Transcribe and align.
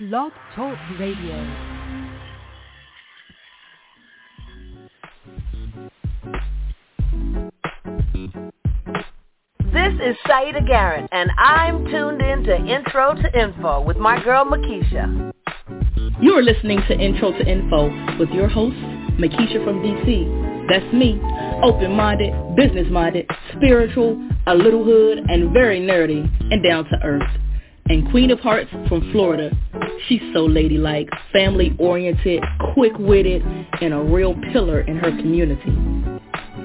Blog 0.00 0.30
Talk 0.54 0.78
Radio. 1.00 1.44
This 9.72 9.92
is 10.00 10.16
Saida 10.24 10.60
Garrett, 10.64 11.08
and 11.10 11.32
I'm 11.36 11.84
tuned 11.86 12.22
in 12.22 12.44
to 12.44 12.56
Intro 12.64 13.14
to 13.14 13.42
Info 13.42 13.80
with 13.80 13.96
my 13.96 14.22
girl 14.22 14.44
Mikeisha. 14.44 15.32
You 16.22 16.34
are 16.34 16.42
listening 16.44 16.78
to 16.86 16.96
Intro 16.96 17.32
to 17.32 17.44
Info 17.44 17.88
with 18.20 18.28
your 18.28 18.46
host, 18.46 18.76
Mikeisha 19.18 19.64
from 19.64 19.82
DC. 19.82 20.68
That's 20.70 20.94
me, 20.94 21.20
open-minded, 21.64 22.54
business-minded, 22.54 23.28
spiritual, 23.56 24.16
a 24.46 24.54
little 24.54 24.84
hood, 24.84 25.18
and 25.28 25.52
very 25.52 25.80
nerdy, 25.80 26.20
and 26.52 26.62
down 26.62 26.84
to 26.84 27.00
earth. 27.02 27.28
And 27.90 28.08
Queen 28.10 28.30
of 28.30 28.38
Hearts 28.40 28.70
from 28.86 29.10
Florida. 29.12 29.50
She's 30.08 30.22
so 30.32 30.46
ladylike, 30.46 31.10
family-oriented, 31.34 32.42
quick-witted, 32.72 33.42
and 33.82 33.92
a 33.92 34.00
real 34.00 34.34
pillar 34.52 34.80
in 34.80 34.96
her 34.96 35.10
community. 35.10 35.70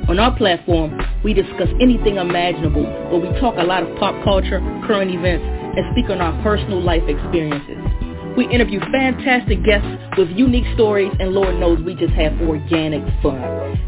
On 0.08 0.18
our 0.18 0.34
platform, 0.38 0.98
we 1.26 1.34
discuss 1.34 1.68
anything 1.82 2.16
imaginable, 2.16 2.86
but 3.12 3.20
we 3.20 3.28
talk 3.42 3.56
a 3.58 3.64
lot 3.64 3.84
of 3.84 3.98
pop 3.98 4.16
culture, 4.24 4.62
current 4.88 5.14
events, 5.14 5.44
and 5.44 5.86
speak 5.92 6.10
on 6.10 6.22
our 6.22 6.42
personal 6.42 6.80
life 6.82 7.04
experiences. 7.06 7.76
We 8.38 8.48
interview 8.48 8.80
fantastic 8.92 9.62
guests 9.66 9.90
with 10.18 10.30
unique 10.30 10.74
stories, 10.76 11.12
and 11.20 11.34
Lord 11.34 11.60
knows 11.60 11.82
we 11.84 11.96
just 11.96 12.14
have 12.14 12.40
organic 12.42 13.04
fun. 13.22 13.42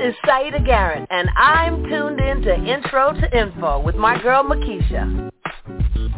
Is 0.00 0.14
Saida 0.24 0.58
Garrett, 0.64 1.06
and 1.10 1.28
I'm 1.36 1.84
tuned 1.84 2.18
in 2.20 2.40
to 2.40 2.54
Intro 2.54 3.12
to 3.12 3.38
Info 3.38 3.82
with 3.82 3.96
my 3.96 4.20
girl 4.22 4.42
Mikeisha. 4.42 5.30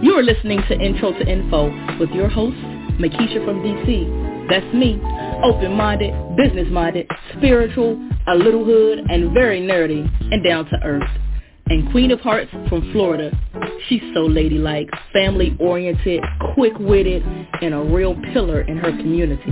You 0.00 0.12
are 0.14 0.22
listening 0.22 0.62
to 0.68 0.78
Intro 0.78 1.10
to 1.12 1.26
Info 1.26 1.98
with 1.98 2.10
your 2.10 2.28
host, 2.28 2.56
Mikeisha 3.00 3.44
from 3.44 3.60
DC. 3.60 4.48
That's 4.48 4.72
me, 4.72 5.00
open-minded, 5.42 6.36
business-minded, 6.36 7.10
spiritual, 7.36 8.00
a 8.28 8.36
little 8.36 8.64
hood, 8.64 9.00
and 9.10 9.34
very 9.34 9.60
nerdy, 9.60 10.08
and 10.32 10.44
down 10.44 10.66
to 10.66 10.76
earth. 10.84 11.10
And 11.66 11.90
Queen 11.90 12.12
of 12.12 12.20
Hearts 12.20 12.52
from 12.68 12.88
Florida. 12.92 13.36
She's 13.88 14.02
so 14.14 14.20
ladylike, 14.20 14.90
family-oriented, 15.12 16.22
quick-witted, 16.54 17.24
and 17.60 17.74
a 17.74 17.80
real 17.80 18.14
pillar 18.32 18.60
in 18.60 18.76
her 18.76 18.92
community. 18.92 19.50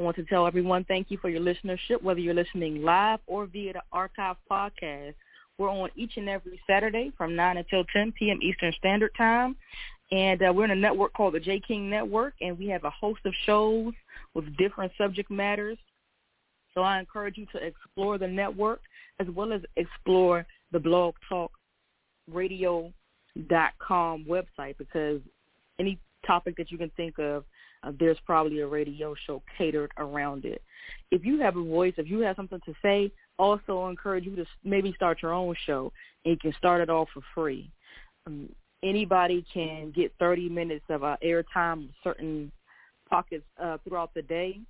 I 0.00 0.02
want 0.02 0.16
to 0.16 0.24
tell 0.24 0.46
everyone 0.46 0.84
thank 0.84 1.10
you 1.10 1.18
for 1.18 1.28
your 1.28 1.42
listenership, 1.42 2.02
whether 2.02 2.20
you're 2.20 2.32
listening 2.32 2.82
live 2.82 3.20
or 3.26 3.44
via 3.44 3.74
the 3.74 3.82
archive 3.92 4.36
podcast. 4.50 5.12
We're 5.58 5.68
on 5.68 5.90
each 5.94 6.16
and 6.16 6.30
every 6.30 6.58
Saturday 6.66 7.12
from 7.18 7.36
9 7.36 7.58
until 7.58 7.84
10 7.92 8.12
p.m. 8.12 8.38
Eastern 8.40 8.72
Standard 8.78 9.10
Time. 9.14 9.56
And 10.10 10.42
uh, 10.42 10.54
we're 10.54 10.64
in 10.64 10.70
a 10.70 10.74
network 10.74 11.12
called 11.12 11.34
the 11.34 11.40
J. 11.40 11.60
King 11.60 11.90
Network, 11.90 12.32
and 12.40 12.58
we 12.58 12.68
have 12.68 12.84
a 12.84 12.90
host 12.90 13.20
of 13.26 13.34
shows 13.44 13.92
with 14.32 14.56
different 14.56 14.90
subject 14.96 15.30
matters 15.30 15.76
so 16.78 16.84
I 16.84 17.00
encourage 17.00 17.36
you 17.36 17.46
to 17.46 17.58
explore 17.58 18.18
the 18.18 18.28
network 18.28 18.82
as 19.18 19.26
well 19.34 19.52
as 19.52 19.62
explore 19.74 20.46
the 20.70 20.78
blog 20.78 21.16
talk 21.28 21.50
radio.com 22.30 22.94
website 24.28 24.78
because 24.78 25.20
any 25.80 25.98
topic 26.24 26.56
that 26.56 26.70
you 26.70 26.78
can 26.78 26.92
think 26.96 27.18
of, 27.18 27.42
uh, 27.82 27.90
there's 27.98 28.18
probably 28.24 28.60
a 28.60 28.66
radio 28.68 29.12
show 29.26 29.42
catered 29.56 29.90
around 29.98 30.44
it. 30.44 30.62
If 31.10 31.24
you 31.24 31.40
have 31.40 31.56
a 31.56 31.64
voice, 31.64 31.94
if 31.96 32.08
you 32.08 32.20
have 32.20 32.36
something 32.36 32.60
to 32.64 32.74
say, 32.80 33.10
also 33.40 33.88
encourage 33.88 34.24
you 34.24 34.36
to 34.36 34.46
maybe 34.62 34.92
start 34.92 35.18
your 35.20 35.32
own 35.32 35.56
show 35.66 35.92
and 36.24 36.30
you 36.30 36.38
can 36.38 36.52
start 36.56 36.80
it 36.80 36.88
all 36.88 37.08
for 37.12 37.22
free. 37.34 37.72
Um, 38.24 38.48
anybody 38.84 39.44
can 39.52 39.90
get 39.90 40.12
30 40.20 40.48
minutes 40.48 40.84
of 40.90 41.02
uh, 41.02 41.16
airtime 41.24 41.88
certain 42.04 42.52
pockets 43.10 43.46
uh, 43.60 43.78
throughout 43.84 44.14
the 44.14 44.22
day 44.22 44.60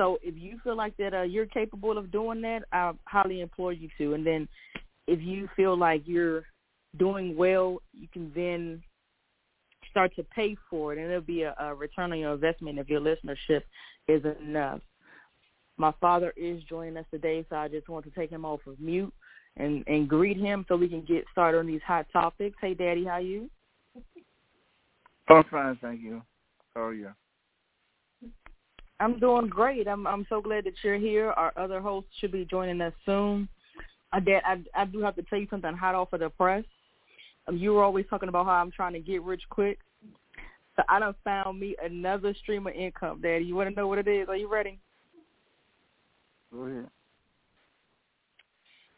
so 0.00 0.18
if 0.22 0.34
you 0.34 0.58
feel 0.64 0.76
like 0.76 0.96
that 0.96 1.12
uh, 1.12 1.22
you're 1.22 1.44
capable 1.44 1.98
of 1.98 2.10
doing 2.10 2.40
that, 2.40 2.60
I 2.72 2.92
highly 3.04 3.42
implore 3.42 3.74
you 3.74 3.90
to. 3.98 4.14
And 4.14 4.26
then 4.26 4.48
if 5.06 5.20
you 5.20 5.46
feel 5.54 5.76
like 5.76 6.00
you're 6.06 6.44
doing 6.98 7.36
well, 7.36 7.82
you 7.92 8.08
can 8.10 8.32
then 8.34 8.82
start 9.90 10.16
to 10.16 10.24
pay 10.34 10.56
for 10.70 10.94
it, 10.94 10.98
and 10.98 11.10
it'll 11.10 11.20
be 11.20 11.42
a, 11.42 11.54
a 11.60 11.74
return 11.74 12.12
on 12.12 12.18
your 12.18 12.32
investment 12.32 12.78
if 12.78 12.88
your 12.88 13.02
listenership 13.02 13.60
is 14.08 14.22
enough. 14.40 14.80
My 15.76 15.92
father 16.00 16.32
is 16.34 16.62
joining 16.62 16.96
us 16.96 17.04
today, 17.10 17.44
so 17.50 17.56
I 17.56 17.68
just 17.68 17.90
want 17.90 18.06
to 18.06 18.10
take 18.12 18.30
him 18.30 18.46
off 18.46 18.60
of 18.66 18.80
mute 18.80 19.12
and 19.58 19.84
and 19.86 20.08
greet 20.08 20.38
him 20.38 20.64
so 20.66 20.76
we 20.76 20.88
can 20.88 21.02
get 21.02 21.24
started 21.30 21.58
on 21.58 21.66
these 21.66 21.82
hot 21.86 22.06
topics. 22.10 22.56
Hey, 22.58 22.72
Daddy, 22.72 23.04
how 23.04 23.18
you? 23.18 23.50
I'm 25.28 25.44
fine, 25.50 25.78
thank 25.82 26.00
you. 26.00 26.22
How 26.74 26.84
are 26.84 26.94
you? 26.94 27.10
I'm 29.00 29.18
doing 29.18 29.48
great. 29.48 29.88
I'm 29.88 30.06
I'm 30.06 30.26
so 30.28 30.40
glad 30.40 30.64
that 30.64 30.74
you're 30.84 30.98
here. 30.98 31.30
Our 31.30 31.52
other 31.56 31.80
hosts 31.80 32.10
should 32.20 32.32
be 32.32 32.44
joining 32.44 32.80
us 32.82 32.92
soon. 33.06 33.48
I 34.12 34.20
did. 34.20 34.42
I, 34.44 34.62
I 34.74 34.84
do 34.84 35.00
have 35.00 35.16
to 35.16 35.22
tell 35.22 35.38
you 35.38 35.46
something 35.50 35.74
hot 35.74 35.94
off 35.94 36.12
of 36.12 36.20
the 36.20 36.28
press. 36.30 36.64
Um, 37.48 37.56
you 37.56 37.72
were 37.72 37.82
always 37.82 38.04
talking 38.10 38.28
about 38.28 38.46
how 38.46 38.52
I'm 38.52 38.70
trying 38.70 38.92
to 38.92 39.00
get 39.00 39.22
rich 39.22 39.42
quick. 39.48 39.78
So 40.76 40.82
I 40.88 40.98
done 40.98 41.14
found 41.24 41.58
me 41.58 41.76
another 41.82 42.34
stream 42.42 42.66
of 42.66 42.74
income, 42.74 43.20
Daddy. 43.22 43.44
You 43.44 43.54
want 43.54 43.70
to 43.70 43.74
know 43.74 43.88
what 43.88 43.98
it 43.98 44.08
is? 44.08 44.28
Are 44.28 44.36
you 44.36 44.50
ready? 44.50 44.78
Go 46.52 46.62
ahead. 46.62 46.90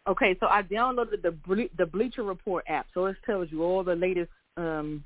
Okay, 0.09 0.37
so 0.41 0.47
I 0.47 0.63
downloaded 0.63 1.23
the 1.23 1.31
Ble- 1.31 1.71
the 1.79 1.87
Bleacher 1.87 2.25
Report 2.25 2.65
app, 2.67 2.87
so 2.93 3.07
it 3.07 3.17
tells 3.25 3.53
you 3.53 3.63
all 3.63 3.85
the 3.85 3.95
latest 3.95 4.31
um, 4.57 5.05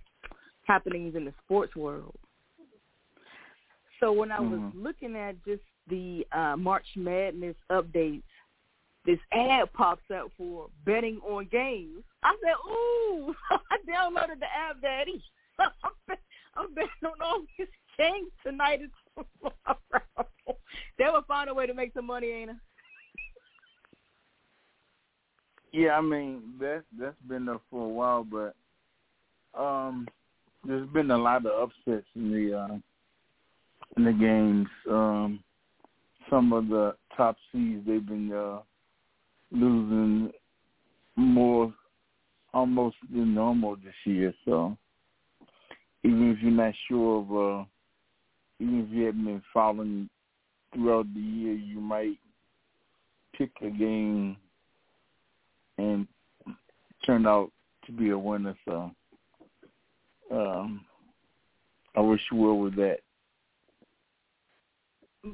happenings 0.65 1.15
in 1.15 1.25
the 1.27 1.35
sports 1.45 1.77
world. 1.77 2.17
So 4.01 4.13
when 4.13 4.31
I 4.31 4.41
was 4.41 4.61
Mhm. 4.61 4.75
looking 4.75 5.17
at 5.17 5.43
just 5.45 5.63
the 5.89 6.27
uh, 6.33 6.57
March 6.57 6.87
Madness 6.97 7.57
updates, 7.71 8.23
this 9.05 9.21
ad 9.33 9.73
pops 9.73 10.11
up 10.11 10.33
for 10.37 10.69
betting 10.85 11.21
on 11.21 11.47
games. 11.47 12.05
I 12.23 12.37
said, 12.43 12.55
"Ooh!" 12.69 13.35
I 13.71 13.79
downloaded 13.89 14.41
the 14.41 14.53
app, 14.53 14.81
Daddy. 14.81 15.23
I'm, 15.59 15.71
bet- 16.09 16.23
I'm 16.55 16.75
betting 16.75 16.91
on 17.05 17.21
all 17.23 17.43
these 17.57 17.69
games 17.97 18.31
tonight 18.43 18.81
and 18.81 18.91
tomorrow. 19.41 20.59
they 20.99 21.05
will 21.05 21.23
find 21.23 21.49
a 21.49 21.55
way 21.55 21.67
to 21.67 21.75
make 21.75 21.95
some 21.95 22.07
money, 22.07 22.29
ain't 22.29 22.51
it? 22.51 22.57
Yeah, 25.73 25.97
I 25.99 26.01
mean 26.01 26.55
that 26.59 26.85
that's 26.99 27.21
been 27.29 27.47
there 27.47 27.61
for 27.71 27.85
a 27.85 27.89
while, 27.89 28.25
but 28.25 28.55
um, 29.55 30.09
there's 30.65 30.89
been 30.89 31.11
a 31.11 31.19
lot 31.19 31.45
of 31.47 31.53
upsets 31.71 32.07
in 32.15 32.33
the 32.33 32.59
uh, 32.59 32.79
in 33.97 34.05
the 34.05 34.13
games. 34.13 34.69
Um, 34.91 35.41
some 36.31 36.53
of 36.53 36.69
the 36.69 36.95
top 37.17 37.37
seeds 37.53 37.87
they've 37.87 38.07
been 38.07 38.33
uh, 38.33 38.61
losing 39.51 40.33
more 41.17 41.73
almost 42.53 42.97
than 43.11 43.35
normal 43.35 43.77
this 43.77 43.95
year. 44.05 44.33
So 44.45 44.77
even 46.03 46.31
if 46.33 46.43
you're 46.43 46.51
not 46.51 46.75
sure 46.89 47.21
of, 47.21 47.31
uh, 47.31 47.65
even 48.61 48.85
if 48.85 48.91
you 48.91 49.05
haven't 49.07 49.25
been 49.25 49.43
following 49.53 50.09
throughout 50.75 51.13
the 51.15 51.21
year, 51.21 51.55
you 51.55 51.81
might 51.81 52.19
pick 53.37 53.51
a 53.63 53.71
game 53.71 54.37
and 55.79 56.07
turn 57.05 57.27
out 57.27 57.51
to 57.87 57.93
be 57.93 58.11
a 58.11 58.19
winner. 58.19 58.57
So 58.65 58.91
um, 60.31 60.85
I 61.95 62.01
wish 62.01 62.21
you 62.31 62.39
well 62.39 62.59
with 62.59 62.77
that. 62.77 62.99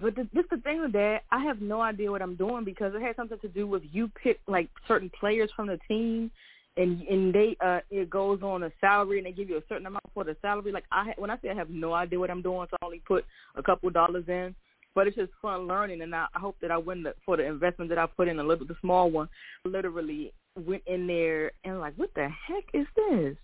But 0.00 0.16
this 0.16 0.26
the 0.50 0.56
thing 0.58 0.80
with 0.80 0.92
that, 0.92 1.22
I 1.30 1.42
have 1.42 1.60
no 1.60 1.80
idea 1.80 2.10
what 2.10 2.22
I'm 2.22 2.36
doing 2.36 2.64
because 2.64 2.94
it 2.94 3.02
has 3.02 3.16
something 3.16 3.38
to 3.40 3.48
do 3.48 3.66
with 3.66 3.82
you 3.92 4.10
pick 4.22 4.40
like 4.46 4.68
certain 4.88 5.10
players 5.18 5.50
from 5.54 5.66
the 5.66 5.78
team, 5.88 6.30
and 6.76 7.02
and 7.02 7.34
they 7.34 7.56
uh 7.60 7.80
it 7.90 8.08
goes 8.08 8.42
on 8.42 8.62
a 8.62 8.70
salary 8.80 9.18
and 9.18 9.26
they 9.26 9.32
give 9.32 9.50
you 9.50 9.58
a 9.58 9.62
certain 9.68 9.86
amount 9.86 10.04
for 10.14 10.24
the 10.24 10.36
salary. 10.40 10.72
Like 10.72 10.84
I 10.90 11.12
when 11.18 11.30
I 11.30 11.38
say 11.38 11.50
I 11.50 11.54
have 11.54 11.70
no 11.70 11.92
idea 11.92 12.18
what 12.18 12.30
I'm 12.30 12.42
doing, 12.42 12.66
so 12.70 12.76
I 12.80 12.86
only 12.86 13.02
put 13.06 13.24
a 13.56 13.62
couple 13.62 13.90
dollars 13.90 14.24
in. 14.28 14.54
But 14.94 15.06
it's 15.06 15.16
just 15.16 15.32
fun 15.40 15.66
learning, 15.66 16.02
and 16.02 16.14
I, 16.14 16.26
I 16.34 16.38
hope 16.38 16.56
that 16.60 16.70
I 16.70 16.76
win 16.76 17.02
the, 17.02 17.14
for 17.24 17.38
the 17.38 17.44
investment 17.44 17.88
that 17.88 17.98
I 17.98 18.04
put 18.06 18.28
in 18.28 18.38
a 18.38 18.44
little, 18.44 18.66
the 18.66 18.76
small 18.82 19.10
one. 19.10 19.26
Literally 19.64 20.34
went 20.54 20.82
in 20.86 21.06
there 21.06 21.52
and 21.64 21.80
like, 21.80 21.94
what 21.96 22.12
the 22.14 22.28
heck 22.28 22.64
is 22.74 22.86
this? 22.94 23.36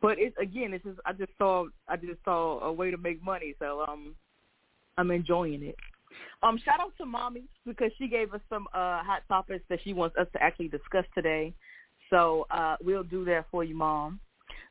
But 0.00 0.18
it's 0.18 0.36
again, 0.40 0.74
it's 0.74 0.84
just 0.84 0.98
I 1.06 1.12
just 1.12 1.32
saw 1.38 1.66
I 1.88 1.96
just 1.96 2.22
saw 2.24 2.60
a 2.60 2.72
way 2.72 2.90
to 2.90 2.96
make 2.96 3.22
money, 3.22 3.54
so 3.58 3.84
um, 3.88 4.14
I'm 4.98 5.10
enjoying 5.10 5.62
it. 5.62 5.76
Um, 6.42 6.58
shout 6.64 6.80
out 6.80 6.92
to 6.98 7.06
mommy 7.06 7.44
because 7.64 7.90
she 7.98 8.08
gave 8.08 8.34
us 8.34 8.40
some 8.50 8.66
uh 8.74 9.02
hot 9.02 9.22
topics 9.28 9.64
that 9.70 9.80
she 9.84 9.92
wants 9.94 10.16
us 10.16 10.26
to 10.34 10.42
actually 10.42 10.68
discuss 10.68 11.06
today. 11.14 11.54
So 12.10 12.46
uh 12.50 12.76
we'll 12.82 13.04
do 13.04 13.24
that 13.24 13.46
for 13.50 13.64
you, 13.64 13.74
mom. 13.74 14.20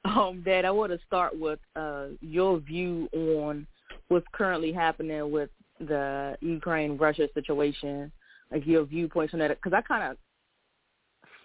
Um, 0.05 0.43
Dad, 0.45 0.63
I 0.65 0.71
want 0.71 0.91
to 0.91 0.99
start 1.05 1.37
with 1.37 1.59
uh 1.75 2.07
your 2.21 2.59
view 2.59 3.09
on 3.13 3.65
what's 4.09 4.27
currently 4.33 4.71
happening 4.71 5.31
with 5.31 5.49
the 5.79 6.37
Ukraine 6.41 6.97
Russia 6.97 7.27
situation, 7.33 8.11
like 8.51 8.65
your 8.65 8.83
viewpoints 8.83 9.33
on 9.33 9.39
that, 9.39 9.49
because 9.49 9.73
I 9.73 9.81
kind 9.81 10.11
of 10.11 10.17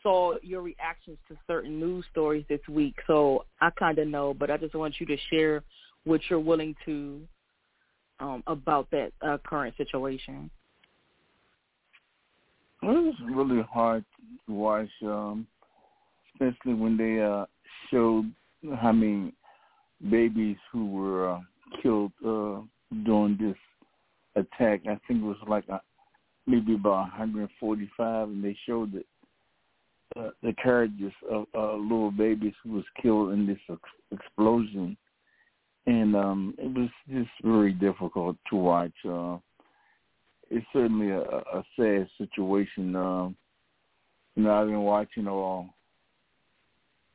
saw 0.02 0.34
your 0.42 0.62
reactions 0.62 1.18
to 1.28 1.36
certain 1.46 1.78
news 1.78 2.04
stories 2.10 2.44
this 2.48 2.60
week, 2.68 2.96
so 3.06 3.44
I 3.60 3.70
kind 3.70 3.98
of 3.98 4.08
know, 4.08 4.34
but 4.34 4.50
I 4.50 4.56
just 4.56 4.74
want 4.74 4.94
you 4.98 5.06
to 5.06 5.16
share 5.30 5.62
what 6.04 6.20
you're 6.28 6.40
willing 6.40 6.74
to 6.86 7.20
um, 8.22 8.42
about 8.46 8.90
that 8.92 9.12
uh, 9.20 9.36
current 9.44 9.76
situation. 9.76 10.48
Well, 12.82 12.96
it 12.96 13.00
was 13.00 13.14
really 13.30 13.62
hard 13.62 14.04
to 14.46 14.52
watch, 14.52 14.88
um, 15.02 15.46
especially 16.34 16.74
when 16.74 16.96
they 16.96 17.20
uh, 17.20 17.46
showed 17.90 18.32
how 18.80 18.92
many 18.92 19.34
babies 20.10 20.56
who 20.72 20.86
were 20.90 21.30
uh, 21.30 21.40
killed 21.82 22.12
uh, 22.24 22.60
during 23.04 23.36
this 23.40 23.56
attack. 24.36 24.82
I 24.86 24.98
think 25.06 25.22
it 25.22 25.24
was 25.24 25.36
like 25.46 25.68
a, 25.68 25.80
maybe 26.46 26.74
about 26.74 27.02
145, 27.02 28.28
and 28.28 28.44
they 28.44 28.56
showed 28.66 28.94
it, 28.94 29.06
uh, 30.16 30.30
the 30.42 30.52
carriages 30.62 31.12
of 31.30 31.46
uh, 31.54 31.74
little 31.74 32.10
babies 32.10 32.54
who 32.62 32.72
was 32.72 32.84
killed 33.00 33.32
in 33.32 33.46
this 33.46 33.58
ex- 33.70 33.80
explosion, 34.20 34.96
and 35.86 36.14
um, 36.16 36.54
it 36.58 36.72
was 36.72 36.88
just 37.10 37.30
very 37.42 37.72
difficult 37.72 38.36
to 38.50 38.56
watch. 38.56 38.92
Uh, 39.08 39.38
it's 40.50 40.66
certainly 40.72 41.10
a, 41.10 41.20
a 41.20 41.64
sad 41.78 42.08
situation. 42.18 42.94
Um, 42.94 43.36
you 44.36 44.44
know, 44.44 44.54
I've 44.54 44.68
been 44.68 44.80
watching 44.80 45.26
all 45.28 45.70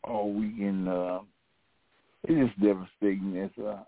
all 0.03 0.31
weekend. 0.31 0.87
Uh, 0.87 1.19
it's 2.23 2.49
just 2.49 2.61
devastating 2.61 3.37
as 3.37 3.63
a, 3.63 3.85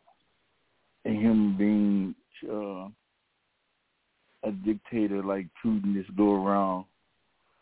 a 1.05 1.11
human 1.11 1.57
being. 1.57 2.15
Uh, 2.49 2.89
a 4.43 4.51
dictator 4.51 5.21
like 5.21 5.47
Putin 5.63 5.93
just 5.93 6.15
go 6.15 6.45
around 6.45 6.85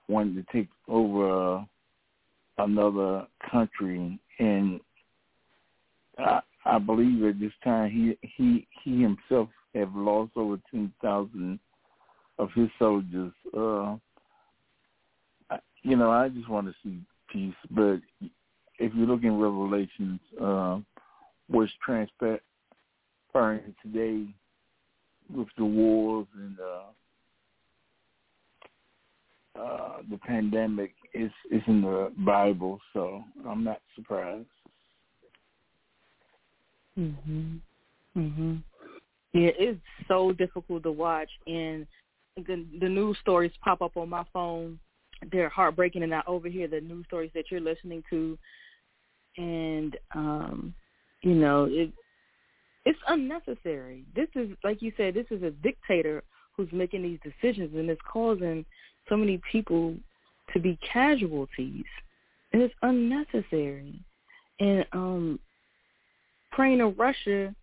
wanting 0.07 0.35
to 0.35 0.45
take 0.53 0.69
over 0.87 1.55
uh, 1.57 1.63
another 2.59 3.25
country, 3.51 4.19
and 4.39 4.79
I 6.67 6.79
believe 6.79 7.23
at 7.23 7.39
this 7.39 7.53
time 7.63 7.89
he 7.91 8.17
he 8.35 8.67
he 8.83 9.01
himself 9.01 9.49
have 9.73 9.95
lost 9.95 10.31
over 10.35 10.59
ten 10.71 10.93
thousand 11.01 11.59
of 12.39 12.49
his 12.53 12.69
soldiers. 12.77 13.33
Uh, 13.55 13.95
I, 15.49 15.59
you 15.83 15.95
know, 15.95 16.11
I 16.11 16.29
just 16.29 16.49
want 16.49 16.67
to 16.67 16.73
see 16.83 16.99
peace, 17.31 17.55
but 17.71 17.99
if 18.79 18.93
you 18.93 19.05
look 19.05 19.23
in 19.23 19.39
Revelations, 19.39 20.19
uh, 20.41 20.79
what's 21.47 21.71
transpiring 21.83 22.41
today 23.81 24.27
with 25.33 25.47
the 25.57 25.65
wars 25.65 26.27
and 26.35 26.57
uh, 26.59 26.83
uh, 29.59 29.97
the 30.09 30.17
pandemic 30.17 30.93
is 31.13 31.31
is 31.51 31.61
in 31.67 31.81
the 31.81 32.11
Bible, 32.19 32.79
so 32.93 33.23
I'm 33.47 33.63
not 33.63 33.81
surprised. 33.95 34.45
Mhm. 36.97 37.59
Mhm. 38.15 38.63
Yeah, 39.33 39.51
it's 39.57 39.79
so 40.07 40.31
difficult 40.31 40.83
to 40.83 40.91
watch, 40.91 41.29
and 41.45 41.85
the 42.35 42.65
the 42.79 42.89
news 42.89 43.17
stories 43.19 43.51
pop 43.63 43.81
up 43.81 43.95
on 43.97 44.09
my 44.09 44.25
phone. 44.33 44.79
They're 45.31 45.49
heartbreaking, 45.49 46.03
and 46.03 46.13
I 46.13 46.21
overhear 46.27 46.67
the 46.67 46.81
news 46.81 47.05
stories 47.07 47.31
that 47.33 47.51
you're 47.51 47.59
listening 47.59 48.03
to, 48.09 48.37
and 49.37 49.97
um, 50.13 50.73
you 51.21 51.35
know 51.35 51.65
it. 51.69 51.91
It's 52.85 52.99
unnecessary. 53.09 54.05
This 54.15 54.29
is, 54.33 54.49
like 54.63 54.81
you 54.81 54.93
said, 54.95 55.13
this 55.13 55.25
is 55.29 55.43
a 55.43 55.51
dictator 55.51 56.23
who's 56.55 56.71
making 56.71 57.03
these 57.03 57.19
decisions, 57.21 57.75
and 57.75 57.89
it's 57.89 58.01
causing 58.09 58.65
so 59.09 59.17
many 59.17 59.41
people 59.51 59.93
to 60.53 60.59
be 60.59 60.77
casualties, 60.77 61.83
and 62.53 62.61
it's 62.61 62.73
unnecessary. 62.81 63.99
And 64.59 64.85
um, 64.93 65.39
Ukraine 66.51 66.81
and 66.81 66.97
Russia 66.97 67.53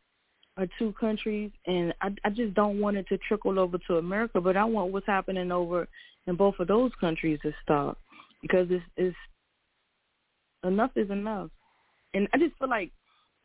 are 0.56 0.66
two 0.78 0.94
countries, 1.00 1.50
and 1.66 1.92
I, 2.00 2.10
I 2.24 2.30
just 2.30 2.54
don't 2.54 2.80
want 2.80 2.96
it 2.96 3.08
to 3.08 3.18
trickle 3.18 3.58
over 3.58 3.78
to 3.86 3.96
America. 3.96 4.40
But 4.40 4.56
I 4.56 4.64
want 4.64 4.92
what's 4.92 5.06
happening 5.06 5.50
over 5.50 5.88
in 6.26 6.36
both 6.36 6.54
of 6.58 6.68
those 6.68 6.92
countries 7.00 7.38
to 7.42 7.52
stop 7.62 7.98
because 8.40 8.68
it's, 8.70 8.84
it's 8.96 9.16
enough 10.64 10.90
is 10.96 11.10
enough. 11.10 11.50
And 12.14 12.28
I 12.32 12.38
just 12.38 12.56
feel 12.58 12.68
like 12.68 12.90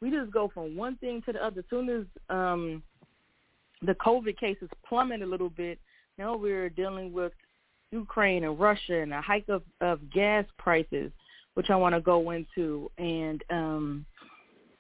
we 0.02 0.12
just 0.12 0.32
go 0.32 0.50
from 0.54 0.76
one 0.76 0.98
thing 0.98 1.22
to 1.26 1.34
the 1.34 1.44
other. 1.44 1.60
As 1.60 1.66
soon 1.70 1.90
as 1.90 2.06
um, 2.30 2.84
the 3.82 3.96
COVID 3.96 4.38
cases 4.38 4.70
plummet 4.88 5.22
a 5.22 5.26
little 5.26 5.50
bit, 5.50 5.80
now 6.18 6.36
we're 6.36 6.70
dealing 6.70 7.12
with 7.12 7.32
Ukraine 7.92 8.44
and 8.44 8.60
Russia 8.60 9.02
and 9.02 9.14
a 9.14 9.22
hike 9.22 9.50
of, 9.50 9.64
of 9.82 10.00
gas 10.12 10.46
prices, 10.58 11.12
which 11.56 11.70
I 11.70 11.76
want 11.76 11.96
to 11.96 12.02
go 12.02 12.32
into, 12.32 12.92
and 12.98 13.44
um, 13.50 14.06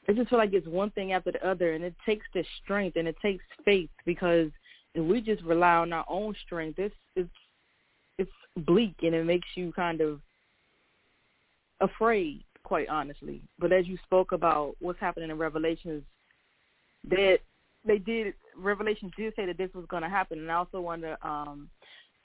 I 0.10 0.12
just 0.12 0.32
feel 0.32 0.39
like 0.39 0.54
it's 0.54 0.66
one 0.66 0.89
thing 0.89 1.13
after 1.13 1.32
the 1.32 1.48
other, 1.48 1.74
and 1.74 1.84
it 1.84 1.94
takes 2.04 2.25
the 2.34 2.44
strength 2.63 2.98
and 2.98 3.08
it 3.08 3.16
takes 3.22 3.44
faith 3.63 3.92
because 4.08 4.50
if 4.96 5.06
we 5.06 5.22
just 5.22 5.44
rely 5.44 5.75
on 5.75 5.94
our 5.94 6.06
own 6.10 6.34
strength, 6.48 6.80
it's 6.80 6.96
it's 7.16 7.30
it's 8.18 8.32
bleak 8.58 8.96
and 9.04 9.13
it 9.13 9.24
makes 9.24 9.48
you 9.54 9.72
kind 9.72 10.01
of 10.01 10.20
afraid, 11.80 12.44
quite 12.63 12.89
honestly. 12.89 13.44
But 13.60 13.72
as 13.72 13.86
you 13.86 14.00
spoke 14.04 14.32
about 14.32 14.75
what's 14.80 15.00
happening 15.00 15.30
in 15.30 15.38
Revelations, 15.38 16.01
that 17.08 17.38
they 17.86 18.00
did 18.00 18.34
Revelation 18.58 19.12
did 19.16 19.36
say 19.36 19.46
that 19.46 19.60
this 19.60 19.74
was 19.75 19.86
going 19.89 20.01
to 20.01 20.10
happen, 20.10 20.39
and 20.39 20.51
I 20.51 20.56
also 20.56 20.82
want 20.82 21.04
to 21.04 21.20
um, 21.22 21.70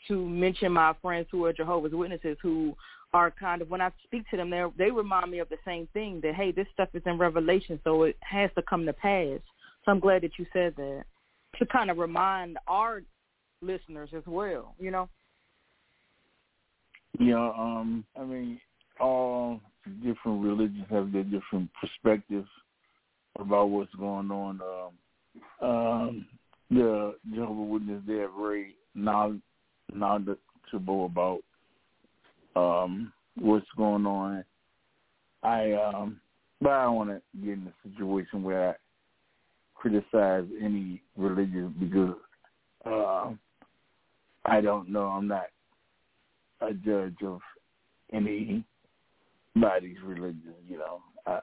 to 0.08 0.26
mention 0.26 0.72
my 0.72 0.94
friends 1.02 1.26
who 1.30 1.44
are 1.44 1.52
Jehovah's 1.52 1.92
Witnesses 1.92 2.38
who 2.40 2.74
are 3.14 3.30
kind 3.30 3.62
of 3.62 3.70
when 3.70 3.80
I 3.80 3.90
speak 4.02 4.28
to 4.30 4.36
them, 4.36 4.50
they 4.50 4.62
they 4.76 4.90
remind 4.90 5.30
me 5.30 5.38
of 5.38 5.48
the 5.48 5.56
same 5.64 5.88
thing 5.94 6.20
that 6.22 6.34
hey, 6.34 6.50
this 6.50 6.66
stuff 6.74 6.88
is 6.92 7.02
in 7.06 7.16
Revelation, 7.16 7.80
so 7.84 8.02
it 8.02 8.16
has 8.20 8.50
to 8.56 8.62
come 8.62 8.84
to 8.84 8.92
pass. 8.92 9.38
So 9.84 9.92
I'm 9.92 10.00
glad 10.00 10.22
that 10.22 10.32
you 10.38 10.44
said 10.52 10.74
that 10.76 11.04
to 11.58 11.66
kind 11.66 11.90
of 11.90 11.98
remind 11.98 12.58
our 12.66 13.02
listeners 13.62 14.10
as 14.14 14.24
well. 14.26 14.74
You 14.78 14.90
know. 14.90 15.08
Yeah, 17.20 17.52
um, 17.56 18.04
I 18.20 18.24
mean, 18.24 18.60
all 18.98 19.60
different 20.02 20.42
religions 20.42 20.86
have 20.90 21.12
their 21.12 21.22
different 21.22 21.70
perspectives 21.80 22.48
about 23.38 23.70
what's 23.70 23.94
going 23.94 24.32
on. 24.32 24.60
Um, 25.62 25.68
um, 25.68 26.26
the 26.70 27.14
Jehovah 27.32 27.62
Witness 27.62 28.02
they 28.08 28.14
are 28.14 28.28
very 28.28 28.74
knowledgeable 28.96 31.06
about 31.06 31.42
um, 32.56 33.12
what's 33.38 33.66
going 33.76 34.06
on. 34.06 34.44
I 35.42 35.72
um, 35.72 36.20
but 36.60 36.70
I 36.70 36.84
don't 36.84 36.96
want 36.96 37.10
to 37.10 37.20
get 37.40 37.54
in 37.54 37.66
a 37.66 37.88
situation 37.88 38.42
where 38.42 38.70
I 38.70 38.74
criticize 39.74 40.46
any 40.62 41.02
religion 41.16 41.74
because 41.78 42.14
uh, 42.86 43.30
I 44.44 44.60
don't 44.60 44.88
know. 44.88 45.06
I'm 45.08 45.28
not 45.28 45.46
a 46.60 46.72
judge 46.72 47.16
of 47.24 47.40
anybody's 48.12 48.64
religion, 50.02 50.54
you 50.68 50.78
know. 50.78 51.02
I, 51.26 51.40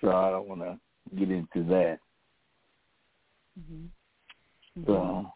so 0.00 0.10
I 0.10 0.30
don't 0.30 0.48
want 0.48 0.60
to 0.62 0.78
get 1.16 1.30
into 1.30 1.64
that. 1.68 1.98
Mm-hmm. 3.58 4.84
So, 4.86 5.26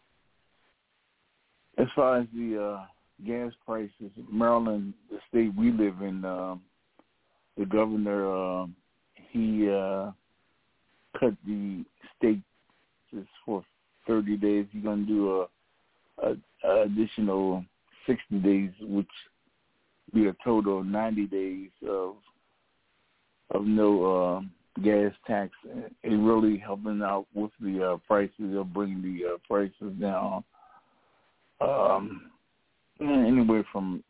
as 1.79 1.87
far 1.95 2.19
as 2.21 2.27
the 2.35 2.63
uh, 2.63 2.87
gas 3.27 3.53
prices, 3.65 4.11
Maryland, 4.31 4.95
the 5.11 5.19
state 5.29 5.55
we 5.57 5.71
live 5.71 6.03
in, 6.03 6.25
um, 6.25 6.63
the 7.57 7.65
governor 7.67 8.63
uh, 8.63 8.67
he 9.31 9.69
uh, 9.69 10.11
cut 11.19 11.35
the 11.47 11.85
state 12.17 12.41
just 13.13 13.29
for 13.45 13.65
30 14.07 14.37
days. 14.37 14.67
He's 14.73 14.83
going 14.83 15.07
to 15.07 15.13
do 15.13 15.41
a, 16.23 16.29
a, 16.29 16.69
a 16.69 16.83
additional 16.83 17.65
60 18.07 18.39
days, 18.39 18.71
which 18.81 19.09
be 20.13 20.29
a 20.29 20.37
total 20.45 20.81
of 20.81 20.87
90 20.87 21.27
days 21.27 21.71
of 21.89 22.17
of 23.51 23.65
no 23.65 24.05
uh, 24.05 24.81
gas 24.83 25.13
tax. 25.27 25.53
It 26.03 26.09
really 26.09 26.59
helping 26.59 27.03
out 27.03 27.27
with 27.35 27.51
the 27.61 27.93
uh, 27.93 27.97
prices. 28.07 28.33
They'll 28.39 28.65
bring 28.65 29.03
the 29.03 29.35
uh, 29.35 29.39
prices 29.47 29.93
down 30.01 30.45
um, 31.61 32.31
anywhere 33.01 33.65
from 33.73 34.03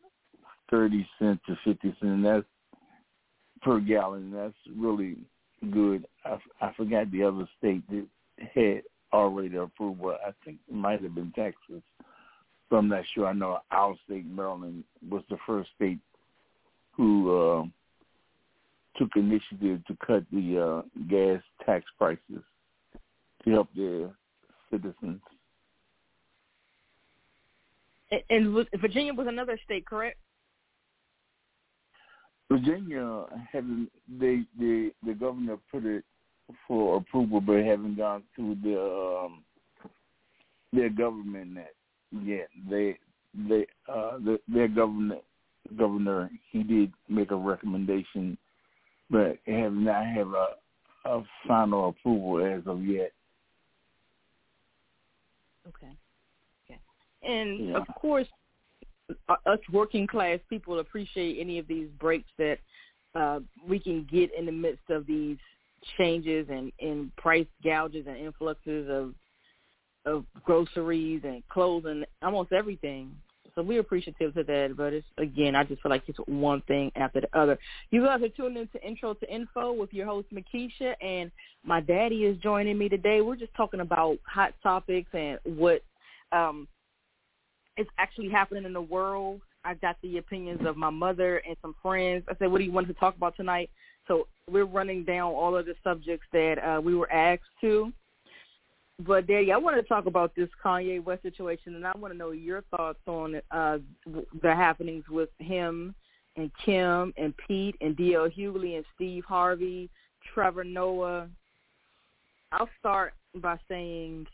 30 0.70 1.06
cents 1.18 1.40
to 1.46 1.56
50 1.64 1.96
cents. 2.00 2.22
That's 2.22 2.44
per 3.62 3.80
gallon. 3.80 4.30
That's 4.32 4.54
really 4.76 5.16
good. 5.70 6.06
I, 6.24 6.38
I 6.60 6.72
forgot 6.74 7.10
the 7.10 7.22
other 7.24 7.48
state 7.58 7.82
that 7.88 8.06
had 8.54 8.82
already 9.12 9.56
approved. 9.56 10.00
Well, 10.00 10.18
I 10.26 10.30
think 10.44 10.58
it 10.68 10.74
might 10.74 11.02
have 11.02 11.14
been 11.14 11.32
Texas. 11.34 11.82
So 12.68 12.76
I'm 12.76 12.88
not 12.88 13.04
sure. 13.14 13.26
I 13.26 13.32
know 13.32 13.58
our 13.70 13.94
state, 14.04 14.26
Maryland, 14.26 14.84
was 15.08 15.22
the 15.30 15.36
first 15.46 15.70
state 15.76 15.98
who 16.92 17.30
uh, 17.38 17.64
took 18.96 19.10
initiative 19.16 19.84
to 19.86 19.96
cut 20.04 20.24
the 20.32 20.58
uh, 20.58 21.02
gas 21.08 21.42
tax 21.64 21.84
prices 21.98 22.42
to 23.44 23.50
help 23.50 23.68
their 23.76 24.10
citizens. 24.70 25.20
And, 28.10 28.66
Virginia 28.76 29.14
was 29.14 29.26
another 29.26 29.58
state, 29.64 29.86
correct? 29.86 30.18
Virginia 32.50 33.24
haven't. 33.50 33.90
They 34.20 34.42
the 34.58 34.92
the 35.04 35.14
governor 35.14 35.56
put 35.70 35.84
it 35.84 36.04
for 36.68 36.98
approval, 36.98 37.40
but 37.40 37.64
haven't 37.64 37.96
gone 37.96 38.22
through 38.36 38.56
the 38.62 39.24
um, 39.24 39.44
their 40.72 40.90
government 40.90 41.58
yet. 42.12 42.48
They 42.68 42.98
they 43.34 43.66
uh, 43.88 44.18
the, 44.18 44.38
their 44.46 44.68
government 44.68 45.22
governor 45.76 46.30
he 46.50 46.62
did 46.62 46.92
make 47.08 47.30
a 47.30 47.36
recommendation, 47.36 48.36
but 49.10 49.38
have 49.46 49.72
not 49.72 50.06
have 50.06 50.28
a 50.28 50.46
a 51.06 51.22
final 51.46 51.88
approval 51.90 52.44
as 52.44 52.62
of 52.66 52.84
yet. 52.84 53.12
Okay. 55.66 55.92
And 57.26 57.70
yeah. 57.70 57.76
of 57.76 57.86
course, 58.00 58.26
us 59.46 59.58
working 59.72 60.06
class 60.06 60.38
people 60.48 60.78
appreciate 60.78 61.38
any 61.38 61.58
of 61.58 61.66
these 61.66 61.88
breaks 61.98 62.30
that 62.38 62.58
uh, 63.14 63.40
we 63.66 63.78
can 63.78 64.06
get 64.10 64.30
in 64.36 64.46
the 64.46 64.52
midst 64.52 64.90
of 64.90 65.06
these 65.06 65.36
changes 65.98 66.46
and 66.50 66.72
in 66.78 67.12
price 67.16 67.46
gouges 67.62 68.06
and 68.06 68.16
influxes 68.16 68.88
of 68.90 69.14
of 70.06 70.24
groceries 70.44 71.22
and 71.24 71.46
clothes 71.48 71.84
and 71.86 72.04
almost 72.22 72.52
everything. 72.52 73.10
So 73.54 73.62
we're 73.62 73.80
appreciative 73.80 74.34
to 74.34 74.42
that, 74.44 74.74
but 74.76 74.92
it's 74.92 75.06
again, 75.16 75.54
I 75.54 75.64
just 75.64 75.80
feel 75.80 75.90
like 75.90 76.02
it's 76.08 76.18
one 76.26 76.60
thing 76.62 76.90
after 76.96 77.20
the 77.20 77.38
other. 77.38 77.56
You 77.90 78.04
guys 78.04 78.20
are 78.22 78.28
tuning 78.28 78.62
in 78.62 78.68
to 78.68 78.86
Intro 78.86 79.14
to 79.14 79.32
Info 79.32 79.72
with 79.72 79.92
your 79.94 80.06
host 80.06 80.28
Mikeisha, 80.34 80.94
and 81.00 81.30
my 81.64 81.80
daddy 81.80 82.24
is 82.24 82.36
joining 82.38 82.76
me 82.76 82.88
today. 82.88 83.20
We're 83.20 83.36
just 83.36 83.54
talking 83.54 83.80
about 83.80 84.18
hot 84.24 84.54
topics 84.62 85.08
and 85.12 85.38
what 85.44 85.82
um, 86.32 86.66
is 87.76 87.86
actually 87.98 88.28
happening 88.28 88.64
in 88.64 88.72
the 88.72 88.80
world. 88.80 89.40
I 89.64 89.74
got 89.74 89.96
the 90.02 90.18
opinions 90.18 90.66
of 90.66 90.76
my 90.76 90.90
mother 90.90 91.38
and 91.38 91.56
some 91.62 91.74
friends. 91.82 92.24
I 92.28 92.34
said, 92.38 92.50
"What 92.50 92.58
do 92.58 92.64
you 92.64 92.72
want 92.72 92.86
to 92.88 92.94
talk 92.94 93.16
about 93.16 93.36
tonight?" 93.36 93.70
So 94.06 94.26
we're 94.50 94.66
running 94.66 95.04
down 95.04 95.32
all 95.32 95.56
of 95.56 95.66
the 95.66 95.74
subjects 95.82 96.26
that 96.32 96.58
uh, 96.58 96.80
we 96.80 96.94
were 96.94 97.10
asked 97.10 97.42
to. 97.62 97.92
But 99.00 99.26
Daddy, 99.26 99.50
I 99.50 99.56
want 99.56 99.76
to 99.76 99.82
talk 99.82 100.06
about 100.06 100.34
this 100.36 100.48
Kanye 100.62 101.02
West 101.02 101.22
situation, 101.22 101.74
and 101.74 101.86
I 101.86 101.92
want 101.96 102.12
to 102.12 102.18
know 102.18 102.30
your 102.30 102.62
thoughts 102.70 103.00
on 103.06 103.40
uh, 103.50 103.78
the 104.06 104.54
happenings 104.54 105.04
with 105.08 105.30
him 105.38 105.94
and 106.36 106.50
Kim 106.64 107.12
and 107.16 107.34
Pete 107.36 107.76
and 107.80 107.96
D.L. 107.96 108.28
Hughley 108.28 108.76
and 108.76 108.84
Steve 108.94 109.24
Harvey, 109.24 109.90
Trevor 110.32 110.64
Noah. 110.64 111.28
I'll 112.52 112.68
start 112.78 113.14
by 113.36 113.58
saying 113.68 114.26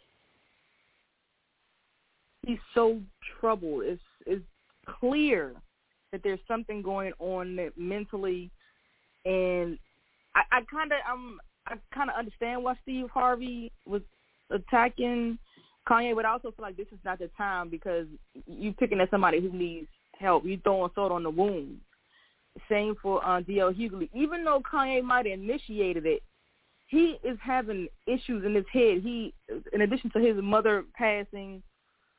he's 2.46 2.58
so 2.74 3.00
troubled. 3.40 3.84
It's 3.84 4.02
it's 4.26 4.44
clear 5.00 5.54
that 6.12 6.22
there's 6.22 6.40
something 6.48 6.82
going 6.82 7.12
on 7.18 7.70
mentally, 7.76 8.50
and 9.24 9.78
I, 10.34 10.42
I 10.52 10.60
kind 10.70 10.92
of 10.92 10.98
um 11.10 11.40
I 11.66 11.74
kind 11.94 12.10
of 12.10 12.16
understand 12.16 12.64
why 12.64 12.74
Steve 12.82 13.08
Harvey 13.12 13.70
was 13.86 14.02
attacking 14.50 15.38
Kanye, 15.88 16.14
but 16.14 16.24
I 16.24 16.30
also 16.30 16.50
feel 16.50 16.64
like 16.64 16.76
this 16.76 16.86
is 16.92 16.98
not 17.04 17.18
the 17.18 17.30
time 17.36 17.68
because 17.68 18.06
you're 18.46 18.72
picking 18.74 19.00
at 19.00 19.10
somebody 19.10 19.40
who 19.40 19.50
needs 19.52 19.88
help. 20.18 20.44
You're 20.44 20.58
throwing 20.58 20.90
salt 20.94 21.12
on 21.12 21.22
the 21.22 21.30
wound. 21.30 21.78
Same 22.68 22.94
for 23.00 23.24
uh, 23.24 23.40
D.L. 23.40 23.72
Hughley. 23.72 24.10
Even 24.12 24.44
though 24.44 24.60
Kanye 24.60 25.02
might 25.02 25.26
have 25.26 25.38
initiated 25.38 26.04
it, 26.04 26.22
he 26.88 27.16
is 27.22 27.38
having 27.40 27.88
issues 28.06 28.44
in 28.44 28.54
his 28.54 28.64
head. 28.72 29.00
He, 29.02 29.32
in 29.72 29.82
addition 29.82 30.10
to 30.10 30.18
his 30.18 30.36
mother 30.42 30.84
passing, 30.94 31.62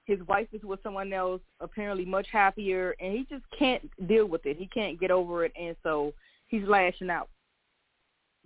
his 0.05 0.19
wife 0.27 0.47
is 0.51 0.63
with 0.63 0.81
someone 0.83 1.13
else, 1.13 1.41
apparently 1.59 2.05
much 2.05 2.27
happier, 2.31 2.95
and 2.99 3.13
he 3.13 3.25
just 3.29 3.43
can't 3.57 3.89
deal 4.07 4.25
with 4.25 4.45
it. 4.45 4.57
He 4.57 4.67
can't 4.67 4.99
get 4.99 5.11
over 5.11 5.45
it, 5.45 5.53
and 5.59 5.75
so 5.83 6.13
he's 6.47 6.67
lashing 6.67 7.09
out. 7.09 7.29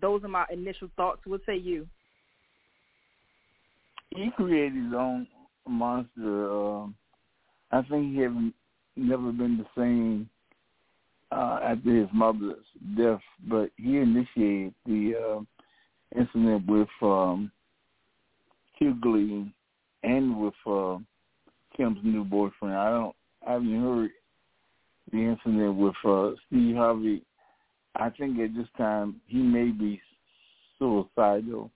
Those 0.01 0.23
are 0.23 0.29
my 0.29 0.45
initial 0.51 0.89
thoughts. 0.95 1.21
What 1.25 1.41
say 1.45 1.57
you? 1.57 1.87
he 4.15 4.31
created 4.31 4.75
his 4.75 4.93
own 4.93 5.27
monster. 5.67 6.51
Uh, 6.51 6.87
I 7.71 7.81
think 7.89 8.13
he 8.13 8.21
had 8.21 8.53
never 8.95 9.31
been 9.31 9.57
the 9.57 9.65
same 9.77 10.29
uh, 11.31 11.59
after 11.63 11.95
his 11.95 12.09
mother's 12.13 12.63
death, 12.97 13.19
but 13.47 13.69
he 13.77 13.97
initiated 13.97 14.73
the 14.85 15.13
uh, 15.15 16.19
incident 16.19 16.65
with 16.67 16.87
um, 17.01 17.51
Hughley 18.79 19.51
and 20.03 20.39
with 20.39 20.53
uh, 20.65 20.97
Kim's 21.75 21.99
new 22.03 22.23
boyfriend. 22.23 22.75
I 22.75 22.89
don't, 22.89 23.15
I 23.47 23.51
haven't 23.53 23.81
heard 23.81 24.09
the 25.11 25.17
incident 25.17 25.75
with 25.75 25.95
uh, 26.05 26.31
Steve 26.47 26.75
Harvey. 26.75 27.21
I 27.95 28.09
think 28.09 28.39
at 28.39 28.55
this 28.55 28.67
time 28.77 29.21
he 29.27 29.37
may 29.37 29.71
be 29.71 30.01
suicidal. 30.77 31.71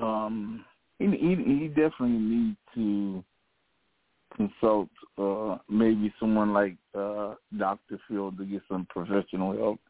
Um, 0.00 0.64
he 0.98 1.06
he, 1.06 1.36
he 1.36 1.68
definitely 1.68 2.18
needs 2.18 2.56
to 2.74 3.24
consult 4.36 4.88
uh, 5.18 5.58
maybe 5.68 6.12
someone 6.20 6.52
like 6.52 6.76
uh, 6.94 7.34
Dr. 7.58 7.98
Phil 8.08 8.32
to 8.32 8.44
get 8.44 8.62
some 8.68 8.86
professional 8.90 9.56
help. 9.56 9.80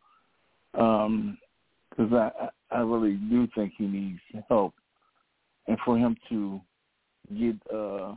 Because 0.73 2.13
um, 2.13 2.13
I 2.13 2.31
I 2.71 2.81
really 2.81 3.15
do 3.15 3.49
think 3.55 3.73
he 3.79 3.87
needs 3.87 4.21
help, 4.49 4.75
and 5.69 5.79
for 5.85 5.97
him 5.97 6.17
to 6.29 6.61
get 7.39 7.57
uh, 7.75 8.15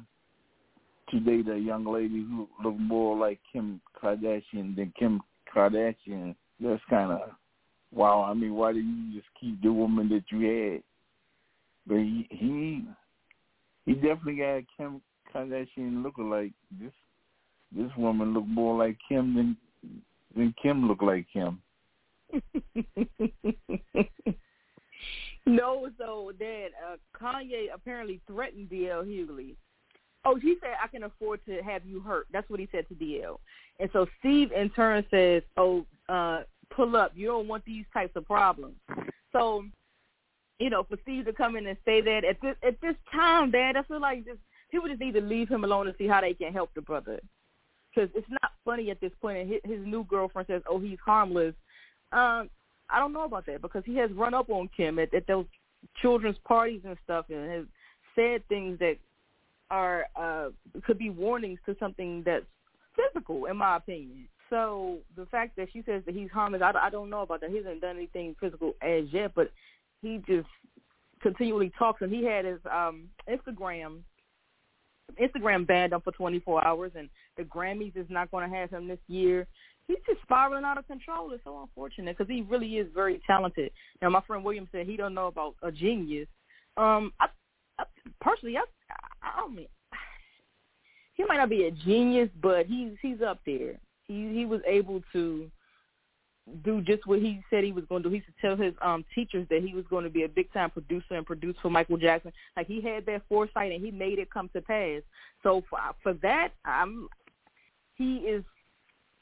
to 1.11 1.19
date 1.19 1.47
a 1.49 1.57
young 1.57 1.85
lady 1.85 2.19
who 2.23 2.47
looked 2.63 2.79
more 2.79 3.17
like 3.17 3.39
Kim 3.51 3.81
Kardashian 4.01 4.75
than 4.75 4.93
Kim 4.97 5.21
Kardashian, 5.53 6.35
that's 6.59 6.81
kind 6.89 7.11
of 7.11 7.21
wow. 7.91 8.23
I 8.23 8.33
mean, 8.33 8.53
why 8.55 8.73
didn't 8.73 9.11
you 9.11 9.19
just 9.19 9.29
keep 9.39 9.61
the 9.61 9.71
woman 9.71 10.09
that 10.09 10.23
you 10.29 10.41
had? 10.47 10.83
But 11.87 11.97
he 11.97 12.27
he, 12.29 12.85
he 13.85 13.93
definitely 13.93 14.35
got 14.37 14.63
Kim 14.77 15.01
Kardashian 15.33 16.03
look 16.03 16.17
like 16.17 16.51
this. 16.79 16.93
This 17.75 17.91
woman 17.97 18.33
look 18.33 18.47
more 18.47 18.77
like 18.77 18.97
Kim 19.07 19.35
than 19.35 19.57
than 20.35 20.53
Kim 20.61 20.87
look 20.87 21.01
like 21.01 21.25
Kim. 21.31 21.61
no, 25.45 25.89
so 25.97 26.31
that 26.37 26.67
uh, 26.85 26.97
Kanye 27.17 27.67
apparently 27.73 28.21
threatened 28.27 28.69
DL 28.69 29.05
Hughley. 29.05 29.55
Oh, 30.29 30.35
he 30.35 30.57
said, 30.61 30.75
I 30.81 30.87
can 30.87 31.03
afford 31.03 31.39
to 31.47 31.59
have 31.63 31.83
you 31.85 32.01
hurt. 32.01 32.27
That's 32.31 32.47
what 32.51 32.59
he 32.59 32.69
said 32.71 32.87
to 32.89 32.93
DL. 32.93 33.37
And 33.79 33.89
so 33.93 34.05
Steve 34.19 34.51
in 34.51 34.69
turn 34.69 35.03
says, 35.09 35.41
oh, 35.57 35.85
uh, 36.07 36.43
pull 36.69 36.95
up. 36.95 37.13
You 37.15 37.25
don't 37.27 37.47
want 37.47 37.65
these 37.65 37.85
types 37.91 38.15
of 38.15 38.27
problems. 38.27 38.75
So, 39.33 39.63
you 40.59 40.69
know, 40.69 40.83
for 40.83 40.97
Steve 41.01 41.25
to 41.25 41.33
come 41.33 41.55
in 41.55 41.65
and 41.65 41.77
say 41.83 42.01
that 42.01 42.23
at 42.23 42.39
this 42.43 42.55
at 42.61 42.79
this 42.79 42.93
time, 43.11 43.49
Dad, 43.49 43.75
I 43.75 43.81
feel 43.83 43.99
like 43.99 44.23
just 44.23 44.37
people 44.69 44.87
just 44.87 44.99
need 44.99 45.15
to 45.15 45.21
leave 45.21 45.49
him 45.49 45.63
alone 45.63 45.87
and 45.87 45.95
see 45.97 46.07
how 46.07 46.21
they 46.21 46.35
can 46.35 46.53
help 46.53 46.69
the 46.75 46.81
brother. 46.81 47.19
Because 47.89 48.11
it's 48.13 48.29
not 48.29 48.51
funny 48.63 48.91
at 48.91 49.01
this 49.01 49.13
point. 49.19 49.39
And 49.39 49.49
his, 49.49 49.61
his 49.63 49.79
new 49.83 50.03
girlfriend 50.03 50.45
says, 50.47 50.61
oh, 50.69 50.79
he's 50.79 50.99
harmless. 51.03 51.55
Um, 52.11 52.51
I 52.91 52.99
don't 52.99 53.13
know 53.13 53.23
about 53.23 53.47
that 53.47 53.63
because 53.63 53.81
he 53.83 53.95
has 53.97 54.11
run 54.11 54.35
up 54.35 54.51
on 54.51 54.69
Kim 54.77 54.99
at, 54.99 55.11
at 55.11 55.25
those 55.25 55.45
children's 56.03 56.37
parties 56.47 56.81
and 56.85 56.97
stuff 57.03 57.25
and 57.29 57.49
has 57.49 57.65
said 58.15 58.47
things 58.47 58.77
that 58.77 58.97
are 59.71 60.05
uh 60.15 60.49
could 60.85 60.97
be 60.97 61.09
warnings 61.09 61.59
to 61.65 61.75
something 61.79 62.23
that's 62.25 62.45
physical 62.95 63.45
in 63.45 63.57
my 63.57 63.77
opinion. 63.77 64.27
So 64.49 64.97
the 65.15 65.27
fact 65.27 65.55
that 65.57 65.67
she 65.71 65.83
says 65.85 66.01
that 66.05 66.15
he's 66.15 66.31
harmless, 66.31 66.61
I, 66.63 66.71
I 66.71 66.89
don't 66.89 67.09
know 67.09 67.21
about 67.21 67.41
that. 67.41 67.51
He 67.51 67.57
hasn't 67.57 67.81
done 67.81 67.97
anything 67.97 68.35
physical 68.39 68.73
as 68.81 69.03
yet, 69.11 69.31
but 69.35 69.51
he 70.01 70.21
just 70.27 70.47
continually 71.21 71.71
talks 71.77 72.01
and 72.01 72.11
he 72.11 72.23
had 72.23 72.45
his 72.45 72.59
um 72.71 73.09
Instagram 73.29 73.99
Instagram 75.19 75.67
banned 75.67 75.93
him 75.93 76.01
for 76.01 76.11
24 76.11 76.65
hours 76.65 76.91
and 76.95 77.09
the 77.37 77.43
Grammys 77.43 77.95
is 77.95 78.05
not 78.09 78.31
going 78.31 78.49
to 78.49 78.55
have 78.55 78.69
him 78.69 78.87
this 78.87 78.99
year. 79.07 79.47
He's 79.87 79.97
just 80.05 80.21
spiraling 80.21 80.65
out 80.65 80.77
of 80.77 80.87
control. 80.87 81.31
It's 81.31 81.43
so 81.43 81.61
unfortunate 81.61 82.15
because 82.15 82.31
he 82.31 82.41
really 82.43 82.77
is 82.77 82.87
very 82.93 83.19
talented. 83.25 83.71
Now, 84.01 84.09
my 84.09 84.21
friend 84.21 84.43
William 84.43 84.67
said 84.71 84.85
he 84.85 84.95
don't 84.95 85.15
know 85.15 85.27
about 85.27 85.55
a 85.63 85.71
genius. 85.71 86.27
Um, 86.77 87.11
I, 87.19 87.27
personally, 88.21 88.57
I, 88.57 88.63
I 89.21 89.39
don't 89.39 89.55
mean, 89.55 89.67
he 91.13 91.25
might 91.25 91.37
not 91.37 91.49
be 91.49 91.65
a 91.65 91.71
genius, 91.71 92.29
but 92.41 92.65
he's 92.65 92.91
he's 93.01 93.21
up 93.21 93.39
there. 93.45 93.79
He 94.07 94.33
he 94.33 94.45
was 94.45 94.61
able 94.65 95.01
to 95.13 95.49
do 96.63 96.81
just 96.81 97.05
what 97.05 97.19
he 97.19 97.43
said 97.49 97.63
he 97.63 97.71
was 97.71 97.85
going 97.89 98.01
to 98.01 98.09
do. 98.09 98.13
He 98.13 98.21
used 98.21 98.27
to 98.27 98.41
tell 98.41 98.55
his 98.55 98.73
um 98.81 99.05
teachers 99.13 99.47
that 99.49 99.61
he 99.61 99.73
was 99.73 99.85
going 99.89 100.03
to 100.03 100.09
be 100.09 100.23
a 100.23 100.29
big 100.29 100.51
time 100.53 100.69
producer 100.71 101.15
and 101.15 101.25
produce 101.25 101.55
for 101.61 101.69
Michael 101.69 101.97
Jackson. 101.97 102.31
Like 102.55 102.67
he 102.67 102.81
had 102.81 103.05
that 103.05 103.23
foresight 103.27 103.71
and 103.71 103.83
he 103.83 103.91
made 103.91 104.19
it 104.19 104.31
come 104.31 104.49
to 104.53 104.61
pass. 104.61 105.01
So 105.43 105.63
for 105.69 105.79
for 106.01 106.13
that, 106.21 106.49
I'm 106.65 107.07
he 107.95 108.17
is 108.17 108.43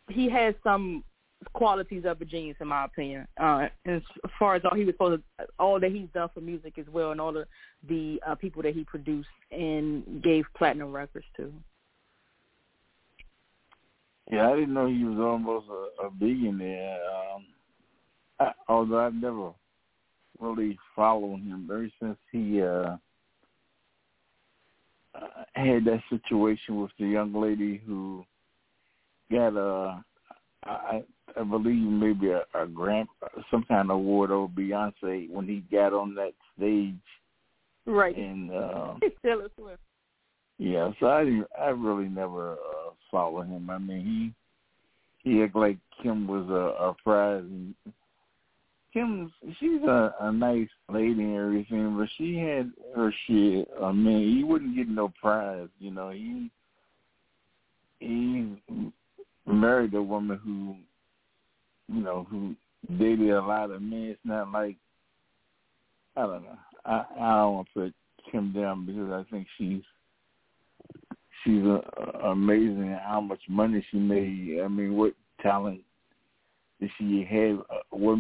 he 0.10 0.30
has 0.30 0.54
some 0.64 1.04
qualities 1.54 2.04
of 2.06 2.20
a 2.22 2.26
genius 2.26 2.58
in 2.60 2.68
my 2.68 2.86
opinion. 2.86 3.28
Uh, 3.40 3.68
as 3.86 4.02
far 4.40 4.56
as 4.56 4.62
all 4.66 4.76
he 4.76 4.86
was 4.86 4.94
supposed 4.94 5.24
to, 5.40 5.46
all 5.60 5.80
that 5.80 5.92
he's 5.92 6.08
done 6.14 6.30
for 6.34 6.42
music 6.42 6.78
as 6.78 6.86
well, 6.92 7.12
and 7.12 7.22
all 7.22 7.32
the 7.32 7.46
the 7.88 8.20
uh, 8.28 8.36
people 8.36 8.62
that 8.62 8.74
he 8.74 8.84
produced 8.84 9.28
and 9.52 10.24
gave 10.24 10.46
platinum 10.56 10.92
records 10.92 11.26
to. 11.38 11.52
Yeah, 14.32 14.50
I 14.50 14.56
didn't 14.56 14.74
know 14.74 14.88
he 14.88 15.06
was 15.06 15.20
almost 15.20 15.68
a, 15.70 16.08
a 16.08 16.12
billionaire. 16.12 17.00
Um, 17.06 17.46
I, 18.40 18.52
although 18.68 19.00
I've 19.00 19.14
never 19.14 19.52
really 20.40 20.78
followed 20.96 21.40
him 21.40 21.68
ever 21.72 21.90
since 22.02 22.18
he 22.32 22.62
uh, 22.62 22.98
uh, 25.16 25.44
had 25.54 25.86
that 25.86 26.02
situation 26.10 26.82
with 26.82 26.92
the 27.00 27.08
young 27.08 27.34
lady 27.34 27.82
who 27.88 28.26
got 29.32 29.56
a, 29.56 30.04
I, 30.66 31.04
I 31.40 31.44
believe 31.44 31.88
maybe 31.88 32.30
a, 32.30 32.44
a 32.54 32.66
grant, 32.68 33.10
some 33.52 33.64
kind 33.68 33.90
of 33.90 33.98
award 33.98 34.32
over 34.32 34.52
Beyonce 34.52 35.30
when 35.30 35.48
he 35.48 35.64
got 35.72 35.94
on 35.94 36.16
that 36.16 36.34
stage. 36.58 36.96
Right. 37.86 38.16
And 38.16 38.52
uh, 38.52 38.96
Taylor 39.24 39.50
Swift. 39.56 39.82
Yeah, 40.58 40.92
so 41.00 41.08
I 41.08 41.42
I 41.60 41.70
really 41.70 42.10
never 42.10 42.54
uh, 42.54 42.92
followed 43.12 43.48
him. 43.48 43.70
I 43.70 43.78
mean, 43.78 44.34
he 45.24 45.30
he 45.30 45.44
acted 45.44 45.60
like 45.60 45.78
Kim 46.02 46.28
was 46.28 46.50
a, 46.50 46.84
a 46.84 46.96
prize. 47.04 47.44
And 47.44 47.76
Kim, 48.94 49.32
she's 49.60 49.82
a, 49.84 50.16
a 50.22 50.32
nice 50.32 50.70
lady 50.90 51.22
and 51.22 51.38
everything, 51.38 51.98
but 51.98 52.08
she 52.18 52.38
had 52.38 52.72
her 52.96 53.14
shit. 53.28 53.68
I 53.82 53.92
mean, 53.92 54.36
he 54.36 54.44
wouldn't 54.44 54.76
get 54.76 54.88
no 54.88 55.14
prize. 55.22 55.68
You 55.80 55.92
know, 55.92 56.10
he 56.10 56.50
he 58.00 58.56
married 59.46 59.94
a 59.94 60.02
woman 60.02 60.40
who, 60.44 60.76
you 61.88 62.02
know, 62.02 62.28
who 62.30 62.56
dated 62.98 63.30
a 63.30 63.42
lot 63.42 63.72
of 63.72 63.82
men. 63.82 64.04
It's 64.04 64.20
not 64.24 64.52
like 64.52 64.76
I 66.16 66.22
don't 66.22 66.44
know. 66.44 66.58
I 66.86 67.06
I 67.20 67.36
don't 67.38 67.54
want 67.56 67.68
to 67.74 67.80
put 67.80 67.94
Kim 68.32 68.54
down 68.54 68.86
because 68.86 69.12
I 69.12 69.30
think 69.32 69.48
she's 69.58 69.82
she's 71.44 71.64
uh, 71.64 72.28
amazing 72.30 72.98
how 73.06 73.22
much 73.22 73.42
money 73.50 73.86
she 73.92 73.98
made. 73.98 74.62
I 74.64 74.68
mean, 74.68 74.96
what 74.96 75.14
talent 75.42 75.82
did 76.80 76.90
she 76.98 77.26
have? 77.30 77.60
Uh, 77.60 77.82
what 77.92 78.20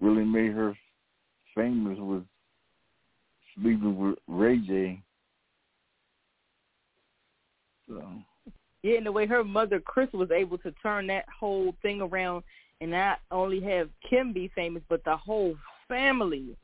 really 0.00 0.24
made 0.24 0.52
her 0.52 0.76
famous 1.54 1.98
was 1.98 2.22
sleeping 3.54 3.96
with 3.96 4.18
Ray 4.26 4.58
J. 4.58 5.02
So. 7.88 8.02
Yeah, 8.84 8.98
and 8.98 9.06
the 9.06 9.12
way 9.12 9.26
her 9.26 9.42
mother 9.42 9.80
Kris 9.80 10.12
was 10.12 10.30
able 10.30 10.58
to 10.58 10.70
turn 10.82 11.06
that 11.06 11.24
whole 11.28 11.74
thing 11.82 12.00
around 12.02 12.44
and 12.80 12.90
not 12.90 13.18
only 13.30 13.60
have 13.62 13.88
Kim 14.08 14.32
be 14.32 14.50
famous, 14.54 14.82
but 14.88 15.02
the 15.04 15.16
whole 15.16 15.56
family. 15.88 16.56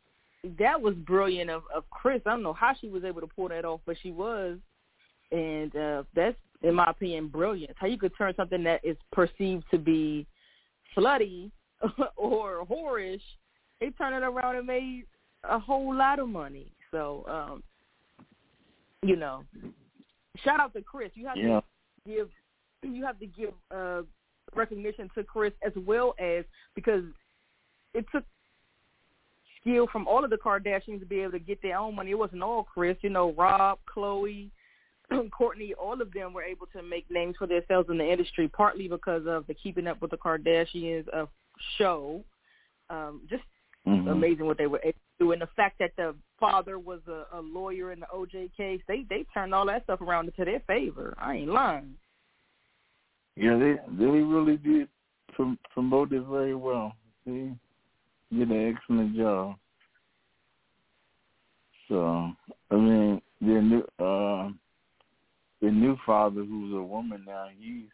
That 0.58 0.80
was 0.80 0.94
brilliant 0.94 1.50
of, 1.50 1.62
of 1.74 1.88
Kris. 1.90 2.20
I 2.26 2.30
don't 2.30 2.42
know 2.42 2.52
how 2.52 2.74
she 2.78 2.88
was 2.88 3.04
able 3.04 3.22
to 3.22 3.26
pull 3.26 3.48
that 3.48 3.64
off, 3.64 3.80
but 3.86 3.96
she 4.02 4.10
was 4.10 4.58
and 5.32 5.74
uh, 5.76 6.02
that's, 6.14 6.36
in 6.62 6.74
my 6.74 6.86
opinion, 6.88 7.28
brilliant. 7.28 7.72
How 7.76 7.86
you 7.86 7.98
could 7.98 8.12
turn 8.16 8.34
something 8.36 8.64
that 8.64 8.84
is 8.84 8.96
perceived 9.12 9.64
to 9.70 9.78
be 9.78 10.26
slutty 10.96 11.50
or 12.16 12.66
whorish, 12.66 13.20
they 13.80 13.90
turn 13.90 14.12
it 14.12 14.26
around 14.26 14.56
and 14.56 14.66
made 14.66 15.04
a 15.44 15.58
whole 15.58 15.94
lot 15.94 16.18
of 16.18 16.28
money. 16.28 16.72
So, 16.90 17.24
um, 17.28 17.62
you 19.02 19.16
know, 19.16 19.44
shout 20.44 20.60
out 20.60 20.74
to 20.74 20.82
Kris. 20.82 21.10
You 21.14 21.26
have 21.26 21.36
yeah. 21.36 21.60
to 21.60 21.62
give 22.06 22.28
you 22.82 23.04
have 23.04 23.18
to 23.18 23.26
give 23.26 23.50
uh, 23.74 24.02
recognition 24.54 25.10
to 25.14 25.24
Kris 25.24 25.52
as 25.64 25.72
well 25.86 26.14
as 26.18 26.44
because 26.74 27.04
it 27.94 28.04
took 28.12 28.24
skill 29.60 29.86
from 29.92 30.06
all 30.08 30.24
of 30.24 30.30
the 30.30 30.36
Kardashians 30.36 31.00
to 31.00 31.06
be 31.06 31.20
able 31.20 31.32
to 31.32 31.38
get 31.38 31.60
their 31.62 31.76
own 31.76 31.94
money. 31.94 32.12
It 32.12 32.18
wasn't 32.18 32.42
all 32.42 32.64
Kris, 32.64 32.96
you 33.02 33.10
know, 33.10 33.32
Rob, 33.32 33.78
Khloe, 33.94 34.48
Kourtney, 35.12 35.72
all 35.78 36.00
of 36.00 36.12
them 36.12 36.32
were 36.32 36.42
able 36.42 36.66
to 36.68 36.82
make 36.82 37.10
names 37.10 37.36
for 37.38 37.46
themselves 37.46 37.88
in 37.90 37.98
the 37.98 38.10
industry, 38.10 38.48
partly 38.48 38.88
because 38.88 39.24
of 39.26 39.46
the 39.46 39.54
Keeping 39.54 39.86
Up 39.86 40.00
with 40.00 40.10
the 40.10 40.16
Kardashians 40.16 41.04
uh, 41.12 41.26
show. 41.76 42.24
Um, 42.88 43.22
just 43.28 43.42
mm-hmm. 43.86 44.08
amazing 44.08 44.46
what 44.46 44.58
they 44.58 44.66
were 44.66 44.80
able 44.82 44.92
to 44.92 45.24
do, 45.24 45.32
and 45.32 45.42
the 45.42 45.48
fact 45.56 45.78
that 45.78 45.92
the 45.96 46.14
father 46.38 46.78
was 46.78 47.00
a, 47.08 47.38
a 47.38 47.40
lawyer 47.40 47.92
in 47.92 48.00
the 48.00 48.06
OJ 48.14 48.50
case, 48.56 48.80
they 48.88 49.04
they 49.08 49.24
turned 49.32 49.54
all 49.54 49.66
that 49.66 49.84
stuff 49.84 50.00
around 50.00 50.30
to 50.36 50.44
their 50.44 50.60
favor. 50.66 51.14
I 51.18 51.36
ain't 51.36 51.50
lying. 51.50 51.94
Yeah, 53.36 53.58
they 53.58 53.76
they 53.98 54.04
really 54.04 54.56
did 54.56 54.88
promote 55.72 56.12
it 56.12 56.24
very 56.24 56.54
well. 56.54 56.94
They 57.24 57.52
did 58.32 58.50
an 58.50 58.74
excellent 58.74 59.16
job. 59.16 59.56
So 61.88 62.30
I 62.70 62.74
mean, 62.74 63.22
the 63.40 63.46
new. 63.46 64.04
Uh, 64.04 64.50
the 65.60 65.70
new 65.70 65.96
father, 66.06 66.42
who's 66.42 66.74
a 66.74 66.82
woman 66.82 67.24
now, 67.26 67.48
he's 67.58 67.84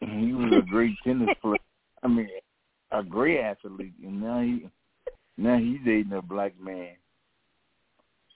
he 0.00 0.32
was 0.32 0.52
a 0.58 0.66
great 0.68 0.94
tennis 1.04 1.28
player. 1.42 1.56
I 2.02 2.08
mean, 2.08 2.28
a 2.92 3.02
great 3.02 3.40
athlete, 3.40 3.94
and 4.02 4.20
now 4.20 4.40
he 4.40 4.68
Now 5.36 5.58
he's 5.58 5.78
dating 5.84 6.12
a 6.12 6.22
black 6.22 6.52
man. 6.60 6.94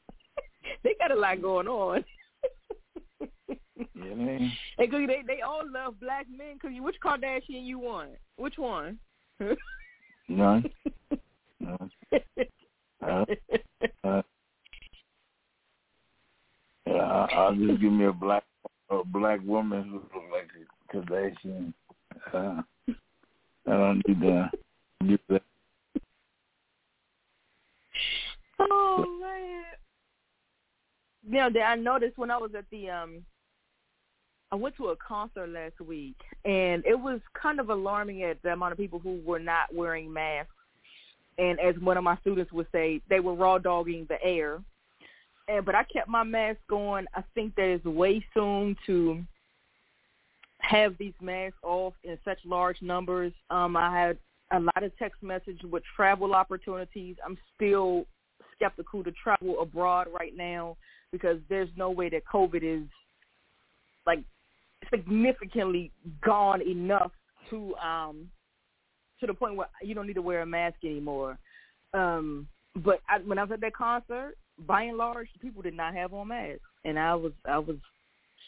they 0.83 0.95
got 0.99 1.11
a 1.11 1.15
lot 1.15 1.43
going 1.43 1.69
on. 1.69 2.05
Yeah, 3.95 4.15
man. 4.15 4.53
They 4.79 4.87
go- 4.87 5.07
they 5.07 5.23
they 5.27 5.41
all 5.41 5.63
love 5.71 5.99
black 6.01 6.27
men. 6.31 6.59
Cause 6.61 6.71
you, 6.75 6.83
which 6.83 6.97
Kardashian 7.05 7.65
you 7.65 7.79
want? 7.79 8.11
Which 8.37 8.59
one? 8.59 8.99
None. 10.29 10.65
None. 11.61 11.91
Uh, 13.07 13.25
uh, 14.05 14.23
I- 16.87 17.29
I'll 17.35 17.55
just 17.55 17.81
give 17.81 17.93
me 17.93 18.07
a 18.07 18.13
black 18.13 18.45
a 18.91 19.03
black 19.05 19.41
woman 19.45 19.85
who 19.85 19.95
looks 19.95 20.15
like 20.33 20.51
a 20.57 20.97
Kardashian. 20.97 21.73
Uh, 22.33 22.63
I 23.67 23.71
don't 23.71 24.03
need 24.07 24.21
to 24.21 24.51
do 25.07 25.19
that. 25.29 25.43
oh 28.61 29.19
man. 29.21 29.65
Yeah, 31.29 31.49
then 31.53 31.63
I 31.63 31.75
noticed 31.75 32.17
when 32.19 32.31
I 32.31 32.37
was 32.37 32.53
at 32.57 32.65
the 32.71 32.91
um 32.91 33.25
I 34.53 34.57
went 34.57 34.77
to 34.77 34.89
a 34.89 34.97
concert 34.97 35.49
last 35.49 35.81
week 35.81 36.17
and 36.45 36.85
it 36.87 36.95
was 36.95 37.21
kind 37.41 37.59
of 37.59 37.69
alarming 37.69 38.23
at 38.23 38.41
the 38.43 38.53
amount 38.53 38.73
of 38.73 38.79
people 38.79 39.01
who 39.01 39.21
were 39.25 39.41
not 39.41 39.75
wearing 39.75 40.13
masks. 40.13 40.53
And 41.39 41.59
as 41.61 41.75
one 41.81 41.97
of 41.97 42.05
my 42.05 42.17
students 42.19 42.53
would 42.53 42.69
say, 42.73 43.03
they 43.11 43.21
were 43.21 43.35
raw 43.35 43.59
dogging 43.59 44.07
the 44.09 44.23
air. 44.23 44.63
And 45.49 45.65
but 45.65 45.75
I 45.75 45.85
kept 45.85 46.09
my 46.09 46.23
mask 46.23 46.61
on. 46.71 47.07
I 47.15 47.23
think 47.35 47.55
that 47.57 47.67
it's 47.67 47.85
way 47.85 48.25
soon 48.33 48.77
to 48.87 49.23
have 50.69 50.95
these 50.99 51.15
masks 51.21 51.59
off 51.63 51.95
in 52.05 52.19
such 52.25 52.39
large 52.45 52.81
numbers. 52.83 53.33
Um 53.51 53.77
I 53.77 53.99
had 53.99 54.19
a 54.53 54.61
lot 54.61 54.83
of 54.83 54.97
text 54.99 55.23
message 55.23 55.61
with 55.71 55.83
travel 55.95 56.35
opportunities. 56.35 57.17
I'm 57.25 57.39
still 57.55 58.07
skeptical 58.55 59.05
to 59.05 59.13
travel 59.13 59.61
abroad 59.61 60.09
right 60.19 60.37
now 60.37 60.77
because 61.13 61.39
there's 61.49 61.69
no 61.77 61.91
way 61.91 62.09
that 62.11 62.23
COVID 62.33 62.63
is 62.63 62.89
like 64.07 64.21
significantly 64.91 65.91
gone 66.25 66.63
enough 66.63 67.13
to 67.51 67.75
um 67.77 68.29
to 69.21 69.27
the 69.27 69.35
point 69.35 69.57
where 69.57 69.69
you 69.83 69.95
don't 69.95 70.07
need 70.07 70.15
to 70.15 70.23
wear 70.23 70.43
a 70.43 70.47
mask 70.47 70.77
anymore. 70.85 71.39
Um 71.95 72.49
but 72.85 73.01
I, 73.09 73.19
when 73.21 73.39
I 73.39 73.43
was 73.43 73.53
at 73.53 73.61
that 73.63 73.75
concert, 73.75 74.37
by 74.67 74.83
and 74.83 74.99
large, 74.99 75.29
people 75.41 75.63
did 75.63 75.75
not 75.75 75.95
have 75.95 76.13
on 76.13 76.29
masks, 76.29 76.61
and 76.85 76.99
I 76.99 77.15
was 77.15 77.33
I 77.49 77.59
was 77.59 77.77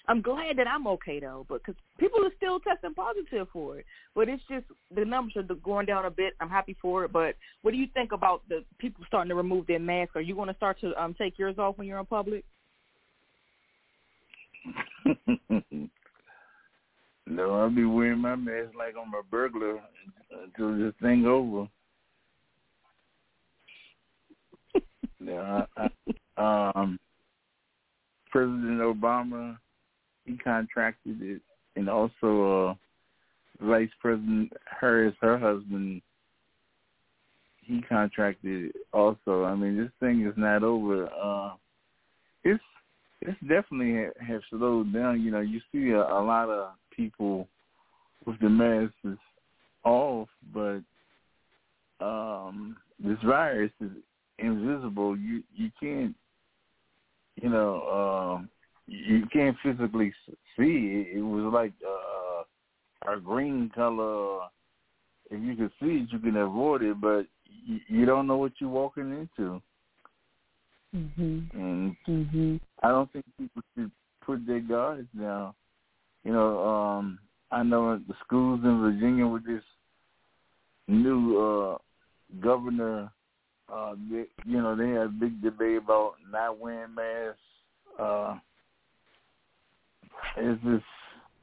I'm 0.08 0.22
glad 0.22 0.56
that 0.56 0.66
I'm 0.66 0.86
okay 0.86 1.20
though, 1.20 1.44
because 1.48 1.74
people 1.98 2.24
are 2.24 2.32
still 2.38 2.58
testing 2.60 2.94
positive 2.94 3.46
for 3.52 3.78
it. 3.78 3.86
But 4.14 4.30
it's 4.30 4.42
just 4.50 4.64
the 4.94 5.04
numbers 5.04 5.36
are 5.36 5.42
going 5.42 5.84
down 5.84 6.06
a 6.06 6.10
bit. 6.10 6.32
I'm 6.40 6.48
happy 6.48 6.74
for 6.80 7.04
it. 7.04 7.12
But 7.12 7.34
what 7.60 7.72
do 7.72 7.76
you 7.76 7.86
think 7.92 8.12
about 8.12 8.40
the 8.48 8.64
people 8.78 9.04
starting 9.06 9.28
to 9.28 9.34
remove 9.34 9.66
their 9.66 9.78
masks? 9.78 10.16
Are 10.16 10.22
you 10.22 10.34
going 10.34 10.48
to 10.48 10.54
start 10.54 10.80
to 10.80 10.94
um 11.00 11.14
take 11.14 11.38
yours 11.38 11.58
off 11.58 11.76
when 11.76 11.86
you're 11.86 12.00
in 12.00 12.06
public? 12.06 12.44
no, 17.26 17.54
I'll 17.54 17.70
be 17.70 17.84
wearing 17.84 18.20
my 18.20 18.34
mask 18.34 18.70
like 18.76 18.94
I'm 19.00 19.12
a 19.12 19.22
burglar 19.30 19.78
until 20.42 20.78
this 20.78 20.94
thing 21.02 21.26
over. 21.26 21.68
yeah, 25.20 25.66
I, 25.76 25.88
I, 26.36 26.72
um, 26.74 26.98
President 28.30 28.80
Obama, 28.80 29.58
he 30.28 30.36
contracted 30.36 31.22
it, 31.22 31.40
and 31.76 31.88
also 31.88 32.68
uh, 33.60 33.66
Vice 33.66 33.90
President 34.00 34.52
Harris, 34.80 35.14
her 35.20 35.38
husband, 35.38 36.02
he 37.62 37.82
contracted 37.88 38.66
it 38.66 38.76
also. 38.92 39.44
I 39.44 39.54
mean, 39.54 39.76
this 39.76 39.90
thing 40.00 40.26
is 40.26 40.34
not 40.36 40.62
over. 40.62 41.08
Uh, 41.08 41.54
it's 42.44 42.62
it's 43.20 43.40
definitely 43.40 43.94
ha- 43.94 44.24
have 44.26 44.42
slowed 44.50 44.92
down. 44.92 45.22
You 45.22 45.30
know, 45.30 45.40
you 45.40 45.60
see 45.72 45.90
a, 45.90 46.00
a 46.00 46.22
lot 46.22 46.48
of 46.48 46.72
people 46.94 47.48
with 48.26 48.38
the 48.40 48.48
masks 48.48 49.20
off, 49.84 50.28
but 50.52 50.80
um, 52.00 52.76
this 53.02 53.18
virus 53.24 53.72
is 53.80 53.90
invisible. 54.38 55.16
You 55.16 55.42
you 55.54 55.70
can't, 55.80 56.14
you 57.36 57.48
know, 57.48 58.40
uh, 58.42 58.46
you 58.88 59.26
can't 59.32 59.56
physically 59.62 60.12
see 60.56 61.06
it. 61.12 61.18
It 61.18 61.22
was 61.22 61.52
like 61.52 61.72
uh, 61.86 63.12
a 63.12 63.20
green 63.20 63.70
color. 63.74 64.46
If 65.30 65.42
you 65.42 65.54
could 65.56 65.72
see 65.80 65.98
it, 65.98 66.08
you 66.10 66.18
can 66.18 66.36
avoid 66.36 66.82
it, 66.82 67.00
but 67.00 67.26
you, 67.44 67.80
you 67.86 68.06
don't 68.06 68.26
know 68.26 68.38
what 68.38 68.52
you're 68.60 68.70
walking 68.70 69.12
into. 69.12 69.62
Mhm. 70.94 71.52
And 71.52 71.96
Mhm. 72.06 72.60
I 72.82 72.88
don't 72.88 73.12
think 73.12 73.26
people 73.36 73.62
should 73.74 73.90
put 74.22 74.46
their 74.46 74.60
guards 74.60 75.08
down. 75.18 75.54
You 76.24 76.32
know, 76.32 76.66
um, 76.66 77.18
I 77.50 77.62
know 77.62 77.98
the 77.98 78.14
schools 78.24 78.60
in 78.64 78.80
Virginia 78.80 79.26
with 79.26 79.44
this 79.44 79.62
new 80.86 81.38
uh 81.38 81.78
governor, 82.40 83.10
uh, 83.72 83.94
they, 84.10 84.26
you 84.44 84.60
know, 84.62 84.74
they 84.74 84.90
had 84.90 85.06
a 85.06 85.08
big 85.08 85.42
debate 85.42 85.78
about 85.78 86.14
not 86.30 86.58
wearing 86.58 86.94
masks. 86.94 87.40
Uh, 87.98 88.38
it 90.36 90.58
just 90.64 90.84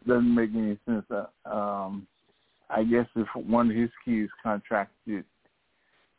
doesn't 0.07 0.33
make 0.35 0.51
any 0.55 0.77
sense. 0.85 1.05
Uh, 1.09 1.49
um, 1.49 2.07
I 2.69 2.83
guess 2.83 3.07
if 3.15 3.27
one 3.35 3.69
of 3.69 3.75
his 3.75 3.89
kids 4.03 4.29
contracted 4.41 5.23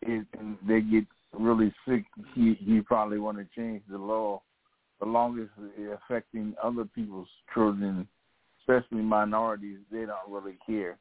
it 0.02 0.26
and 0.38 0.56
they 0.66 0.80
get 0.80 1.04
really 1.32 1.72
sick, 1.86 2.04
he 2.34 2.54
he 2.60 2.80
probably 2.80 3.18
want 3.18 3.38
to 3.38 3.46
change 3.54 3.82
the 3.90 3.98
law. 3.98 4.42
The 5.00 5.06
longest 5.06 5.50
it's 5.76 6.00
affecting 6.08 6.54
other 6.62 6.84
people's 6.84 7.28
children, 7.52 8.08
especially 8.60 9.02
minorities, 9.02 9.78
they 9.90 10.06
don't 10.06 10.30
really 10.30 10.56
care. 10.66 10.98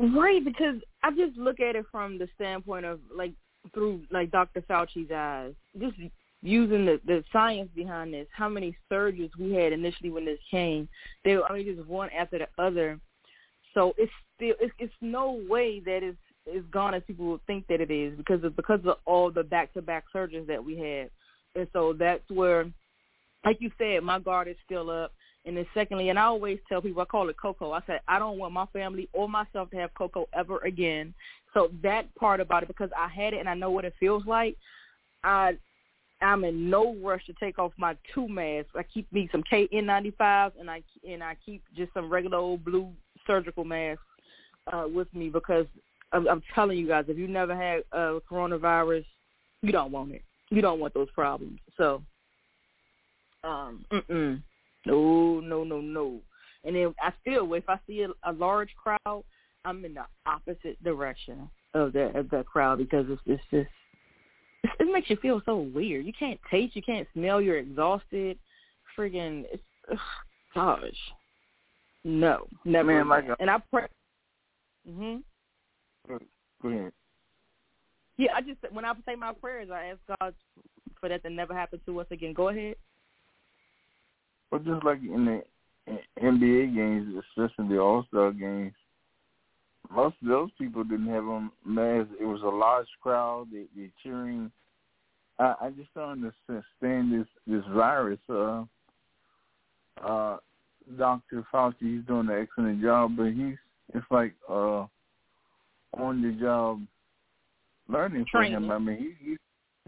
Right, 0.00 0.44
because 0.44 0.76
I 1.02 1.10
just 1.10 1.36
look 1.36 1.60
at 1.60 1.76
it 1.76 1.84
from 1.90 2.18
the 2.18 2.28
standpoint 2.36 2.84
of 2.86 3.00
like 3.14 3.32
through 3.74 4.02
like 4.10 4.30
Dr. 4.30 4.62
Fauci's 4.62 5.10
eyes, 5.12 5.54
just 5.78 5.96
using 6.42 6.86
the 6.86 7.00
the 7.06 7.24
science 7.32 7.70
behind 7.74 8.14
this. 8.14 8.26
How 8.32 8.48
many 8.48 8.76
surges 8.88 9.30
we 9.38 9.52
had 9.52 9.72
initially 9.72 10.10
when 10.10 10.24
this 10.24 10.38
came? 10.50 10.88
They, 11.24 11.36
were 11.36 11.50
I 11.50 11.56
mean, 11.56 11.76
just 11.76 11.88
one 11.88 12.10
after 12.16 12.38
the 12.38 12.48
other. 12.62 13.00
So 13.74 13.94
it's 13.98 14.12
still 14.36 14.54
it's 14.60 14.72
it's 14.78 14.94
no 15.00 15.40
way 15.48 15.80
that 15.80 16.02
it's 16.02 16.18
it's 16.46 16.66
gone 16.70 16.94
as 16.94 17.02
people 17.06 17.26
would 17.26 17.44
think 17.46 17.66
that 17.68 17.80
it 17.80 17.90
is 17.90 18.16
because 18.16 18.42
of 18.44 18.56
because 18.56 18.80
of 18.84 18.96
all 19.04 19.30
the 19.30 19.42
back 19.42 19.72
to 19.74 19.82
back 19.82 20.04
surges 20.12 20.46
that 20.46 20.64
we 20.64 20.76
had, 20.76 21.10
and 21.54 21.68
so 21.72 21.92
that's 21.92 22.28
where, 22.30 22.64
like 23.44 23.58
you 23.60 23.70
said, 23.78 24.02
my 24.02 24.18
guard 24.18 24.48
is 24.48 24.56
still 24.64 24.90
up. 24.90 25.12
And 25.44 25.56
then 25.56 25.66
secondly, 25.72 26.10
and 26.10 26.18
I 26.18 26.24
always 26.24 26.58
tell 26.68 26.82
people, 26.82 27.00
I 27.00 27.06
call 27.06 27.28
it 27.30 27.36
cocoa. 27.40 27.72
I 27.72 27.80
said, 27.86 28.00
I 28.06 28.18
don't 28.18 28.38
want 28.38 28.52
my 28.52 28.66
family 28.66 29.08
or 29.14 29.28
myself 29.28 29.70
to 29.70 29.76
have 29.76 29.94
cocoa 29.94 30.28
ever 30.34 30.58
again. 30.58 31.14
So 31.54 31.70
that 31.82 32.14
part 32.16 32.40
about 32.40 32.64
it, 32.64 32.66
because 32.66 32.90
I 32.96 33.08
had 33.08 33.32
it 33.32 33.40
and 33.40 33.48
I 33.48 33.54
know 33.54 33.70
what 33.70 33.86
it 33.86 33.94
feels 33.98 34.26
like, 34.26 34.56
I, 35.24 35.56
I'm 36.20 36.44
in 36.44 36.68
no 36.68 36.96
rush 36.96 37.24
to 37.26 37.32
take 37.34 37.58
off 37.58 37.72
my 37.76 37.96
two 38.14 38.28
masks. 38.28 38.70
I 38.76 38.82
keep 38.82 39.10
me 39.12 39.28
some 39.30 39.44
KN95s 39.50 40.52
and 40.58 40.70
I 40.70 40.82
and 41.08 41.22
I 41.22 41.36
keep 41.44 41.62
just 41.76 41.94
some 41.94 42.10
regular 42.10 42.38
old 42.38 42.64
blue 42.64 42.90
surgical 43.26 43.64
masks 43.64 44.02
uh, 44.72 44.86
with 44.92 45.12
me 45.14 45.28
because 45.28 45.66
I'm, 46.12 46.26
I'm 46.26 46.42
telling 46.54 46.78
you 46.78 46.88
guys, 46.88 47.04
if 47.08 47.18
you 47.18 47.28
never 47.28 47.54
had 47.54 47.82
uh, 47.92 48.18
coronavirus, 48.30 49.04
you 49.62 49.72
don't 49.72 49.92
want 49.92 50.12
it. 50.12 50.22
You 50.50 50.62
don't 50.62 50.80
want 50.80 50.94
those 50.94 51.10
problems. 51.10 51.60
So, 51.76 52.02
um. 53.44 53.84
No, 54.86 55.40
no, 55.40 55.64
no, 55.64 55.80
no. 55.80 56.20
And 56.64 56.74
then 56.74 56.94
I 57.00 57.12
still, 57.20 57.52
if 57.54 57.68
I 57.68 57.78
see 57.86 58.02
a, 58.02 58.30
a 58.30 58.32
large 58.32 58.70
crowd, 58.82 59.24
I'm 59.64 59.84
in 59.84 59.94
the 59.94 60.06
opposite 60.24 60.82
direction 60.82 61.50
of 61.74 61.92
that 61.92 62.16
of 62.16 62.30
that 62.30 62.46
crowd 62.46 62.78
because 62.78 63.06
it's 63.08 63.20
it's 63.26 63.42
just 63.50 63.68
it, 64.64 64.70
it 64.80 64.92
makes 64.92 65.10
you 65.10 65.16
feel 65.16 65.40
so 65.44 65.58
weird. 65.58 66.06
You 66.06 66.12
can't 66.18 66.40
taste, 66.50 66.76
you 66.76 66.82
can't 66.82 67.08
smell, 67.14 67.40
you're 67.40 67.58
exhausted. 67.58 68.38
Friggin', 68.96 69.44
it's 69.52 69.62
ugh, 69.90 69.98
gosh, 70.54 70.82
no, 72.04 72.46
never. 72.64 72.94
Man, 72.94 73.08
like 73.08 73.26
and 73.38 73.50
I 73.50 73.58
pray. 73.70 73.86
Mhm. 74.88 75.22
Go 76.08 76.68
ahead. 76.68 76.92
Yeah, 78.16 78.32
I 78.34 78.40
just 78.40 78.58
when 78.72 78.84
I 78.84 78.92
say 79.06 79.14
my 79.14 79.32
prayers, 79.32 79.68
I 79.72 79.86
ask 79.86 80.00
God 80.20 80.34
for 80.98 81.08
that 81.08 81.22
to 81.22 81.30
never 81.30 81.54
happen 81.54 81.80
to 81.86 82.00
us 82.00 82.06
again. 82.10 82.32
Go 82.32 82.48
ahead. 82.48 82.74
Well, 84.50 84.60
just 84.60 84.84
like 84.84 84.98
in 85.02 85.24
the 85.24 85.42
NBA 86.20 86.74
games, 86.74 87.22
especially 87.28 87.68
the 87.68 87.78
All 87.78 88.04
Star 88.08 88.32
games, 88.32 88.72
most 89.90 90.16
of 90.22 90.28
those 90.28 90.50
people 90.58 90.84
didn't 90.84 91.08
have 91.08 91.24
on 91.24 91.50
masks. 91.64 92.12
It 92.20 92.24
was 92.24 92.42
a 92.42 92.48
large 92.48 92.88
crowd. 93.02 93.48
They 93.52 93.64
they 93.76 93.90
cheering. 94.02 94.50
I, 95.38 95.54
I 95.62 95.70
just 95.70 95.92
don't 95.94 96.24
understand 96.24 97.12
this 97.12 97.26
this 97.46 97.64
virus. 97.72 98.18
Uh, 98.28 98.64
uh, 100.04 100.36
Dr. 100.96 101.44
Fauci, 101.52 101.74
he's 101.80 102.04
doing 102.06 102.28
an 102.28 102.40
excellent 102.40 102.80
job, 102.82 103.16
but 103.16 103.26
he's 103.32 103.56
it's 103.94 104.06
like 104.10 104.34
uh, 104.48 104.86
on 105.94 106.22
the 106.22 106.36
job 106.40 106.80
learning 107.88 108.26
Training. 108.30 108.54
for 108.54 108.64
him. 108.64 108.70
I 108.70 108.78
mean, 108.78 109.16
he, 109.20 109.30
he 109.30 109.36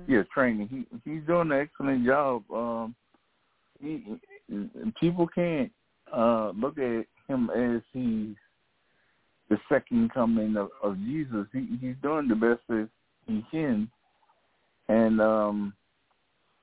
yeah, 0.09 0.23
training. 0.33 0.69
He 0.69 1.11
he's 1.11 1.27
doing 1.27 1.53
an 1.53 1.61
excellent 1.61 2.07
job. 2.07 2.43
Um, 2.53 2.95
he, 3.81 4.05
people 5.01 5.27
can't 5.35 5.71
uh 6.15 6.53
look 6.57 6.79
at 6.79 7.05
him 7.29 7.51
as 7.51 7.83
he's 7.93 8.35
the 9.51 9.59
second 9.69 10.13
coming 10.15 10.57
of, 10.57 10.71
of 10.83 10.97
Jesus. 10.99 11.47
He 11.53 11.67
he's 11.81 11.97
doing 12.03 12.29
the 12.29 12.35
best 12.35 12.61
that 12.69 12.89
he 13.27 13.45
can, 13.51 13.91
and 14.89 15.21
um, 15.21 15.75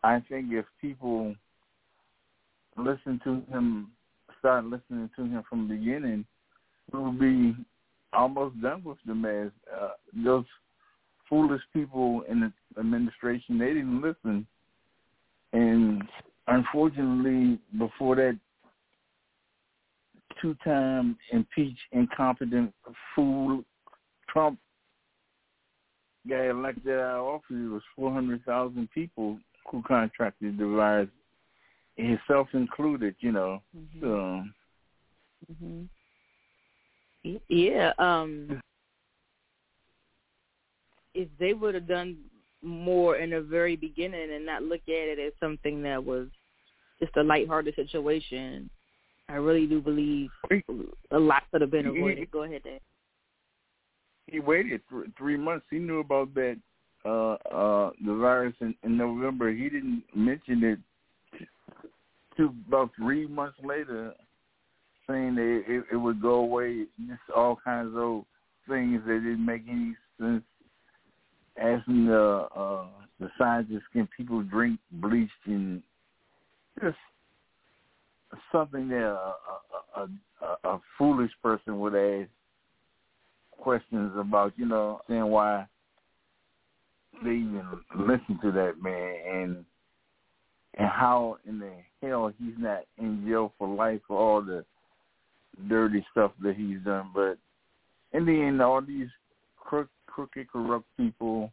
I 0.03 0.23
think 0.29 0.47
if 0.51 0.65
people 0.81 1.35
listen 2.77 3.19
to 3.25 3.41
him, 3.51 3.91
start 4.39 4.65
listening 4.65 5.09
to 5.15 5.23
him 5.23 5.43
from 5.49 5.67
the 5.67 5.75
beginning, 5.75 6.25
we 6.91 6.99
will 6.99 7.11
be 7.11 7.55
almost 8.13 8.59
done 8.61 8.83
with 8.83 8.97
the 9.05 9.13
mess. 9.13 9.51
Uh, 9.75 9.89
those 10.23 10.45
foolish 11.29 11.61
people 11.73 12.23
in 12.29 12.39
the 12.39 12.79
administration, 12.79 13.57
they 13.57 13.73
didn't 13.73 14.01
listen. 14.01 14.47
And 15.53 16.03
unfortunately, 16.47 17.59
before 17.77 18.15
that 18.15 18.37
two-time 20.41 21.17
impeached, 21.31 21.79
incompetent 21.91 22.73
fool 23.15 23.63
Trump 24.29 24.59
got 26.27 26.41
elected 26.41 26.99
out 26.99 27.19
of 27.19 27.25
office, 27.25 27.45
it 27.51 27.71
was 27.71 27.81
400,000 27.95 28.89
people 28.91 29.39
who 29.69 29.81
contracted 29.83 30.57
the 30.57 30.67
virus, 30.67 31.09
himself 31.95 32.47
included, 32.53 33.15
you 33.19 33.31
know. 33.31 33.61
Mhm. 33.75 34.01
So, 34.01 34.43
hmm 35.53 35.85
Yeah. 37.49 37.93
Um, 37.97 38.61
if 41.13 41.27
they 41.39 41.53
would 41.53 41.75
have 41.75 41.87
done 41.87 42.17
more 42.61 43.17
in 43.17 43.31
the 43.31 43.41
very 43.41 43.75
beginning 43.75 44.31
and 44.31 44.45
not 44.45 44.63
look 44.63 44.81
at 44.87 44.89
it 44.89 45.19
as 45.19 45.33
something 45.39 45.81
that 45.81 46.03
was 46.03 46.29
just 46.99 47.15
a 47.17 47.23
lighthearted 47.23 47.75
situation, 47.75 48.69
I 49.29 49.35
really 49.35 49.65
do 49.67 49.81
believe 49.81 50.29
a 51.11 51.17
lot 51.19 51.43
could 51.51 51.61
have 51.61 51.71
been 51.71 51.87
avoided. 51.87 52.31
Go 52.31 52.43
ahead, 52.43 52.63
Dave. 52.63 52.79
he 54.27 54.39
waited 54.39 54.81
th- 54.89 55.05
three 55.17 55.37
months. 55.37 55.65
He 55.69 55.79
knew 55.79 55.99
about 55.99 56.33
that 56.35 56.57
uh 57.05 57.33
uh 57.53 57.91
the 58.05 58.15
virus 58.15 58.55
in, 58.61 58.73
in 58.83 58.97
November. 58.97 59.51
He 59.51 59.63
didn't 59.69 60.03
mention 60.15 60.63
it 60.63 60.79
to 62.37 62.53
about 62.67 62.91
three 62.95 63.27
months 63.27 63.57
later, 63.63 64.13
saying 65.07 65.35
that 65.35 65.63
it, 65.67 65.83
it 65.91 65.95
would 65.95 66.21
go 66.21 66.35
away. 66.35 66.85
Just 67.07 67.21
all 67.35 67.57
kinds 67.63 67.93
of 67.95 68.23
things 68.69 69.01
that 69.07 69.19
didn't 69.23 69.45
make 69.45 69.63
any 69.69 69.95
sense. 70.19 70.43
Asking 71.61 72.05
the 72.07 72.47
uh 72.55 72.87
the 73.19 73.29
scientists, 73.37 73.87
can 73.91 74.07
people 74.15 74.41
drink 74.43 74.79
bleach 74.91 75.29
and 75.45 75.81
just 76.81 76.97
something 78.51 78.87
that 78.89 79.03
a 79.03 79.33
a, 79.95 80.07
a, 80.41 80.69
a, 80.69 80.81
foolish 80.97 81.31
person 81.41 81.79
would 81.79 81.95
ask 81.95 82.29
questions 83.51 84.11
about, 84.17 84.53
you 84.57 84.65
know, 84.65 85.01
saying 85.07 85.25
why 85.25 85.65
they 87.23 87.31
even 87.31 87.65
listen 87.97 88.39
to 88.41 88.51
that 88.51 88.81
man 88.81 89.15
and 89.27 89.65
and 90.77 90.87
how 90.87 91.37
in 91.47 91.59
the 91.59 91.71
hell 92.01 92.31
he's 92.39 92.53
not 92.57 92.83
in 92.99 93.25
jail 93.25 93.53
for 93.57 93.67
life 93.67 93.99
for 94.07 94.17
all 94.17 94.41
the 94.41 94.63
dirty 95.67 96.05
stuff 96.11 96.31
that 96.41 96.55
he's 96.55 96.79
done. 96.85 97.09
But 97.13 97.37
in 98.13 98.25
the 98.25 98.41
end, 98.41 98.61
all 98.61 98.81
these 98.81 99.07
crook, 99.57 99.89
crooked, 100.05 100.51
corrupt 100.51 100.85
people, 100.95 101.51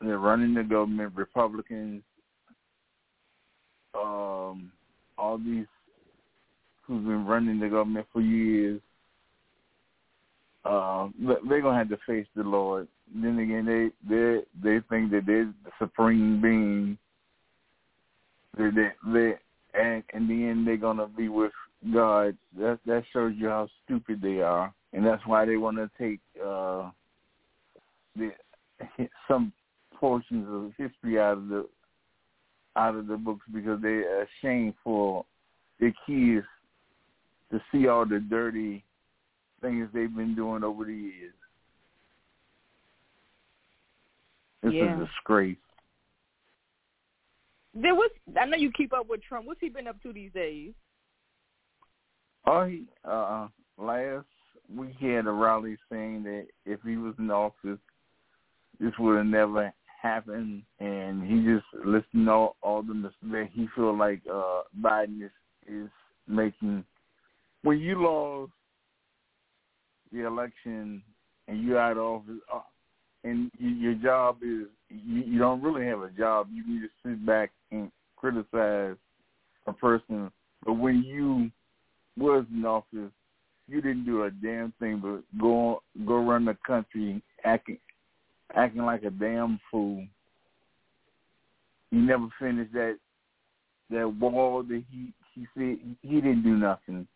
they're 0.00 0.18
running 0.18 0.54
the 0.54 0.62
government, 0.62 1.12
Republicans, 1.16 2.02
um, 3.94 4.41
all 5.22 5.38
these 5.38 5.66
who've 6.82 7.04
been 7.04 7.24
running 7.24 7.60
the 7.60 7.68
government 7.68 8.06
for 8.12 8.20
years, 8.20 8.80
uh, 10.64 11.08
they're 11.48 11.62
gonna 11.62 11.78
have 11.78 11.88
to 11.88 11.98
face 12.06 12.26
the 12.34 12.42
Lord. 12.42 12.88
Then 13.14 13.38
again, 13.38 13.64
they 13.64 13.90
they 14.08 14.40
they 14.62 14.84
think 14.88 15.10
that 15.12 15.26
they're 15.26 15.52
the 15.64 15.70
supreme 15.78 16.40
being. 16.40 16.98
They 18.56 18.70
they, 18.70 18.88
they 19.12 19.34
and 19.80 20.02
in 20.12 20.28
the 20.28 20.44
end 20.44 20.66
they're 20.66 20.76
gonna 20.76 21.06
be 21.06 21.28
with 21.28 21.52
God. 21.92 22.36
That 22.58 22.80
that 22.86 23.04
shows 23.12 23.34
you 23.36 23.48
how 23.48 23.68
stupid 23.84 24.20
they 24.20 24.40
are, 24.40 24.72
and 24.92 25.06
that's 25.06 25.24
why 25.26 25.44
they 25.44 25.56
want 25.56 25.76
to 25.76 25.90
take 25.98 26.20
uh, 26.44 26.90
the 28.16 28.32
some 29.28 29.52
portions 29.94 30.46
of 30.48 30.72
history 30.76 31.20
out 31.20 31.38
of 31.38 31.48
the 31.48 31.68
out 32.76 32.94
of 32.94 33.06
the 33.06 33.16
books 33.16 33.44
because 33.52 33.80
they're 33.82 34.22
ashamed 34.24 34.74
for 34.82 35.24
their 35.78 35.92
kids 36.06 36.46
to 37.50 37.60
see 37.70 37.88
all 37.88 38.06
the 38.06 38.18
dirty 38.18 38.84
things 39.60 39.88
they've 39.92 40.14
been 40.14 40.34
doing 40.34 40.64
over 40.64 40.84
the 40.84 40.94
years. 40.94 41.34
This 44.62 44.74
Yeah. 44.74 44.94
is 44.94 45.02
a 45.02 45.06
disgrace. 45.06 45.58
There 47.74 47.94
was. 47.94 48.10
I 48.38 48.44
know 48.44 48.56
you 48.56 48.70
keep 48.70 48.92
up 48.92 49.08
with 49.08 49.22
Trump. 49.22 49.46
What's 49.46 49.60
he 49.60 49.70
been 49.70 49.88
up 49.88 50.00
to 50.02 50.12
these 50.12 50.32
days? 50.32 50.74
Oh, 52.44 52.64
he 52.64 52.86
uh, 53.04 53.48
last 53.78 54.26
week 54.74 54.94
he 54.98 55.08
had 55.08 55.26
a 55.26 55.32
rally 55.32 55.78
saying 55.90 56.22
that 56.24 56.48
if 56.66 56.80
he 56.82 56.96
was 56.96 57.14
in 57.18 57.30
office, 57.30 57.78
this 58.78 58.92
would 58.98 59.16
have 59.16 59.26
never 59.26 59.72
happened, 60.02 60.62
and 60.80 61.22
he 61.22 61.44
just 61.44 61.64
listened 61.84 62.26
to 62.26 62.30
all, 62.30 62.56
all 62.62 62.82
the 62.82 62.94
mistakes 62.94 63.52
he 63.54 63.68
feel 63.74 63.96
like 63.96 64.20
uh, 64.32 64.62
Biden 64.80 65.24
is 65.24 65.30
is 65.66 65.88
making. 66.26 66.84
When 67.62 67.78
you 67.78 68.02
lost 68.02 68.52
the 70.12 70.26
election 70.26 71.02
and 71.46 71.62
you 71.62 71.78
out 71.78 71.96
of 71.96 71.98
office, 71.98 72.34
uh, 72.52 72.60
and 73.24 73.50
you, 73.58 73.68
your 73.70 73.94
job 73.94 74.38
is 74.42 74.66
you, 74.88 75.22
you 75.22 75.38
don't 75.38 75.62
really 75.62 75.86
have 75.86 76.00
a 76.00 76.10
job. 76.10 76.48
You 76.52 76.66
need 76.66 76.82
to 76.82 76.88
sit 77.04 77.24
back 77.24 77.50
and 77.70 77.90
criticize 78.16 78.96
a 79.66 79.72
person. 79.72 80.30
But 80.64 80.74
when 80.74 81.02
you 81.02 81.50
was 82.16 82.44
in 82.52 82.64
office, 82.64 83.12
you 83.68 83.80
didn't 83.80 84.04
do 84.04 84.24
a 84.24 84.30
damn 84.30 84.72
thing 84.80 85.00
but 85.02 85.22
go 85.40 85.82
go 86.04 86.16
run 86.16 86.44
the 86.44 86.56
country 86.66 87.22
acting 87.44 87.78
acting 88.54 88.84
like 88.84 89.02
a 89.04 89.10
damn 89.10 89.60
fool. 89.70 90.06
He 91.90 91.98
never 91.98 92.28
finished 92.38 92.72
that 92.72 92.98
that 93.90 94.08
wall 94.08 94.62
that 94.62 94.82
he 94.90 95.12
he 95.34 95.46
said 95.54 95.78
he 96.02 96.14
didn't 96.20 96.42
do 96.42 96.56
nothing. 96.56 97.06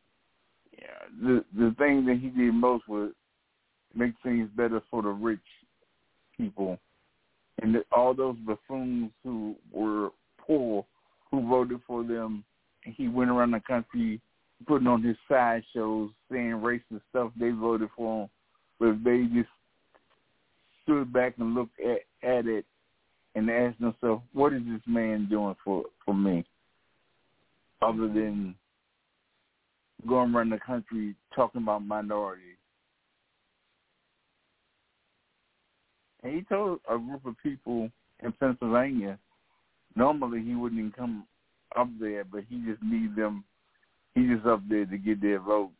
Yeah, 0.76 1.08
the 1.22 1.44
the 1.56 1.74
thing 1.78 2.04
that 2.06 2.18
he 2.20 2.28
did 2.28 2.52
most 2.54 2.88
was 2.88 3.12
make 3.94 4.12
things 4.22 4.48
better 4.56 4.82
for 4.90 5.02
the 5.02 5.08
rich 5.08 5.38
people, 6.36 6.78
and 7.62 7.74
the, 7.74 7.84
all 7.92 8.14
those 8.14 8.36
buffoons 8.46 9.10
who 9.22 9.56
were 9.72 10.10
poor 10.38 10.84
who 11.30 11.48
voted 11.48 11.80
for 11.86 12.04
them. 12.04 12.44
He 12.82 13.08
went 13.08 13.30
around 13.30 13.50
the 13.50 13.60
country 13.60 14.20
putting 14.66 14.86
on 14.86 15.02
his 15.02 15.16
side 15.28 15.62
shows, 15.74 16.10
saying 16.30 16.52
racist 16.52 17.00
stuff. 17.10 17.32
They 17.38 17.50
voted 17.50 17.88
for 17.96 18.22
him, 18.22 18.30
but 18.78 19.04
they 19.04 19.24
just 19.34 19.48
stood 20.86 21.12
back 21.12 21.34
and 21.38 21.54
looked 21.54 21.78
at 21.80 22.02
at 22.22 22.46
it 22.46 22.64
and 23.34 23.50
asked 23.50 23.80
themselves, 23.80 24.22
"What 24.32 24.52
is 24.52 24.62
this 24.64 24.86
man 24.86 25.26
doing 25.28 25.56
for 25.64 25.84
for 26.04 26.14
me?" 26.14 26.44
Other 27.82 28.08
than 28.08 28.54
going 30.06 30.34
around 30.34 30.50
the 30.50 30.58
country 30.58 31.14
talking 31.34 31.62
about 31.62 31.84
minorities. 31.84 32.56
And 36.22 36.34
he 36.34 36.42
told 36.42 36.80
a 36.88 36.98
group 36.98 37.24
of 37.26 37.36
people 37.42 37.90
in 38.22 38.32
Pennsylvania, 38.32 39.18
normally 39.94 40.42
he 40.42 40.54
wouldn't 40.54 40.78
even 40.78 40.92
come 40.92 41.26
up 41.76 41.88
there, 42.00 42.24
but 42.24 42.44
he 42.48 42.64
just 42.64 42.82
needs 42.82 43.14
them. 43.16 43.44
He's 44.14 44.30
just 44.30 44.46
up 44.46 44.62
there 44.68 44.86
to 44.86 44.98
get 44.98 45.20
their 45.20 45.40
votes. 45.40 45.74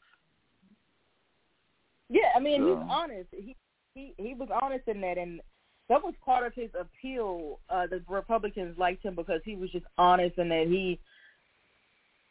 Yeah, 2.09 2.33
I 2.37 2.41
mean 2.41 2.61
So- 2.61 2.81
he's 2.81 2.87
honest. 2.91 3.29
He 3.33 3.57
he 3.97 4.15
he 4.19 4.35
was 4.35 4.49
honest 4.63 4.87
in 4.87 5.01
that, 5.01 5.19
and 5.19 5.41
that 5.89 6.05
was 6.05 6.15
part 6.25 6.47
of 6.47 6.55
his 6.55 6.71
appeal. 6.79 7.59
Uh, 7.71 7.87
the 7.87 8.03
Republicans 8.09 8.79
liked 8.79 9.05
him 9.05 9.17
because 9.17 9.41
he 9.45 9.57
was 9.57 9.71
just 9.73 9.87
honest 9.99 10.39
in 10.39 10.49
that 10.51 10.67
he 10.69 11.01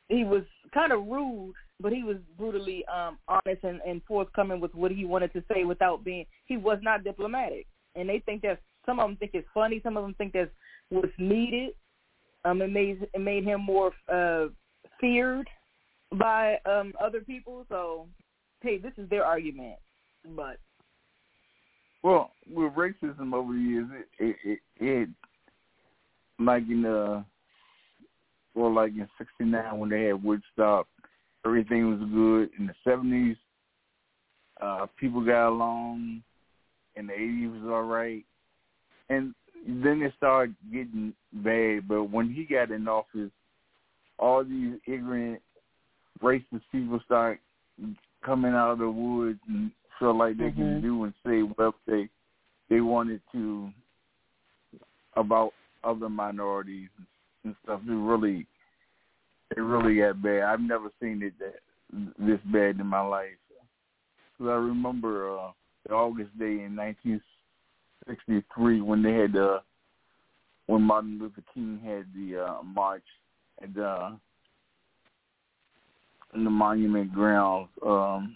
he 0.07 0.23
was 0.23 0.43
kind 0.73 0.93
of 0.93 1.07
rude, 1.07 1.55
but 1.81 1.91
he 1.91 2.03
was 2.03 2.17
brutally 2.37 2.85
um 2.85 3.17
honest 3.27 3.63
and, 3.63 3.81
and 3.85 4.01
forthcoming 4.07 4.61
with 4.61 4.73
what 4.75 4.91
he 4.91 5.03
wanted 5.03 5.33
to 5.33 5.43
say 5.51 5.65
without 5.65 6.05
being. 6.05 6.25
He 6.45 6.55
was 6.55 6.77
not 6.81 7.03
diplomatic, 7.03 7.65
and 7.95 8.07
they 8.07 8.19
think 8.19 8.43
that 8.43 8.61
some 8.85 8.99
of 8.99 9.09
them 9.09 9.17
think 9.17 9.31
it's 9.33 9.47
funny. 9.53 9.81
Some 9.83 9.97
of 9.97 10.03
them 10.03 10.13
think 10.13 10.33
that's 10.33 10.51
what's 10.89 11.11
needed. 11.17 11.73
Um, 12.45 12.61
it 12.61 12.69
made 12.69 13.07
it 13.11 13.21
made 13.21 13.43
him 13.43 13.61
more 13.61 13.91
uh 14.07 14.47
feared 15.01 15.49
by 16.11 16.59
um 16.67 16.93
other 17.03 17.21
people. 17.21 17.65
So, 17.69 18.07
hey, 18.61 18.77
this 18.77 18.93
is 18.97 19.09
their 19.09 19.25
argument, 19.25 19.77
but 20.35 20.57
Well, 22.05 22.29
with 22.47 22.71
racism 22.73 23.33
over 23.33 23.51
the 23.51 23.59
years, 23.59 23.87
it 24.19 24.23
it, 24.23 24.35
it, 24.45 24.59
it 24.77 25.09
like 26.37 26.61
in 26.69 26.83
the 26.83 27.25
well, 28.53 28.71
like 28.71 28.91
in 28.91 29.09
'69 29.17 29.79
when 29.79 29.89
they 29.89 30.03
had 30.03 30.23
Woodstock, 30.23 30.85
everything 31.43 31.89
was 31.89 32.07
good. 32.13 32.51
In 32.59 32.67
the 32.67 32.75
'70s, 32.87 33.35
uh, 34.61 34.85
people 34.99 35.25
got 35.25 35.49
along. 35.49 36.21
In 36.95 37.07
the 37.07 37.13
'80s 37.13 37.63
was 37.63 37.71
all 37.73 37.85
right, 37.85 38.23
and 39.09 39.33
then 39.67 40.03
it 40.03 40.13
started 40.15 40.55
getting 40.71 41.11
bad. 41.33 41.87
But 41.87 42.03
when 42.11 42.31
he 42.31 42.43
got 42.45 42.69
in 42.69 42.87
office, 42.87 43.31
all 44.19 44.43
these 44.43 44.75
ignorant, 44.85 45.41
racist 46.21 46.61
people 46.71 46.99
start 47.03 47.39
coming 48.23 48.53
out 48.53 48.73
of 48.73 48.77
the 48.77 48.91
woods 48.91 49.39
and 49.47 49.71
feel 49.99 50.13
like 50.13 50.37
they 50.37 50.51
Mhm. 50.51 50.55
can 50.55 50.81
do 50.81 51.03
and 51.03 51.13
say 51.25 51.43
what 51.43 51.75
they 51.85 52.09
they 52.69 52.81
wanted 52.81 53.21
to 53.31 53.71
about 55.15 55.53
other 55.83 56.09
minorities 56.09 56.89
and 57.43 57.55
stuff. 57.63 57.81
It 57.87 57.91
really, 57.91 58.47
it 59.55 59.59
really 59.59 59.97
got 59.97 60.19
bad. 60.21 60.43
I've 60.43 60.61
never 60.61 60.89
seen 60.99 61.21
it 61.21 61.37
that 61.39 61.59
this 62.17 62.41
bad 62.45 62.79
in 62.79 62.87
my 62.87 63.01
life. 63.01 63.37
Cause 64.37 64.47
I 64.47 64.55
remember 64.55 65.37
uh, 65.37 65.51
the 65.87 65.93
August 65.93 66.37
day 66.37 66.63
in 66.63 66.75
1963 66.75 68.81
when 68.81 69.01
they 69.01 69.13
had 69.13 69.37
uh, 69.37 69.61
when 70.65 70.81
Martin 70.81 71.19
Luther 71.19 71.43
King 71.53 71.79
had 71.83 72.07
the 72.13 72.37
uh, 72.43 72.61
march 72.63 73.05
at 73.61 73.77
uh, 73.77 74.11
in 76.33 76.43
the 76.43 76.49
monument 76.49 77.13
grounds. 77.13 77.69
Um, 77.85 78.35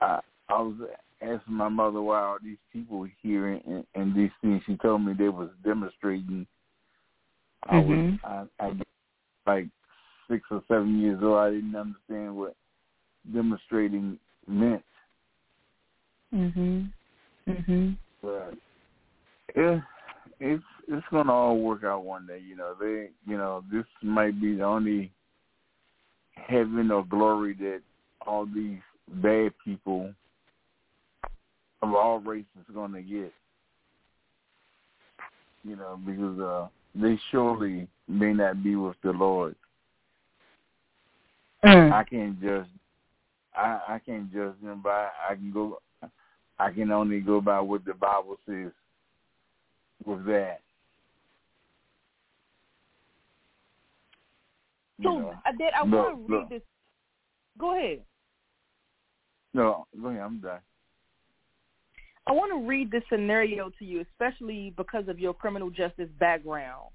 I 0.00 0.20
I 0.48 0.60
was 0.62 0.74
asking 1.20 1.54
my 1.54 1.68
mother 1.68 2.00
why 2.00 2.20
all 2.22 2.38
these 2.42 2.58
people 2.72 2.98
were 3.00 3.12
here 3.22 3.48
in, 3.48 3.84
in 3.94 4.14
D.C. 4.14 4.60
She 4.66 4.76
told 4.76 5.02
me 5.04 5.12
they 5.12 5.28
was 5.28 5.50
demonstrating. 5.64 6.46
I 7.64 7.78
was 7.78 7.98
Mhm. 7.98 8.20
I, 8.24 8.44
I 8.60 8.72
like 9.46 9.66
six 10.30 10.44
or 10.50 10.62
seven 10.68 10.98
years 11.00 11.22
old. 11.22 11.38
I 11.38 11.50
didn't 11.50 11.74
understand 11.74 12.36
what 12.36 12.54
demonstrating 13.32 14.18
meant, 14.46 14.84
Mhm. 16.32 16.92
Mhm. 17.46 17.96
but 18.22 18.54
it, 19.54 19.82
it's 20.40 20.64
it's 20.86 21.06
gonna 21.10 21.32
all 21.32 21.58
work 21.58 21.84
out 21.84 22.04
one 22.04 22.26
day. 22.26 22.38
You 22.38 22.56
know, 22.56 22.74
they 22.74 23.10
you 23.26 23.36
know 23.36 23.64
this 23.70 23.86
might 24.02 24.40
be 24.40 24.56
the 24.56 24.64
only 24.64 25.12
heaven 26.32 26.90
or 26.90 27.04
glory 27.04 27.54
that 27.54 27.82
all 28.26 28.46
these 28.46 28.80
bad 29.14 29.52
people 29.64 30.12
of 31.82 31.94
all 31.94 32.20
races 32.20 32.46
are 32.68 32.72
gonna 32.72 33.02
get. 33.02 33.32
You 35.64 35.76
know, 35.76 35.98
because 36.04 36.40
uh 36.40 36.68
they 36.94 37.18
surely 37.30 37.88
may 38.08 38.32
not 38.32 38.62
be 38.62 38.76
with 38.76 38.96
the 39.02 39.12
Lord. 39.12 39.54
Mm. 41.64 41.92
I 41.92 42.04
can't 42.04 42.40
judge. 42.40 42.66
I 43.54 43.80
I 43.88 44.00
can't 44.04 44.32
judge 44.32 44.54
them 44.62 44.82
by. 44.82 45.08
I 45.28 45.34
can 45.34 45.52
go. 45.52 45.80
I 46.58 46.70
can 46.72 46.90
only 46.90 47.20
go 47.20 47.40
by 47.40 47.60
what 47.60 47.84
the 47.84 47.94
Bible 47.94 48.38
says. 48.46 48.72
With 50.04 50.24
that, 50.26 50.60
you 54.98 55.10
So 55.10 55.18
know. 55.18 55.34
I 55.44 55.52
did. 55.52 55.72
I 55.74 55.82
want 55.82 56.16
to 56.16 56.32
read 56.32 56.40
look. 56.40 56.48
this. 56.48 56.62
Go 57.58 57.76
ahead. 57.76 58.02
No, 59.58 59.86
go 60.00 60.06
ahead. 60.08 60.22
I'm 60.22 60.38
done. 60.38 60.60
I 62.28 62.32
want 62.32 62.52
to 62.52 62.68
read 62.68 62.92
this 62.92 63.02
scenario 63.10 63.72
to 63.80 63.84
you, 63.84 64.04
especially 64.12 64.72
because 64.76 65.08
of 65.08 65.18
your 65.18 65.34
criminal 65.34 65.68
justice 65.68 66.08
background. 66.20 66.90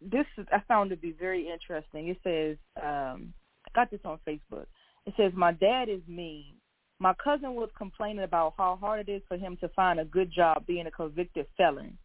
This 0.00 0.26
is, 0.38 0.46
I 0.52 0.60
found 0.68 0.90
to 0.90 0.96
be 0.96 1.12
very 1.18 1.50
interesting. 1.50 2.06
It 2.06 2.18
says, 2.22 2.56
um, 2.80 3.34
I 3.66 3.70
got 3.74 3.90
this 3.90 4.00
on 4.04 4.20
Facebook. 4.28 4.66
It 5.06 5.14
says, 5.16 5.32
my 5.34 5.50
dad 5.50 5.88
is 5.88 6.02
mean. 6.06 6.54
My 7.00 7.14
cousin 7.14 7.54
was 7.54 7.70
complaining 7.76 8.22
about 8.22 8.54
how 8.56 8.78
hard 8.80 9.08
it 9.08 9.10
is 9.10 9.22
for 9.26 9.36
him 9.36 9.56
to 9.60 9.68
find 9.70 9.98
a 9.98 10.04
good 10.04 10.30
job 10.30 10.66
being 10.68 10.86
a 10.86 10.90
convicted 10.92 11.46
felon. 11.56 11.98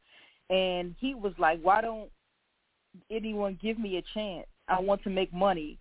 And 0.49 0.95
he 0.99 1.13
was 1.13 1.33
like, 1.37 1.59
why 1.61 1.81
don't 1.81 2.09
anyone 3.11 3.59
give 3.61 3.77
me 3.77 3.97
a 3.97 4.03
chance? 4.17 4.47
I 4.67 4.79
want 4.79 5.03
to 5.03 5.11
make 5.11 5.31
money. 5.31 5.77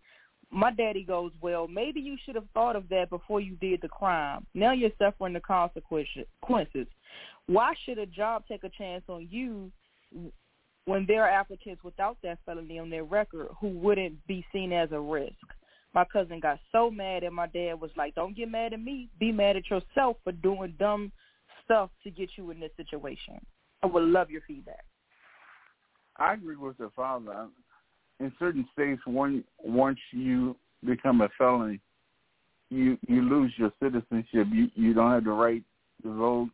My 0.54 0.70
daddy 0.70 1.02
goes, 1.02 1.32
well, 1.40 1.66
maybe 1.66 2.00
you 2.00 2.16
should 2.24 2.36
have 2.36 2.46
thought 2.54 2.76
of 2.76 2.88
that 2.88 3.10
before 3.10 3.40
you 3.40 3.56
did 3.56 3.80
the 3.82 3.88
crime. 3.88 4.46
Now 4.54 4.70
you're 4.72 4.90
suffering 4.98 5.32
the 5.32 5.40
consequences. 5.40 6.86
Why 7.46 7.74
should 7.84 7.98
a 7.98 8.06
job 8.06 8.44
take 8.46 8.62
a 8.62 8.68
chance 8.68 9.02
on 9.08 9.26
you 9.28 9.72
when 10.84 11.06
there 11.08 11.24
are 11.24 11.28
applicants 11.28 11.82
without 11.82 12.18
that 12.22 12.38
felony 12.46 12.78
on 12.78 12.88
their 12.88 13.02
record 13.02 13.48
who 13.60 13.68
wouldn't 13.68 14.24
be 14.28 14.46
seen 14.52 14.72
as 14.72 14.92
a 14.92 15.00
risk? 15.00 15.34
My 15.92 16.04
cousin 16.04 16.38
got 16.38 16.60
so 16.70 16.88
mad 16.88 17.24
and 17.24 17.34
my 17.34 17.48
dad 17.48 17.80
was 17.80 17.90
like, 17.96 18.14
don't 18.14 18.36
get 18.36 18.48
mad 18.48 18.72
at 18.72 18.80
me. 18.80 19.08
Be 19.18 19.32
mad 19.32 19.56
at 19.56 19.68
yourself 19.68 20.18
for 20.22 20.30
doing 20.30 20.74
dumb 20.78 21.10
stuff 21.64 21.90
to 22.04 22.10
get 22.10 22.30
you 22.36 22.52
in 22.52 22.60
this 22.60 22.70
situation. 22.76 23.44
I 23.82 23.86
would 23.86 24.04
love 24.04 24.30
your 24.30 24.42
feedback. 24.46 24.84
I 26.16 26.34
agree 26.34 26.56
with 26.56 26.78
the 26.78 26.90
father. 26.94 27.48
In 28.24 28.32
certain 28.38 28.66
states, 28.72 29.02
when 29.06 29.44
once 29.62 29.98
you 30.10 30.56
become 30.82 31.20
a 31.20 31.28
felon, 31.36 31.78
you 32.70 32.96
you 33.06 33.20
lose 33.20 33.52
your 33.58 33.70
citizenship. 33.82 34.46
You 34.50 34.70
you 34.74 34.94
don't 34.94 35.10
have 35.10 35.24
the 35.24 35.30
right 35.30 35.62
to 36.02 36.16
vote. 36.16 36.48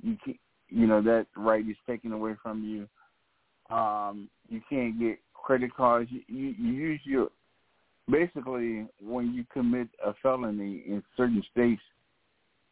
You 0.00 0.16
can 0.24 0.38
you 0.68 0.86
know 0.86 1.02
that 1.02 1.26
right 1.36 1.68
is 1.68 1.76
taken 1.88 2.12
away 2.12 2.34
from 2.40 2.62
you. 2.62 3.76
Um, 3.76 4.28
you 4.48 4.60
can't 4.70 4.96
get 4.96 5.18
credit 5.34 5.74
cards. 5.74 6.08
You, 6.12 6.20
you, 6.28 6.54
you 6.56 6.72
use 6.72 7.00
your 7.02 7.30
basically 8.08 8.86
when 9.02 9.34
you 9.34 9.44
commit 9.52 9.88
a 10.06 10.14
felony 10.22 10.84
in 10.86 11.02
certain 11.16 11.42
states, 11.50 11.82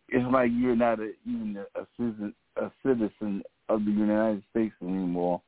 it's 0.08 0.24
like 0.32 0.50
you're 0.54 0.76
not 0.76 1.00
a, 1.00 1.10
even 1.26 1.64
a 1.74 1.84
citizen 1.96 2.32
a 2.58 2.70
citizen 2.84 3.42
of 3.68 3.84
the 3.84 3.90
United 3.90 4.44
States 4.52 4.74
anymore. 4.80 5.42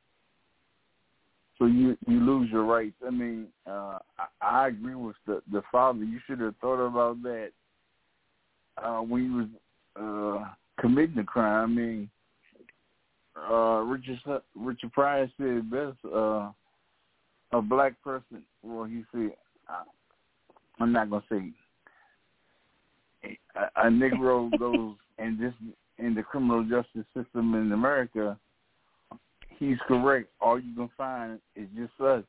So 1.59 1.65
you 1.65 1.97
you 2.07 2.19
lose 2.21 2.49
your 2.49 2.63
rights. 2.63 2.95
I 3.05 3.09
mean, 3.09 3.47
uh, 3.67 3.99
I, 4.17 4.25
I 4.41 4.67
agree 4.69 4.95
with 4.95 5.17
the 5.27 5.41
the 5.51 5.61
father. 5.71 6.03
You 6.03 6.19
should 6.25 6.39
have 6.39 6.55
thought 6.61 6.79
about 6.81 7.21
that 7.23 7.49
uh, 8.81 9.01
when 9.01 9.23
you 9.25 9.33
was 9.33 10.41
uh, 10.41 10.49
committing 10.79 11.17
the 11.17 11.23
crime. 11.23 11.63
I 11.63 11.81
mean, 11.81 12.09
uh, 13.37 13.81
Richard 13.81 14.19
Richard 14.55 14.91
Pryor 14.93 15.29
said 15.37 15.69
best. 15.69 15.97
Uh, 16.05 16.51
a 17.51 17.61
black 17.61 17.99
person. 18.03 18.43
Well, 18.61 18.85
he 18.85 19.03
said, 19.11 19.31
uh, 19.67 19.83
I'm 20.79 20.91
not 20.91 21.09
gonna 21.09 21.23
say 21.29 21.51
a, 23.55 23.87
a 23.87 23.89
Negro 23.89 24.49
goes 24.59 24.95
and 25.17 25.39
this 25.39 25.53
in 25.97 26.13
the 26.13 26.23
criminal 26.23 26.63
justice 26.63 27.05
system 27.15 27.55
in 27.55 27.71
America 27.71 28.37
he's 29.59 29.77
correct. 29.87 30.29
All 30.41 30.59
you 30.59 30.73
can 30.73 30.89
find 30.97 31.39
is 31.55 31.67
just 31.75 31.99
us. 32.01 32.23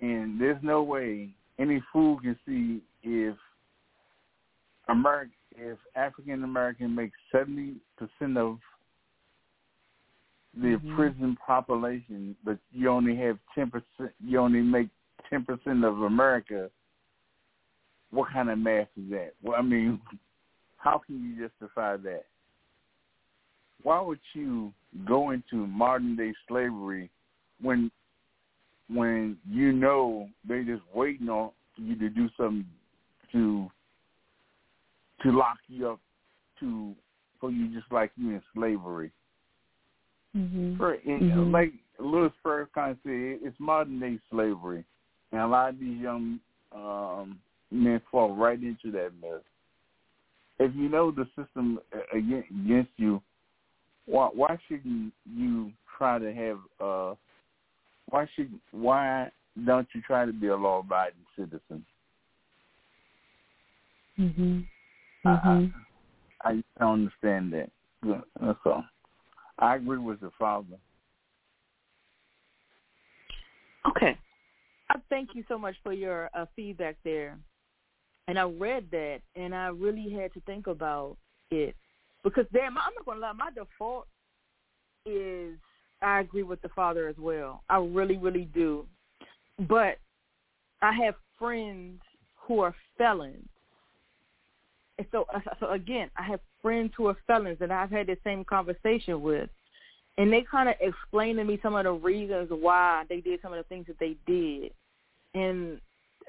And 0.00 0.40
there's 0.40 0.62
no 0.62 0.82
way 0.82 1.30
any 1.58 1.82
fool 1.92 2.18
can 2.20 2.36
see 2.46 2.82
if 3.02 3.36
America, 4.88 5.32
if 5.52 5.78
African 5.94 6.42
American 6.44 6.94
makes 6.94 7.16
seventy 7.30 7.76
percent 7.96 8.36
of 8.36 8.58
the 10.54 10.78
Mhm. 10.78 10.96
prison 10.96 11.36
population, 11.36 12.36
but 12.44 12.58
you 12.72 12.88
only 12.88 13.14
have 13.16 13.38
ten 13.54 13.70
percent. 13.70 14.12
You 14.20 14.38
only 14.38 14.62
make 14.62 14.88
ten 15.28 15.44
percent 15.44 15.84
of 15.84 16.02
America. 16.02 16.70
What 18.10 18.30
kind 18.30 18.50
of 18.50 18.58
math 18.58 18.88
is 18.96 19.08
that? 19.10 19.34
Well, 19.42 19.56
I 19.56 19.62
mean, 19.62 20.00
how 20.78 20.98
can 20.98 21.22
you 21.22 21.46
justify 21.48 21.96
that? 21.98 22.26
Why 23.82 24.00
would 24.00 24.20
you 24.34 24.72
go 25.06 25.30
into 25.30 25.66
modern 25.66 26.16
day 26.16 26.32
slavery 26.48 27.10
when 27.60 27.90
when 28.88 29.36
you 29.48 29.72
know 29.72 30.28
they 30.48 30.62
just 30.62 30.82
waiting 30.94 31.28
on 31.28 31.50
you 31.76 31.96
to 31.96 32.08
do 32.08 32.28
something 32.36 32.66
to 33.32 33.70
to 35.22 35.30
lock 35.30 35.58
you 35.68 35.90
up 35.90 36.00
to 36.58 36.94
for 37.40 37.50
you 37.50 37.68
just 37.68 37.90
like 37.90 38.10
you 38.16 38.30
in 38.30 38.42
slavery. 38.54 39.10
Mm-hmm. 40.36 40.76
For 40.76 40.94
it, 40.94 41.04
Mhm. 41.06 41.52
like 41.52 41.72
Louis 41.98 42.30
Farrakhan 42.44 42.96
said, 43.02 43.46
it's 43.46 43.58
modern 43.58 43.98
day 43.98 44.18
slavery, 44.30 44.84
and 45.32 45.40
a 45.40 45.46
lot 45.46 45.70
of 45.70 45.80
these 45.80 45.98
young 45.98 46.38
um, 46.72 47.40
men 47.70 48.00
fall 48.10 48.34
right 48.34 48.62
into 48.62 48.92
that 48.92 49.12
mess. 49.20 49.42
If 50.58 50.74
you 50.76 50.88
know 50.88 51.10
the 51.10 51.26
system 51.34 51.80
against 52.12 52.90
you, 52.96 53.22
why 54.10 54.28
why 54.34 54.58
shouldn't 54.66 55.12
you 55.24 55.72
try 55.96 56.18
to 56.18 56.34
have 56.34 56.58
uh 56.80 57.14
why 58.10 58.26
should 58.34 58.52
why 58.72 59.30
don't 59.64 59.86
you 59.94 60.02
try 60.02 60.26
to 60.26 60.32
be 60.32 60.48
a 60.48 60.56
law 60.56 60.80
abiding 60.80 61.24
citizen? 61.36 61.84
Mhm. 64.18 64.66
I- 65.24 65.36
Mhm. 65.36 65.74
I 66.42 66.64
don't 66.78 67.06
understand 67.06 67.52
that. 67.52 67.70
That's 68.40 68.66
all. 68.66 68.84
I 69.58 69.76
agree 69.76 69.98
with 69.98 70.20
the 70.20 70.30
father. 70.32 70.78
Okay. 73.86 74.18
I 74.88 74.98
thank 75.08 75.34
you 75.34 75.44
so 75.48 75.58
much 75.58 75.76
for 75.82 75.92
your 75.92 76.30
uh, 76.34 76.46
feedback 76.56 76.96
there. 77.04 77.38
And 78.26 78.38
I 78.38 78.44
read 78.44 78.90
that, 78.90 79.20
and 79.36 79.54
I 79.54 79.68
really 79.68 80.10
had 80.10 80.32
to 80.34 80.40
think 80.40 80.66
about 80.66 81.16
it 81.50 81.76
because 82.22 82.46
there, 82.52 82.66
I'm 82.66 82.74
not 82.74 82.92
to 83.06 83.20
lie, 83.20 83.32
my 83.32 83.50
default 83.50 84.06
is 85.06 85.56
I 86.02 86.20
agree 86.20 86.42
with 86.42 86.62
the 86.62 86.68
father 86.70 87.08
as 87.08 87.16
well. 87.18 87.62
I 87.68 87.78
really, 87.78 88.16
really 88.16 88.48
do. 88.54 88.86
But 89.68 89.98
I 90.82 90.92
have 91.04 91.14
friends 91.38 92.00
who 92.36 92.60
are 92.60 92.74
felons. 92.96 93.48
And 94.98 95.06
so, 95.12 95.26
uh, 95.34 95.40
so 95.58 95.70
again, 95.70 96.10
I 96.16 96.22
have 96.22 96.40
friends 96.62 96.92
who 96.96 97.06
are 97.06 97.16
felons 97.26 97.58
and 97.60 97.72
I've 97.72 97.90
had 97.90 98.06
the 98.06 98.16
same 98.24 98.44
conversation 98.44 99.22
with, 99.22 99.48
and 100.18 100.32
they 100.32 100.44
kind 100.50 100.68
of 100.68 100.74
explain 100.80 101.36
to 101.36 101.44
me 101.44 101.58
some 101.62 101.74
of 101.74 101.84
the 101.84 101.92
reasons 101.92 102.48
why 102.50 103.04
they 103.08 103.20
did 103.20 103.40
some 103.42 103.52
of 103.52 103.58
the 103.58 103.68
things 103.68 103.86
that 103.86 103.98
they 103.98 104.16
did. 104.26 104.72
And 105.34 105.80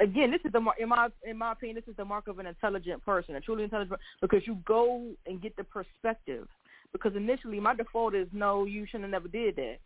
again, 0.01 0.31
this 0.31 0.41
is 0.43 0.51
the 0.51 0.61
in 0.79 0.89
my 0.89 1.09
in 1.23 1.37
my 1.37 1.53
opinion, 1.53 1.75
this 1.75 1.89
is 1.89 1.97
the 1.97 2.05
mark 2.05 2.27
of 2.27 2.39
an 2.39 2.47
intelligent 2.47 3.03
person, 3.05 3.35
a 3.35 3.41
truly 3.41 3.63
intelligent, 3.63 3.91
person, 3.91 4.05
because 4.21 4.45
you 4.45 4.57
go 4.65 5.11
and 5.25 5.41
get 5.41 5.55
the 5.55 5.63
perspective. 5.63 6.47
Because 6.91 7.15
initially, 7.15 7.59
my 7.59 7.73
default 7.73 8.15
is 8.15 8.27
no, 8.33 8.65
you 8.65 8.85
shouldn't 8.85 9.03
have 9.03 9.11
never 9.11 9.27
did 9.27 9.55
that. 9.55 9.77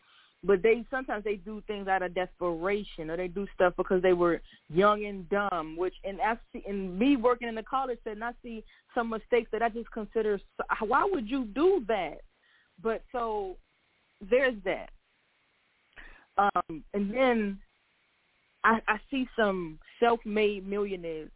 But 0.43 0.61
they 0.61 0.86
sometimes 0.91 1.24
they 1.24 1.36
do 1.36 1.61
things 1.68 1.88
out 1.88 2.01
of 2.01 2.13
desperation 2.13 3.09
or 3.09 3.18
they 3.18 3.28
do 3.28 3.47
stuff 3.53 3.74
because 3.78 4.01
they 4.01 4.13
were 4.13 4.41
young 4.70 5.05
and 5.05 5.28
dumb 5.30 5.76
which 5.78 5.95
and 6.03 6.20
I 6.22 6.38
see 6.53 6.63
and 6.68 6.97
me 6.97 7.16
working 7.16 7.47
in 7.47 7.55
the 7.55 7.63
college 7.63 7.99
and 8.05 8.24
I 8.24 8.32
see 8.43 8.63
some 8.93 9.09
mistakes 9.09 9.49
that 9.51 9.63
I 9.63 9.70
just 9.70 9.89
consider 9.91 10.39
why 10.82 11.07
would 11.09 11.30
you 11.30 11.45
do 11.45 11.84
that? 11.88 12.20
But 12.84 13.01
so 13.11 13.55
there's 14.30 14.55
that. 14.66 14.89
Um 16.38 16.84
and 16.93 17.11
then 17.11 17.59
I 18.63 18.82
I 18.88 18.99
see 19.09 19.28
some 19.36 19.80
self-made 20.00 20.68
millionaires 20.68 21.32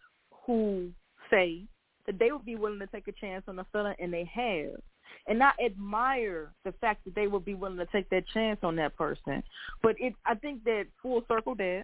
who 0.46 0.90
say 1.30 1.64
that 2.06 2.18
they 2.20 2.32
would 2.32 2.46
be 2.46 2.56
willing 2.56 2.80
to 2.80 2.88
take 2.88 3.08
a 3.08 3.12
chance 3.14 3.44
on 3.48 3.60
a 3.60 3.66
fella 3.72 3.96
and 4.00 4.14
they 4.14 4.30
have 4.34 4.80
and 5.28 5.44
I 5.44 5.52
admire 5.64 6.52
the 6.66 6.72
fact 6.74 7.06
that 7.06 7.16
they 7.16 7.28
would 7.28 7.46
be 7.46 7.54
willing 7.54 7.78
to 7.78 7.86
take 7.88 8.10
that 8.10 8.28
chance 8.34 8.60
on 8.64 8.76
that 8.78 8.96
person. 8.98 9.44
But 9.84 9.96
it, 10.00 10.14
I 10.26 10.36
think 10.36 10.64
that 10.64 10.88
full 11.02 11.24
circle 11.28 11.56
that 11.56 11.84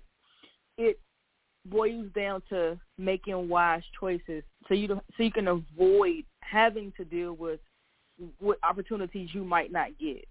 it 0.77 0.99
boils 1.65 2.07
down 2.15 2.41
to 2.49 2.79
making 2.97 3.47
wise 3.49 3.83
choices, 3.99 4.43
so 4.67 4.73
you 4.73 4.87
so 4.87 5.23
you 5.23 5.31
can 5.31 5.47
avoid 5.47 6.23
having 6.41 6.91
to 6.97 7.05
deal 7.05 7.33
with 7.33 7.59
what 8.39 8.57
opportunities 8.63 9.29
you 9.33 9.43
might 9.43 9.71
not 9.71 9.89
get. 9.99 10.25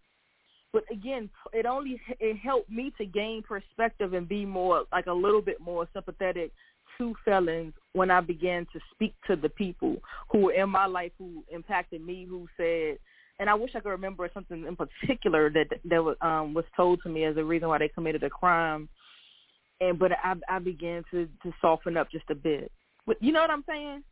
But 0.74 0.82
again, 0.90 1.30
it 1.52 1.66
only 1.66 2.00
it 2.18 2.36
helped 2.36 2.68
me 2.68 2.92
to 2.98 3.06
gain 3.06 3.44
perspective 3.44 4.12
and 4.12 4.28
be 4.28 4.44
more 4.44 4.84
like 4.90 5.06
a 5.06 5.12
little 5.12 5.40
bit 5.40 5.60
more 5.60 5.88
sympathetic 5.94 6.50
to 6.98 7.14
felons 7.24 7.74
when 7.92 8.10
I 8.10 8.20
began 8.20 8.66
to 8.72 8.80
speak 8.92 9.14
to 9.28 9.36
the 9.36 9.48
people 9.50 9.98
who 10.30 10.38
were 10.38 10.52
in 10.52 10.68
my 10.68 10.86
life 10.86 11.12
who 11.16 11.44
impacted 11.48 12.04
me, 12.04 12.26
who 12.28 12.48
said, 12.56 12.98
and 13.38 13.48
I 13.48 13.54
wish 13.54 13.70
I 13.76 13.80
could 13.80 13.90
remember 13.90 14.28
something 14.34 14.64
in 14.66 14.74
particular 14.74 15.48
that 15.50 15.68
that 15.84 16.02
was, 16.02 16.16
um, 16.20 16.54
was 16.54 16.64
told 16.76 17.00
to 17.04 17.08
me 17.08 17.24
as 17.24 17.36
a 17.36 17.44
reason 17.44 17.68
why 17.68 17.78
they 17.78 17.88
committed 17.88 18.24
a 18.24 18.30
crime, 18.30 18.88
and 19.80 19.96
but 19.96 20.10
I 20.10 20.34
I 20.48 20.58
began 20.58 21.04
to 21.12 21.28
to 21.44 21.52
soften 21.60 21.96
up 21.96 22.10
just 22.10 22.28
a 22.30 22.34
bit. 22.34 22.72
But 23.06 23.22
you 23.22 23.30
know 23.30 23.42
what 23.42 23.50
I'm 23.50 23.64
saying? 23.68 24.02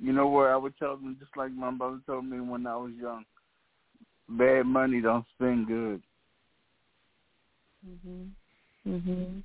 You 0.00 0.14
know 0.14 0.28
what 0.28 0.46
I 0.46 0.56
would 0.56 0.78
tell 0.78 0.96
them, 0.96 1.18
just 1.20 1.36
like 1.36 1.52
my 1.52 1.70
brother 1.70 2.00
told 2.06 2.24
me 2.24 2.40
when 2.40 2.66
I 2.66 2.76
was 2.76 2.92
young. 2.98 3.26
Bad 4.28 4.66
money 4.66 5.00
don't 5.00 5.24
spend 5.34 5.66
good. 5.66 6.02
Mhm. 7.86 8.30
Mhm. 8.86 9.42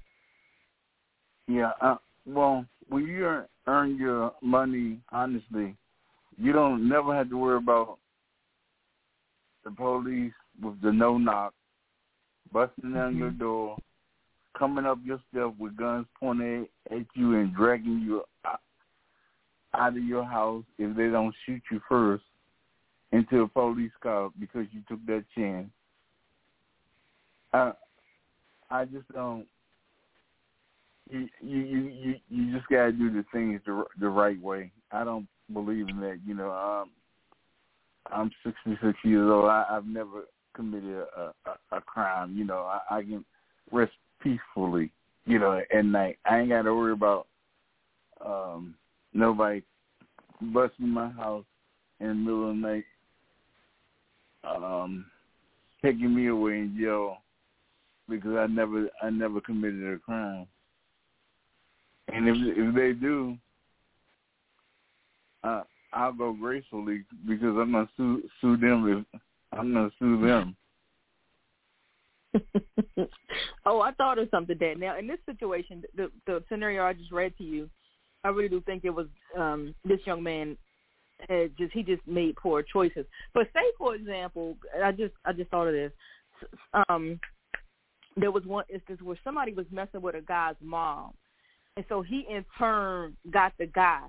Yeah. 1.48 1.72
Uh, 1.82 1.98
well, 2.26 2.66
when 2.90 3.06
you 3.06 3.26
earn, 3.26 3.48
earn 3.68 3.96
your 3.96 4.34
money 4.42 5.02
honestly, 5.12 5.76
you 6.38 6.52
don't 6.52 6.88
never 6.88 7.16
have 7.16 7.30
to 7.30 7.38
worry 7.38 7.58
about 7.58 8.00
the 9.64 9.72
police 9.72 10.34
with 10.62 10.82
the 10.82 10.92
no 10.92 11.18
knock, 11.18 11.54
busting 12.52 12.94
down 12.94 13.12
mm-hmm. 13.12 13.20
your 13.20 13.32
door, 13.32 13.78
coming 14.58 14.86
up 14.86 15.00
your 15.04 15.20
steps 15.30 15.56
with 15.58 15.78
guns 15.78 16.06
pointed 16.20 16.68
at 16.92 17.06
you 17.16 17.36
and 17.36 17.56
dragging 17.56 18.00
you 18.00 18.24
out 18.46 19.98
of 19.98 20.04
your 20.04 20.24
house 20.24 20.64
if 20.78 20.96
they 20.96 21.08
don't 21.10 21.34
shoot 21.46 21.62
you 21.72 21.82
first 21.90 22.24
into 23.14 23.44
a 23.44 23.48
police 23.48 23.92
car 24.02 24.30
because 24.40 24.66
you 24.72 24.82
took 24.90 25.06
that 25.06 25.24
chance. 25.36 25.70
I 27.54 27.72
I 28.70 28.86
just 28.86 29.08
don't 29.14 29.46
you 31.10 31.30
you 31.42 31.60
you 31.60 32.16
you 32.30 32.54
just 32.54 32.68
gotta 32.70 32.92
do 32.92 33.12
the 33.12 33.24
things 33.32 33.62
the 33.66 33.84
the 34.00 34.10
right 34.10 34.42
way. 34.42 34.72
I 34.92 35.04
don't 35.04 35.28
believe 35.54 35.88
in 35.90 36.00
that. 36.02 36.20
You 36.26 36.34
know, 36.34 36.52
um, 36.52 36.90
I'm 38.12 38.32
66 38.44 38.98
years 39.04 39.30
old. 39.30 39.46
I, 39.46 39.66
I've 39.70 39.86
never 39.86 40.26
committed 40.56 41.06
a, 41.16 41.32
a, 41.46 41.78
a 41.78 41.82
crime. 41.82 42.36
You 42.36 42.46
know, 42.46 42.70
I, 42.90 42.98
I 42.98 43.02
can 43.02 43.24
rest 43.72 43.92
peacefully. 44.22 44.92
You 45.26 45.40
know, 45.40 45.62
at 45.74 45.86
night. 45.86 46.18
I 46.26 46.40
ain't 46.40 46.50
got 46.50 46.64
to 46.64 46.74
worry 46.76 46.94
about 46.94 47.28
um 48.26 48.76
nobody 49.14 49.62
busting 50.42 50.90
my 50.90 51.10
house 51.10 51.46
in 52.00 52.08
the 52.08 52.14
middle 52.14 52.50
of 52.50 52.56
the 52.56 52.62
night, 52.62 52.84
um, 54.44 55.06
taking 55.84 56.14
me 56.16 56.28
away 56.28 56.60
in 56.60 56.78
jail 56.80 57.18
because 58.10 58.36
I 58.36 58.48
never 58.48 58.90
I 59.02 59.10
never 59.10 59.42
committed 59.42 59.94
a 59.94 60.00
crime. 60.00 60.48
And 62.12 62.28
if 62.28 62.36
if 62.40 62.76
they 62.76 62.94
do, 62.94 63.38
uh, 65.44 65.64
I'll 65.94 66.14
go 66.14 66.34
gracefully 66.34 67.04
because 67.28 67.56
I'm 67.58 67.72
gonna 67.72 67.90
sue 67.96 68.24
sue 68.42 68.58
them. 68.58 69.06
If 69.14 69.22
I'm 69.52 69.74
gonna 69.74 69.92
sue 70.00 70.26
them. 70.26 70.56
oh, 73.66 73.82
I 73.82 73.92
thought 73.92 74.18
of 74.18 74.28
something, 74.32 74.58
Dad. 74.58 74.80
Now, 74.80 74.98
in 74.98 75.08
this 75.08 75.20
situation, 75.26 75.84
the 75.96 76.12
the 76.26 76.44
scenario 76.50 76.84
I 76.84 76.94
just 76.94 77.12
read 77.12 77.38
to 77.38 77.44
you, 77.44 77.70
I 78.24 78.30
really 78.30 78.50
do 78.50 78.62
think 78.62 78.86
it 78.86 78.90
was 78.90 79.08
um 79.38 79.74
this 79.86 80.00
young 80.06 80.24
man 80.24 80.58
had 81.30 81.58
just 81.58 81.74
he 81.74 81.84
just 81.84 82.06
made 82.08 82.36
poor 82.36 82.64
choices. 82.64 83.06
But 83.34 83.48
say, 83.54 83.62
for 83.78 83.96
example, 83.96 84.58
I 84.84 84.92
just 84.92 85.14
I 85.26 85.34
just 85.34 85.50
thought 85.50 85.68
of 85.68 85.74
this. 85.74 85.92
Um, 86.90 87.20
there 88.18 88.32
was 88.32 88.46
one 88.46 88.66
instance 88.72 89.02
where 89.02 89.18
somebody 89.24 89.54
was 89.54 89.66
messing 89.72 90.02
with 90.02 90.16
a 90.16 90.22
guy's 90.22 90.56
mom, 90.62 91.14
and 91.78 91.86
so 91.90 92.02
he 92.02 92.26
in 92.30 92.46
turn 92.58 93.16
got 93.32 93.54
the 93.58 93.66
guy. 93.66 94.04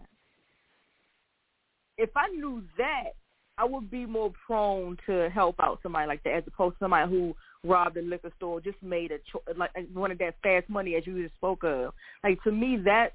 If 1.97 2.11
I 2.17 2.29
knew 2.29 2.63
that, 2.77 3.11
I 3.57 3.65
would 3.65 3.91
be 3.91 4.05
more 4.05 4.33
prone 4.47 4.97
to 5.07 5.31
help 5.31 5.57
out 5.61 5.79
somebody 5.83 6.09
like 6.09 6.23
that 6.25 6.35
as 6.35 6.45
opposed 6.47 6.75
to 6.77 6.85
somebody 6.85 7.11
who 7.11 7.35
robbed 7.65 7.97
a 7.97 8.03
liquor 8.03 8.33
store, 8.37 8.61
just 8.61 8.83
made 8.83 9.11
a 9.11 9.19
cho- 9.31 9.43
like 9.57 9.71
of 9.77 10.19
that 10.19 10.35
fast 10.43 10.69
money 10.69 10.97
as 10.97 11.07
you 11.07 11.23
just 11.23 11.35
spoke 11.37 11.65
of. 11.65 11.95
Like 12.23 12.43
to 12.43 12.53
me, 12.53 12.79
that's 12.85 13.15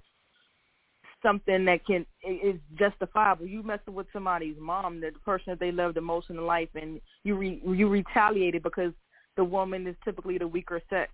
something 1.22 1.66
that 1.66 1.86
can 1.86 2.06
is 2.28 2.56
justifiable. 2.78 3.46
You 3.46 3.64
messing 3.64 3.94
with 3.94 4.08
somebody's 4.14 4.56
mom, 4.60 5.02
the 5.02 5.12
person 5.26 5.46
that 5.48 5.60
they 5.60 5.72
love 5.72 5.94
the 5.94 6.02
most 6.02 6.30
in 6.30 6.38
life, 6.46 6.70
and 6.76 7.02
you 7.24 7.36
re, 7.36 7.62
you 7.64 7.88
retaliated 7.90 8.64
because 8.64 8.94
the 9.38 9.44
woman 9.44 9.88
is 9.88 9.96
typically 10.04 10.38
the 10.38 10.48
weaker 10.48 10.82
sex, 10.90 11.12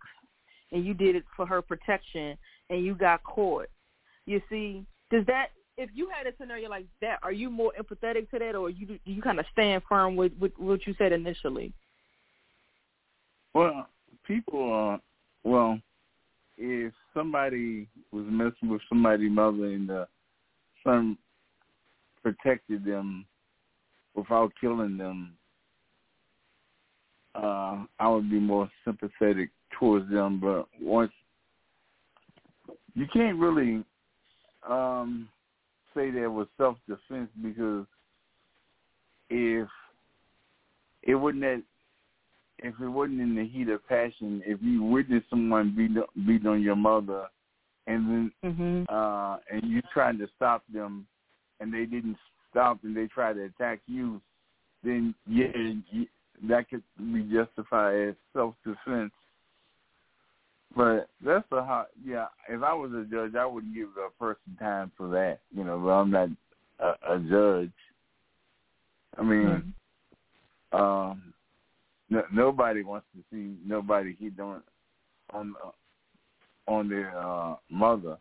and 0.71 0.85
you 0.85 0.93
did 0.93 1.15
it 1.15 1.23
for 1.35 1.45
her 1.45 1.61
protection 1.61 2.37
and 2.69 2.83
you 2.83 2.95
got 2.95 3.23
caught. 3.23 3.67
You 4.25 4.41
see, 4.49 4.85
does 5.11 5.25
that 5.27 5.49
if 5.77 5.89
you 5.93 6.09
had 6.09 6.25
a 6.25 6.35
scenario 6.37 6.69
like 6.69 6.85
that, 7.01 7.19
are 7.21 7.31
you 7.31 7.49
more 7.49 7.73
empathetic 7.79 8.29
to 8.31 8.39
that, 8.39 8.55
or 8.55 8.69
you 8.69 8.85
do 8.85 8.99
you 9.05 9.21
kind 9.21 9.39
of 9.39 9.45
stand 9.51 9.83
firm 9.87 10.15
with, 10.15 10.31
with 10.39 10.53
what 10.57 10.85
you 10.87 10.95
said 10.97 11.11
initially? 11.11 11.73
Well, 13.53 13.87
people 14.25 14.71
are 14.71 14.99
well. 15.43 15.79
If 16.57 16.93
somebody 17.15 17.87
was 18.11 18.25
messing 18.27 18.69
with 18.69 18.81
somebody's 18.87 19.31
mother 19.31 19.65
and 19.65 19.89
the 19.89 20.07
son 20.83 21.17
protected 22.21 22.85
them 22.85 23.25
without 24.15 24.51
killing 24.59 24.97
them, 24.97 25.33
uh, 27.35 27.83
I 27.99 28.07
would 28.07 28.29
be 28.29 28.39
more 28.39 28.69
sympathetic 28.83 29.49
towards 29.79 30.09
them. 30.11 30.39
But 30.39 30.67
once 30.81 31.11
you 32.93 33.05
can't 33.11 33.37
really 33.37 33.83
um, 34.67 35.27
say 35.95 36.11
that 36.11 36.29
was 36.29 36.47
self 36.57 36.77
defense 36.87 37.29
because 37.41 37.85
if 39.29 39.67
it 41.03 41.15
wouldn't 41.15 41.43
have, 41.43 41.61
if 42.59 42.73
it 42.79 42.87
wasn't 42.87 43.21
in 43.21 43.35
the 43.35 43.45
heat 43.45 43.69
of 43.69 43.87
passion, 43.87 44.41
if 44.45 44.59
you 44.61 44.83
witnessed 44.83 45.29
someone 45.29 45.75
beat 45.75 45.91
beat 46.25 46.45
on 46.45 46.61
your 46.61 46.75
mother, 46.75 47.25
and 47.87 48.09
then 48.09 48.31
mm-hmm. 48.43 48.95
uh, 48.95 49.37
and 49.51 49.69
you 49.69 49.81
trying 49.93 50.17
to 50.19 50.27
stop 50.35 50.63
them, 50.73 51.05
and 51.59 51.73
they 51.73 51.85
didn't 51.85 52.17
stop 52.49 52.79
and 52.83 52.95
they 52.95 53.07
try 53.07 53.33
to 53.33 53.43
attack 53.43 53.81
you, 53.87 54.21
then 54.83 55.13
yeah, 55.27 55.47
you, 55.91 56.07
that 56.47 56.69
could 56.69 56.83
be 56.97 57.23
justified 57.23 58.09
as 58.09 58.15
self 58.33 58.55
defense. 58.65 59.11
But 60.75 61.09
that's 61.23 61.45
a 61.51 61.63
hot. 61.63 61.87
Yeah, 62.03 62.27
if 62.49 62.61
I 62.61 62.73
was 62.73 62.91
a 62.91 63.05
judge, 63.09 63.35
I 63.35 63.45
wouldn't 63.45 63.75
give 63.75 63.89
a 63.97 64.11
person 64.21 64.57
time 64.59 64.91
for 64.97 65.09
that. 65.09 65.39
You 65.55 65.63
know, 65.63 65.79
but 65.79 65.89
I'm 65.89 66.11
not 66.11 66.29
a, 66.79 67.13
a 67.13 67.19
judge. 67.19 67.71
I 69.17 69.23
mean, 69.23 69.73
mm-hmm. 70.73 70.77
um, 70.77 71.33
no, 72.09 72.23
nobody 72.31 72.83
wants 72.83 73.07
to 73.15 73.23
see 73.31 73.55
nobody 73.65 74.15
hit 74.19 74.39
on 74.39 74.61
on 75.31 75.55
on 76.67 76.89
their 76.89 77.17
uh, 77.17 77.55
mother. 77.69 78.17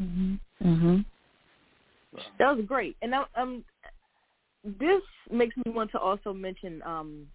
Mhm. 0.00 0.40
Mhm. 0.62 1.04
That 2.38 2.56
was 2.56 2.64
great, 2.66 2.96
and 3.02 3.14
I, 3.14 3.24
um, 3.34 3.64
this 4.62 5.02
makes 5.30 5.56
me 5.56 5.72
want 5.72 5.90
to 5.92 5.98
also 5.98 6.32
mention 6.32 6.82
um 6.82 7.28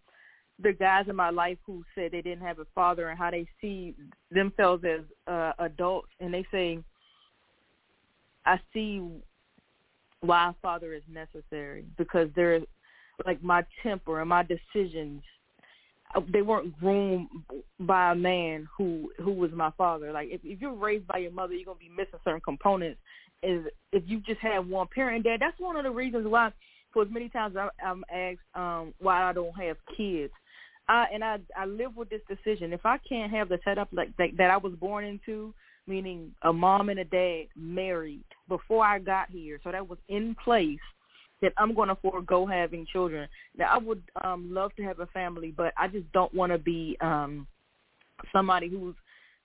the 0.62 0.74
guys 0.74 1.06
in 1.08 1.16
my 1.16 1.30
life 1.30 1.58
who 1.66 1.84
said 1.96 2.12
they 2.12 2.22
didn't 2.22 2.46
have 2.46 2.60
a 2.60 2.66
father 2.76 3.10
and 3.10 3.18
how 3.18 3.32
they 3.32 3.48
see 3.62 3.96
themselves 4.30 4.84
as 4.84 5.02
uh, 5.28 5.54
adults, 5.60 6.10
and 6.20 6.34
they 6.34 6.46
say, 6.52 6.80
"I 8.46 8.60
see 8.74 9.02
why 10.22 10.50
a 10.50 10.54
father 10.62 10.94
is 10.94 11.04
necessary 11.08 11.86
because 11.98 12.30
they're 12.36 12.60
like 13.26 13.44
my 13.44 13.64
temper 13.84 14.20
and 14.20 14.30
my 14.30 14.44
decisions 14.44 15.22
uh, 16.16 16.22
they 16.32 16.42
weren't 16.42 16.78
groomed 16.80 17.28
by 17.82 18.12
a 18.12 18.16
man 18.16 18.68
who 18.76 19.12
who 19.24 19.32
was 19.32 19.52
my 19.54 19.72
father. 19.78 20.12
Like 20.12 20.30
if 20.32 20.42
if 20.44 20.60
you're 20.60 20.74
raised 20.74 21.08
by 21.08 21.20
your 21.20 21.32
mother, 21.32 21.54
you're 21.54 21.66
gonna 21.66 21.78
be 21.78 21.90
missing 21.90 22.20
certain 22.24 22.42
components. 22.42 23.00
Is 23.44 23.66
if 23.92 24.04
you 24.08 24.20
just 24.22 24.40
have 24.42 24.68
one 24.68 24.88
parent, 24.94 25.24
dad. 25.24 25.40
That's 25.40 25.60
one 25.60 25.76
of 25.76 25.84
the 25.84 25.92
reasons 25.92 26.28
why, 26.28 26.52
for 26.92 27.04
as 27.04 27.10
many 27.12 27.30
times 27.30 27.56
I, 27.56 27.70
I'm 27.86 28.04
asked 28.12 28.40
um, 28.56 28.94
why 29.00 29.24
I 29.24 29.34
don't 29.34 29.54
have 29.62 29.78
kids. 29.96 30.34
I 30.88 31.06
and 31.14 31.24
I 31.24 31.38
I 31.56 31.66
live 31.66 31.96
with 31.96 32.10
this 32.10 32.22
decision. 32.28 32.74
If 32.74 32.86
I 32.86 32.98
can't 33.08 33.32
have 33.32 33.50
the 33.50 33.60
setup 33.64 33.90
like 33.92 34.16
that, 34.18 34.30
that 34.38 34.50
I 34.50 34.58
was 34.58 34.74
born 34.74 35.06
into, 35.06 35.54
meaning 35.86 36.34
a 36.42 36.52
mom 36.52 36.90
and 36.90 37.00
a 37.00 37.06
dad 37.06 37.46
married 37.56 38.26
before 38.48 38.84
I 38.84 38.98
got 38.98 39.30
here, 39.30 39.60
so 39.64 39.72
that 39.72 39.88
was 39.88 40.00
in 40.08 40.36
place 40.44 40.80
that 41.42 41.54
I'm 41.58 41.74
going 41.74 41.90
to 41.90 41.96
forego 41.96 42.46
having 42.46 42.86
children. 42.92 43.28
Now, 43.58 43.74
I 43.74 43.78
would 43.78 44.04
um 44.24 44.54
love 44.54 44.76
to 44.76 44.84
have 44.84 45.00
a 45.00 45.08
family, 45.08 45.54
but 45.56 45.74
I 45.78 45.88
just 45.88 46.12
don't 46.12 46.34
want 46.34 46.52
to 46.52 46.58
be 46.58 46.98
um 47.02 47.48
somebody 48.34 48.70
who's 48.70 48.96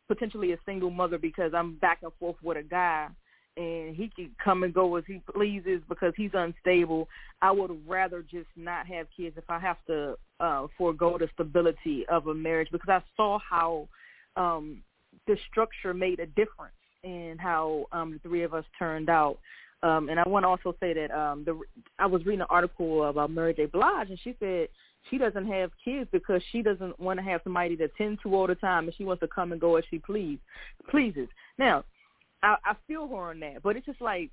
potentially 0.09 0.53
a 0.53 0.59
single 0.67 0.91
mother 0.91 1.19
because 1.19 1.53
I'm 1.55 1.77
back 1.77 2.01
and 2.03 2.13
forth 2.19 2.37
with 2.43 2.59
a 2.59 2.63
guy 2.63 3.09
and 3.57 3.95
he 3.95 4.11
can 4.15 4.31
come 4.43 4.65
and 4.65 4.75
go 4.75 4.97
as 4.97 5.05
he 5.07 5.23
pleases 5.33 5.81
because 5.89 6.13
he's 6.17 6.33
unstable. 6.35 7.09
I 7.41 7.53
would 7.53 7.71
rather 7.89 8.23
just 8.23 8.49
not 8.57 8.87
have 8.89 9.07
kids 9.17 9.37
if 9.39 9.49
I 9.49 9.59
have 9.59 9.77
to 9.87 10.17
uh 10.41 10.67
forego 10.77 11.17
the 11.19 11.29
stability 11.35 12.05
of 12.09 12.27
a 12.27 12.35
marriage 12.35 12.69
because 12.73 12.89
I 12.89 13.03
saw 13.17 13.39
how 13.39 13.89
um 14.37 14.83
the 15.27 15.37
structure 15.51 15.95
made 15.95 16.19
a 16.19 16.27
difference 16.27 16.75
in 17.05 17.37
how 17.39 17.87
um 17.93 18.13
the 18.13 18.29
three 18.29 18.43
of 18.43 18.55
us 18.55 18.65
turned 18.79 19.09
out. 19.09 19.39
Um, 19.85 20.09
and 20.09 20.19
I 20.19 20.27
want 20.27 20.45
to 20.45 20.49
also 20.49 20.75
say 20.81 20.95
that 20.95 21.11
um, 21.11 21.45
the 21.45 21.61
I 21.99 22.07
was 22.07 22.25
reading 22.25 22.41
an 22.41 22.47
article 22.49 23.05
about 23.05 23.31
Mary 23.31 23.53
J. 23.53 23.67
Blige, 23.67 24.09
and 24.09 24.19
she 24.25 24.35
said 24.41 24.69
she 25.11 25.19
doesn't 25.19 25.47
have 25.47 25.71
kids 25.85 26.09
because 26.11 26.41
she 26.51 26.63
doesn't 26.63 26.99
want 26.99 27.19
to 27.19 27.25
have 27.25 27.43
somebody 27.45 27.77
to 27.77 27.89
tend 27.89 28.19
to 28.23 28.35
all 28.35 28.47
the 28.47 28.55
time, 28.55 28.87
and 28.87 28.95
she 28.97 29.05
wants 29.05 29.21
to 29.21 29.29
come 29.29 29.53
and 29.53 29.61
go 29.61 29.77
as 29.77 29.85
she 29.91 29.99
please 29.99 30.39
pleases. 30.91 31.29
Now, 31.59 31.85
I, 32.43 32.57
I 32.65 32.75
feel 32.89 33.07
her 33.09 33.31
on 33.31 33.41
that, 33.41 33.63
but 33.63 33.77
it's 33.77 33.85
just 33.85 34.01
like 34.01 34.31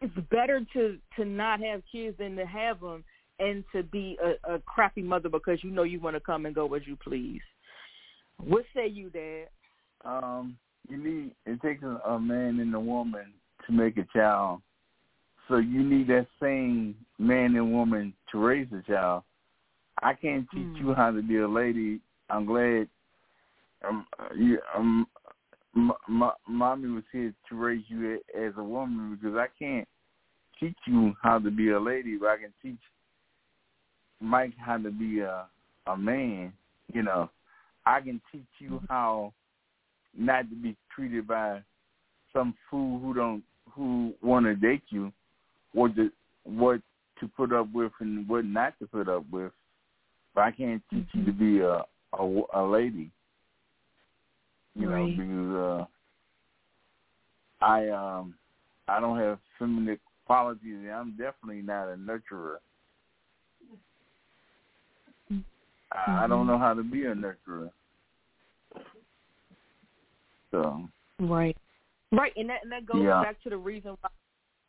it's 0.00 0.14
better 0.30 0.60
to 0.74 0.98
to 1.16 1.24
not 1.24 1.60
have 1.60 1.82
kids 1.90 2.16
than 2.18 2.36
to 2.36 2.46
have 2.46 2.78
them 2.78 3.02
and 3.40 3.64
to 3.74 3.82
be 3.82 4.16
a, 4.22 4.54
a 4.54 4.60
crappy 4.60 5.02
mother 5.02 5.28
because 5.28 5.64
you 5.64 5.72
know 5.72 5.82
you 5.82 5.98
want 5.98 6.14
to 6.14 6.20
come 6.20 6.46
and 6.46 6.54
go 6.54 6.72
as 6.74 6.82
you 6.86 6.94
please. 6.94 7.42
What 8.38 8.64
say 8.76 8.86
you, 8.86 9.10
Dad? 9.10 9.48
Um, 10.04 10.56
you 10.88 10.98
need 10.98 11.32
it 11.46 11.60
takes 11.62 11.82
a, 11.82 12.00
a 12.08 12.20
man 12.20 12.60
and 12.60 12.72
a 12.72 12.78
woman 12.78 13.32
to 13.66 13.72
make 13.72 13.96
a 13.96 14.06
child. 14.12 14.62
So 15.48 15.56
you 15.56 15.82
need 15.82 16.08
that 16.08 16.26
same 16.40 16.96
man 17.18 17.56
and 17.56 17.72
woman 17.72 18.12
to 18.32 18.38
raise 18.38 18.68
a 18.72 18.82
child. 18.90 19.22
I 20.02 20.14
can't 20.14 20.46
teach 20.50 20.62
mm. 20.62 20.80
you 20.80 20.94
how 20.94 21.10
to 21.10 21.22
be 21.22 21.38
a 21.38 21.48
lady. 21.48 22.00
I'm 22.28 22.44
glad 22.44 22.88
um, 23.86 24.06
you, 24.36 24.58
um, 24.74 25.06
m- 25.74 25.92
m- 26.08 26.30
mommy 26.48 26.88
was 26.88 27.04
here 27.12 27.32
to 27.48 27.54
raise 27.54 27.84
you 27.88 28.18
as 28.38 28.52
a 28.56 28.62
woman 28.62 29.16
because 29.20 29.36
I 29.36 29.46
can't 29.58 29.86
teach 30.58 30.76
you 30.86 31.14
how 31.22 31.38
to 31.38 31.50
be 31.50 31.70
a 31.70 31.80
lady, 31.80 32.16
but 32.18 32.28
I 32.30 32.36
can 32.38 32.52
teach 32.62 32.80
Mike 34.20 34.54
how 34.58 34.78
to 34.78 34.90
be 34.90 35.20
a 35.20 35.46
a 35.86 35.96
man. 35.96 36.52
You 36.92 37.02
know, 37.02 37.30
I 37.84 38.00
can 38.00 38.20
teach 38.32 38.46
you 38.58 38.70
mm-hmm. 38.70 38.86
how 38.88 39.32
not 40.16 40.48
to 40.48 40.56
be 40.56 40.76
treated 40.94 41.26
by 41.26 41.60
some 42.32 42.54
fool 42.70 42.98
who 43.00 43.14
don't 43.14 43.42
who 43.76 44.14
want 44.22 44.46
to 44.46 44.54
date 44.56 44.82
you, 44.88 45.12
what 45.72 45.94
to 45.96 46.10
what 46.44 46.80
to 47.20 47.28
put 47.28 47.52
up 47.52 47.68
with 47.72 47.92
and 48.00 48.28
what 48.28 48.44
not 48.44 48.78
to 48.78 48.86
put 48.86 49.08
up 49.08 49.24
with. 49.30 49.52
But 50.34 50.40
I 50.42 50.50
can't 50.50 50.82
teach 50.90 51.04
mm-hmm. 51.14 51.18
you 51.18 51.24
to 51.26 51.32
be 51.32 51.60
a, 51.60 51.84
a 52.18 52.42
a 52.54 52.62
lady. 52.66 53.10
You 54.74 54.90
right. 54.90 55.16
know, 55.16 55.86
because 55.86 55.88
uh, 57.60 57.64
I 57.64 57.88
um 57.88 58.34
I 58.88 59.00
don't 59.00 59.18
have 59.18 59.38
feminine 59.58 59.98
qualities. 60.26 60.76
And 60.82 60.90
I'm 60.90 61.10
definitely 61.12 61.62
not 61.62 61.88
a 61.88 61.96
nurturer. 61.96 62.56
Mm-hmm. 65.32 65.38
I, 65.92 66.24
I 66.24 66.26
don't 66.26 66.40
mm-hmm. 66.40 66.48
know 66.48 66.58
how 66.58 66.74
to 66.74 66.82
be 66.82 67.04
a 67.04 67.14
nurturer. 67.14 67.70
So 70.50 70.88
right. 71.20 71.56
Right, 72.12 72.32
and 72.36 72.48
that 72.50 72.62
and 72.62 72.72
that 72.72 72.86
goes 72.86 73.02
yeah. 73.04 73.22
back 73.22 73.42
to 73.42 73.50
the 73.50 73.56
reason 73.56 73.96
why 74.00 74.10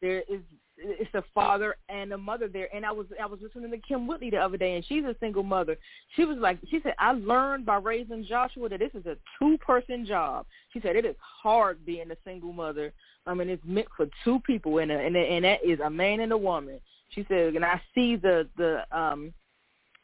there 0.01 0.23
is 0.29 0.41
it's 0.79 1.13
a 1.15 1.23
father 1.33 1.75
and 1.89 2.11
a 2.13 2.17
mother 2.17 2.47
there. 2.47 2.73
And 2.73 2.85
I 2.85 2.91
was 2.91 3.07
I 3.21 3.25
was 3.25 3.39
listening 3.41 3.71
to 3.71 3.77
Kym 3.77 4.07
Whitley 4.07 4.29
the 4.29 4.38
other 4.38 4.57
day, 4.57 4.75
and 4.75 4.85
she's 4.85 5.03
a 5.03 5.15
single 5.19 5.43
mother. 5.43 5.77
She 6.15 6.25
was 6.25 6.38
like, 6.38 6.59
she 6.69 6.79
said, 6.83 6.93
I 6.99 7.13
learned 7.13 7.65
by 7.65 7.77
raising 7.77 8.25
Joshua 8.25 8.69
that 8.69 8.79
this 8.79 8.93
is 8.93 9.05
a 9.05 9.17
two 9.39 9.57
person 9.59 10.05
job. 10.05 10.45
She 10.73 10.79
said 10.81 10.95
it 10.95 11.05
is 11.05 11.15
hard 11.19 11.85
being 11.85 12.11
a 12.11 12.17
single 12.23 12.53
mother. 12.53 12.93
I 13.25 13.33
mean, 13.33 13.49
it's 13.49 13.63
meant 13.65 13.88
for 13.95 14.07
two 14.23 14.39
people, 14.45 14.77
and 14.79 14.91
a, 14.91 14.97
and 14.97 15.15
a, 15.15 15.19
and 15.19 15.45
that 15.45 15.63
is 15.65 15.79
a 15.79 15.89
man 15.89 16.21
and 16.21 16.31
a 16.31 16.38
woman. 16.38 16.79
She 17.09 17.25
said, 17.27 17.55
and 17.55 17.65
I 17.65 17.81
see 17.93 18.15
the 18.15 18.47
the 18.57 18.83
um 18.97 19.33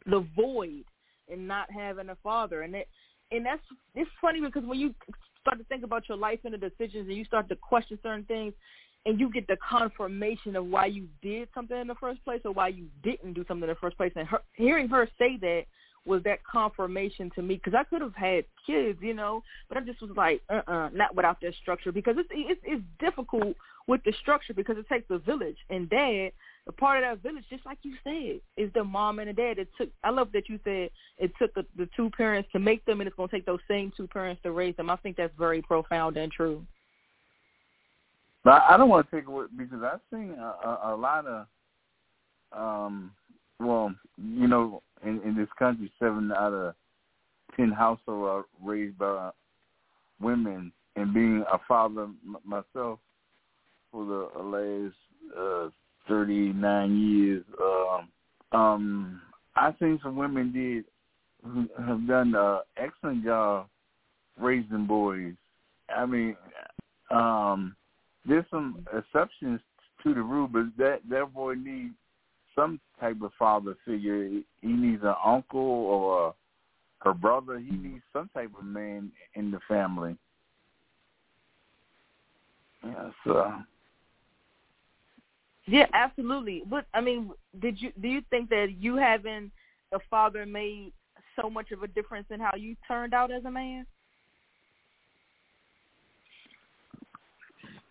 the 0.05 0.25
void 0.35 0.83
in 1.27 1.47
not 1.47 1.71
having 1.71 2.09
a 2.09 2.17
father, 2.23 2.63
and 2.63 2.75
it 2.75 2.87
and 3.31 3.45
that's 3.45 3.61
it's 3.95 4.09
funny 4.19 4.41
because 4.41 4.63
when 4.65 4.79
you 4.79 4.93
start 5.43 5.59
to 5.59 5.65
think 5.65 5.83
about 5.83 6.07
your 6.07 6.17
life 6.17 6.39
and 6.43 6.53
the 6.53 6.57
decisions 6.57 7.07
and 7.07 7.17
you 7.17 7.25
start 7.25 7.47
to 7.49 7.55
question 7.55 7.99
certain 8.01 8.23
things 8.25 8.53
and 9.05 9.19
you 9.19 9.29
get 9.29 9.45
the 9.47 9.57
confirmation 9.69 10.55
of 10.55 10.65
why 10.65 10.85
you 10.85 11.07
did 11.21 11.49
something 11.53 11.77
in 11.77 11.87
the 11.87 11.95
first 11.95 12.23
place 12.23 12.41
or 12.45 12.51
why 12.51 12.69
you 12.69 12.87
didn't 13.03 13.33
do 13.33 13.43
something 13.47 13.63
in 13.63 13.69
the 13.69 13.79
first 13.79 13.97
place. 13.97 14.13
And 14.15 14.27
her, 14.27 14.41
hearing 14.53 14.87
her 14.89 15.09
say 15.19 15.37
that 15.41 15.63
was 16.05 16.23
that 16.23 16.39
confirmation 16.49 17.29
to 17.35 17.41
me 17.41 17.55
because 17.55 17.77
I 17.77 17.83
could 17.83 18.01
have 18.01 18.15
had 18.15 18.45
kids, 18.65 18.99
you 19.01 19.13
know, 19.13 19.43
but 19.67 19.77
I 19.77 19.81
just 19.81 20.01
was 20.01 20.11
like, 20.15 20.41
uh, 20.49 20.61
uh-uh, 20.67 20.71
uh 20.71 20.89
not 20.93 21.15
without 21.15 21.39
that 21.41 21.53
structure 21.61 21.91
because 21.91 22.15
it's 22.17 22.29
it's 22.31 22.61
it's 22.63 22.83
difficult 22.99 23.55
with 23.87 24.01
the 24.05 24.13
structure 24.21 24.53
because 24.53 24.77
it 24.77 24.87
takes 24.87 25.09
a 25.09 25.17
village 25.17 25.57
and 25.69 25.89
dad 25.89 26.31
a 26.67 26.71
part 26.71 27.03
of 27.03 27.09
that 27.09 27.27
village, 27.27 27.43
just 27.49 27.65
like 27.65 27.79
you 27.83 27.93
said, 28.03 28.39
is 28.55 28.71
the 28.73 28.83
mom 28.83 29.19
and 29.19 29.29
the 29.29 29.33
dad. 29.33 29.59
It 29.59 29.67
took. 29.77 29.89
I 30.03 30.11
love 30.11 30.29
that 30.33 30.47
you 30.47 30.59
said 30.63 30.89
it 31.17 31.31
took 31.37 31.53
the, 31.53 31.65
the 31.77 31.89
two 31.95 32.09
parents 32.11 32.49
to 32.53 32.59
make 32.59 32.85
them, 32.85 33.01
and 33.01 33.07
it's 33.07 33.17
going 33.17 33.29
to 33.29 33.35
take 33.35 33.45
those 33.45 33.59
same 33.67 33.91
two 33.95 34.07
parents 34.07 34.41
to 34.43 34.51
raise 34.51 34.75
them. 34.77 34.89
I 34.89 34.95
think 34.97 35.17
that's 35.17 35.33
very 35.37 35.61
profound 35.61 36.15
and 36.17 36.31
true. 36.31 36.65
But 38.45 38.63
I 38.69 38.77
don't 38.77 38.89
want 38.89 39.09
to 39.09 39.15
take 39.15 39.27
away 39.27 39.45
because 39.57 39.79
I've 39.83 39.99
seen 40.11 40.35
a, 40.39 40.67
a, 40.67 40.79
a 40.93 40.95
lot 40.95 41.25
of, 41.25 41.45
um, 42.51 43.11
well, 43.59 43.93
you 44.17 44.47
know, 44.47 44.81
in, 45.05 45.21
in 45.23 45.35
this 45.35 45.49
country, 45.59 45.91
seven 45.99 46.31
out 46.31 46.53
of 46.53 46.75
ten 47.55 47.71
households 47.71 48.27
are 48.27 48.45
raised 48.61 48.97
by 48.97 49.31
women, 50.21 50.71
and 50.95 51.13
being 51.13 51.43
a 51.51 51.59
father 51.67 52.07
myself 52.45 52.99
for 53.91 54.05
the 54.05 54.39
last 54.41 54.95
uh, 55.37 55.69
39 56.07 56.97
years. 56.97 57.43
Uh, 57.61 58.57
um, 58.57 59.21
I 59.55 59.71
think 59.71 60.01
some 60.01 60.15
women 60.15 60.51
did 60.51 60.85
have 61.85 62.07
done 62.07 62.33
an 62.35 62.59
excellent 62.77 63.23
job 63.23 63.67
raising 64.39 64.85
boys. 64.85 65.33
I 65.95 66.05
mean, 66.05 66.35
um, 67.11 67.75
there's 68.25 68.45
some 68.49 68.85
exceptions 68.97 69.59
to 70.03 70.13
the 70.13 70.21
rule, 70.21 70.47
but 70.47 70.65
that 70.77 70.99
that 71.09 71.33
boy 71.33 71.55
needs 71.55 71.93
some 72.55 72.79
type 72.99 73.17
of 73.21 73.31
father 73.37 73.75
figure. 73.85 74.27
He 74.27 74.43
needs 74.61 75.03
an 75.03 75.15
uncle 75.23 75.59
or 75.59 76.27
a, 76.27 76.33
her 77.03 77.13
brother. 77.13 77.59
He 77.59 77.75
needs 77.75 78.03
some 78.11 78.29
type 78.33 78.51
of 78.57 78.65
man 78.65 79.11
in 79.35 79.51
the 79.51 79.59
family. 79.67 80.15
Yeah, 82.83 83.09
so 83.25 83.53
Yeah, 85.65 85.85
absolutely. 85.93 86.63
But 86.69 86.85
I 86.93 87.01
mean, 87.01 87.31
did 87.59 87.81
you 87.81 87.91
do 88.01 88.07
you 88.07 88.21
think 88.29 88.49
that 88.49 88.67
you 88.79 88.97
having 88.97 89.51
a 89.93 89.99
father 90.09 90.45
made 90.45 90.91
so 91.39 91.49
much 91.49 91.71
of 91.71 91.83
a 91.83 91.87
difference 91.87 92.27
in 92.29 92.39
how 92.39 92.55
you 92.55 92.75
turned 92.87 93.13
out 93.13 93.31
as 93.31 93.45
a 93.45 93.51
man? 93.51 93.85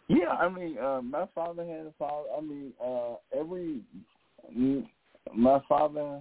Yeah, 0.09 0.31
I 0.31 0.49
mean, 0.49 0.77
uh, 0.79 1.01
my 1.01 1.27
father 1.35 1.65
had 1.65 1.87
a 1.87 1.95
father. 1.99 2.29
I 2.37 2.41
mean, 2.41 2.73
uh, 2.85 3.15
every 3.35 3.81
my 5.35 5.61
father, 5.69 6.21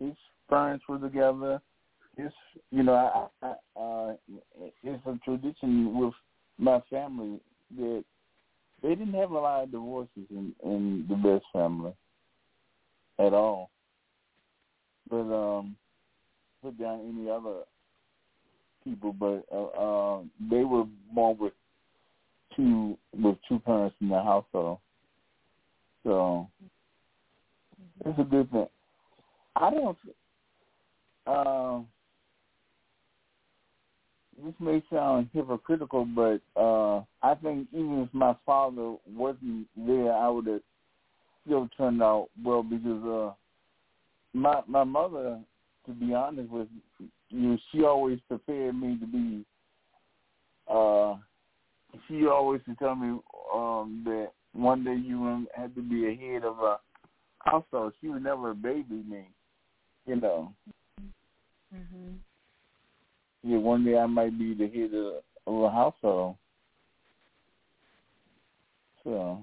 his 0.00 0.14
parents 0.48 0.84
were 0.88 0.98
together. 0.98 1.60
It's 2.16 2.34
you 2.70 2.82
know, 2.82 3.30
I, 3.42 3.46
I, 3.46 3.80
uh, 3.80 4.14
it's 4.82 5.06
a 5.06 5.18
tradition 5.24 5.96
with 5.98 6.14
my 6.58 6.80
family 6.90 7.40
that 7.76 8.04
they 8.82 8.90
didn't 8.90 9.14
have 9.14 9.30
a 9.30 9.38
lot 9.38 9.64
of 9.64 9.70
divorces 9.70 10.26
in, 10.30 10.52
in 10.64 11.06
the 11.08 11.14
Best 11.14 11.44
family 11.52 11.92
at 13.18 13.32
all. 13.32 13.70
But 15.08 15.32
um, 15.32 15.76
put 16.62 16.78
down 16.78 17.00
any 17.08 17.30
other 17.30 17.62
people, 18.84 19.12
but 19.12 19.44
uh, 19.52 19.64
uh, 19.66 20.22
they 20.50 20.64
were 20.64 20.84
born 21.14 21.36
with 21.38 21.52
two 22.56 22.96
with 23.12 23.36
two 23.48 23.58
parents 23.60 23.96
in 24.00 24.08
the 24.08 24.22
household. 24.22 24.78
So 26.04 26.48
it's 28.04 28.18
a 28.18 28.24
good 28.24 28.50
thing. 28.50 28.66
I 29.56 29.70
don't. 29.70 29.98
Uh, 31.26 31.80
this 34.42 34.54
may 34.60 34.82
sound 34.92 35.28
hypocritical, 35.32 36.04
but 36.04 36.40
uh, 36.56 37.02
I 37.22 37.34
think 37.34 37.68
even 37.72 38.02
if 38.02 38.14
my 38.14 38.34
father 38.46 38.96
wasn't 39.06 39.66
there, 39.76 40.12
I 40.12 40.28
would 40.28 40.46
have 40.46 40.60
still 41.44 41.68
turned 41.76 42.02
out 42.02 42.28
well 42.42 42.62
because 42.62 43.04
uh, 43.04 43.32
my 44.32 44.62
my 44.66 44.84
mother, 44.84 45.40
to 45.86 45.92
be 45.92 46.14
honest 46.14 46.50
with 46.50 46.68
you, 47.30 47.58
she 47.70 47.84
always 47.84 48.20
prepared 48.28 48.78
me 48.78 48.98
to 48.98 49.06
be. 49.06 49.44
Uh, 50.68 51.16
she 52.08 52.26
always 52.26 52.60
would 52.66 52.78
tell 52.78 52.94
me 52.94 53.18
um, 53.54 54.02
that 54.04 54.30
one 54.52 54.84
day 54.84 54.94
you 54.94 55.46
had 55.54 55.74
to 55.74 55.82
be 55.82 56.06
a 56.06 56.14
head 56.14 56.44
of 56.44 56.58
a 56.60 56.78
household. 57.40 57.92
She 58.00 58.08
would 58.08 58.22
never 58.22 58.54
baby 58.54 59.02
me, 59.06 59.26
you 60.06 60.16
know. 60.16 60.54
Mhm. 61.74 62.18
Yeah, 63.42 63.58
one 63.58 63.84
day 63.84 63.98
I 63.98 64.06
might 64.06 64.38
be 64.38 64.54
the 64.54 64.68
head 64.68 64.94
of, 64.94 65.54
a 65.64 65.70
household. 65.70 66.36
So. 69.02 69.42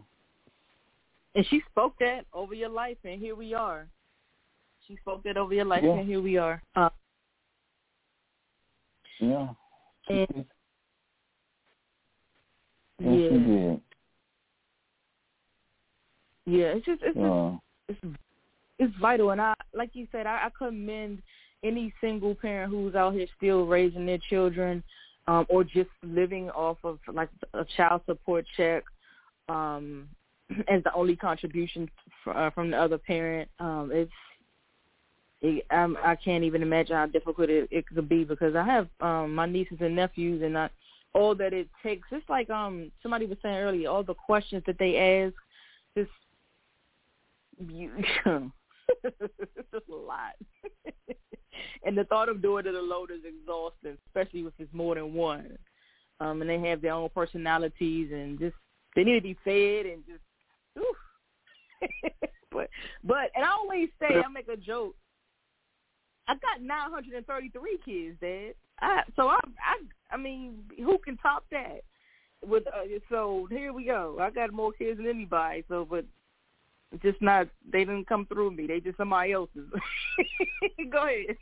And 1.36 1.46
she 1.50 1.62
spoke 1.70 1.96
that 2.00 2.26
over 2.34 2.54
your 2.54 2.70
life, 2.70 2.98
and 3.04 3.20
here 3.20 3.36
we 3.36 3.54
are. 3.54 3.88
She 4.88 4.96
spoke 4.98 5.24
that 5.24 5.38
over 5.38 5.54
your 5.54 5.66
life, 5.66 5.84
Yeah. 5.84 5.92
and 5.92 6.08
here 6.08 6.22
we 6.22 6.38
are. 6.38 6.62
Uh, 6.76 6.90
Yeah. 9.20 9.50
And- 10.08 10.46
Yes, 13.02 13.14
yeah, 13.14 13.30
she 13.30 13.38
did. 13.46 13.82
yeah. 16.46 16.66
It's 16.76 16.86
just 16.86 17.02
it's 17.02 17.16
just 17.18 17.62
it's 17.88 18.18
it's 18.78 18.96
vital, 18.98 19.30
and 19.32 19.40
I 19.40 19.54
like 19.74 19.92
you 19.96 20.06
said, 20.12 20.26
I, 20.26 20.48
I 20.48 20.50
commend 20.58 21.22
any 21.64 21.94
single 22.02 22.36
parent 22.36 22.72
who's 22.72 22.96
out 22.96 23.14
here 23.14 23.28
still 23.38 23.66
raising 23.66 24.06
their 24.06 24.20
children, 24.30 24.84
um, 25.28 25.46
or 25.50 25.64
just 25.64 25.90
living 26.04 26.50
off 26.52 26.78
of 26.84 27.00
like 27.14 27.30
a 27.54 27.66
child 27.78 28.02
support 28.06 28.46
check, 28.58 28.84
um, 29.48 30.08
as 30.68 30.84
the 30.84 30.94
only 30.94 31.16
contribution 31.16 31.90
f- 32.26 32.36
uh, 32.36 32.50
from 32.52 32.72
the 32.72 32.78
other 32.78 32.98
parent. 32.98 33.50
Um, 33.60 33.92
it's 33.94 34.12
it, 35.42 35.66
um, 35.72 35.98
I 36.04 36.16
can't 36.16 36.44
even 36.44 36.62
imagine 36.62 36.96
how 36.96 37.06
difficult 37.06 37.50
it, 37.50 37.68
it 37.72 37.86
could 37.88 38.10
be 38.10 38.24
because 38.24 38.56
I 38.56 38.66
have 38.66 38.88
um, 39.00 39.36
my 39.36 39.46
nieces 39.46 39.78
and 39.80 39.96
nephews, 39.96 40.42
and 40.42 40.58
I, 40.58 40.70
all 41.14 41.34
that 41.36 41.54
it 41.54 41.68
takes. 41.82 42.08
It's 42.12 42.28
like 42.30 42.50
um 42.50 42.92
somebody 43.02 43.26
was 43.26 43.38
saying 43.42 43.58
earlier, 43.58 43.90
all 43.90 44.04
the 44.04 44.14
questions 44.14 44.64
that 44.66 44.78
they 44.80 45.26
ask, 45.26 45.36
just 45.96 46.12
you. 47.72 47.92
it's 49.04 49.72
just 49.72 49.90
a 49.92 49.96
lot. 49.96 50.34
and 51.84 51.98
the 51.98 52.04
thought 52.06 52.30
of 52.30 52.42
doing 52.42 52.66
it 52.66 52.76
alone 52.76 53.08
is 53.14 53.24
exhausting, 53.26 53.98
especially 54.08 54.42
if 54.42 54.54
it's 54.58 54.74
more 54.74 54.96
than 54.96 55.14
one. 55.14 55.58
Um, 56.20 56.42
and 56.42 56.50
they 56.50 56.60
have 56.70 56.82
their 56.82 56.94
own 56.94 57.10
personalities 57.14 58.12
and 58.12 58.40
just 58.40 58.56
they 58.96 59.04
need 59.04 59.16
to 59.16 59.22
be 59.22 59.38
fed 59.44 59.86
and 59.86 60.04
just 60.06 60.22
oof. 60.78 60.96
but 62.52 62.70
but 63.04 63.32
and 63.36 63.46
I 63.46 63.52
always 63.52 63.90
say 64.00 64.16
I 64.16 64.28
make 64.30 64.50
a 64.50 64.58
joke. 64.58 64.96
I 66.28 66.34
got 66.34 66.62
nine 66.62 66.92
hundred 66.92 67.14
and 67.14 67.26
thirty 67.26 67.50
three 67.50 67.80
kids, 67.86 68.18
Dad. 68.20 68.54
I 68.82 69.04
so 69.16 69.30
I 69.30 69.40
I 69.60 69.78
I 70.12 70.18
mean, 70.18 70.64
who 70.78 70.98
can 70.98 71.18
top 71.18 71.46
that? 71.52 71.82
With 72.46 72.68
uh, 72.68 73.00
so 73.10 73.48
here 73.50 73.74
we 73.74 73.86
go. 73.86 74.18
I 74.20 74.30
got 74.30 74.52
more 74.52 74.72
kids 74.72 74.98
than 74.98 75.08
anybody. 75.08 75.64
So, 75.68 75.86
but 75.90 76.06
just 77.02 77.22
not 77.22 77.48
they 77.72 77.80
didn't 77.80 78.08
come 78.08 78.26
through 78.26 78.52
me. 78.52 78.68
They 78.68 78.80
just 78.80 78.98
somebody 78.98 79.34
else's. 79.34 79.68
Go 80.92 81.06
ahead. 81.06 81.38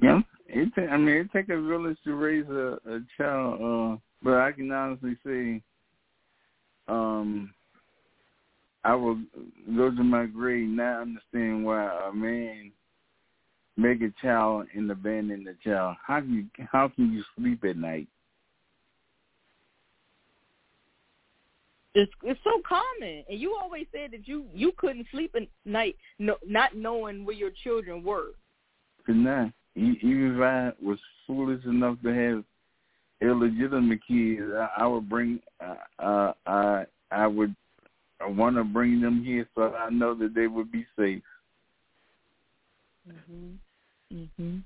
yeah, 0.00 0.20
it. 0.48 0.68
I 0.90 0.96
mean, 0.96 1.16
it 1.16 1.32
takes 1.32 1.48
a 1.50 1.60
village 1.60 1.98
to 2.04 2.14
raise 2.14 2.48
a, 2.48 2.78
a 2.88 3.00
child. 3.16 3.60
Uh, 3.62 3.98
but 4.22 4.34
I 4.34 4.52
can 4.52 4.70
honestly 4.72 5.16
say, 5.24 5.62
um, 6.88 7.54
I 8.84 8.94
will 8.94 9.20
go 9.76 9.90
to 9.90 10.04
my 10.04 10.26
grave 10.26 10.68
now. 10.68 11.02
Understand 11.02 11.64
why 11.64 12.08
a 12.08 12.12
man 12.12 12.72
make 13.76 14.02
a 14.02 14.12
child 14.20 14.66
and 14.74 14.90
abandon 14.90 15.44
the 15.44 15.54
child. 15.64 15.96
How 16.04 16.18
you? 16.18 16.46
How 16.70 16.88
can 16.88 17.12
you 17.12 17.22
sleep 17.36 17.64
at 17.64 17.76
night? 17.76 18.08
It's 21.98 22.12
it's 22.22 22.40
so 22.44 22.62
common, 22.64 23.24
and 23.28 23.40
you 23.40 23.58
always 23.60 23.86
said 23.90 24.12
that 24.12 24.28
you 24.28 24.44
you 24.54 24.70
couldn't 24.76 25.08
sleep 25.10 25.34
at 25.34 25.42
night, 25.64 25.96
no, 26.20 26.36
not 26.46 26.76
knowing 26.76 27.24
where 27.24 27.34
your 27.34 27.50
children 27.64 28.04
were. 28.04 28.28
Night. 29.08 29.52
E- 29.74 29.98
Even 30.00 30.36
if 30.36 30.40
I 30.40 30.72
was 30.80 30.98
foolish 31.26 31.64
enough 31.64 31.96
to 32.04 32.10
have 32.14 32.44
illegitimate 33.20 33.98
kids, 34.06 34.42
I, 34.54 34.68
I 34.78 34.86
would 34.86 35.08
bring. 35.08 35.40
Uh, 35.60 35.74
uh, 35.98 36.32
I 36.46 36.84
I 37.10 37.26
would 37.26 37.56
I 38.20 38.28
want 38.28 38.54
to 38.56 38.64
bring 38.64 39.00
them 39.00 39.24
here 39.24 39.48
so 39.56 39.74
I 39.74 39.90
know 39.90 40.14
that 40.14 40.34
they 40.36 40.46
would 40.46 40.70
be 40.70 40.86
safe. 40.96 41.22
Mhm. 43.08 43.56
Mhm. 44.14 44.62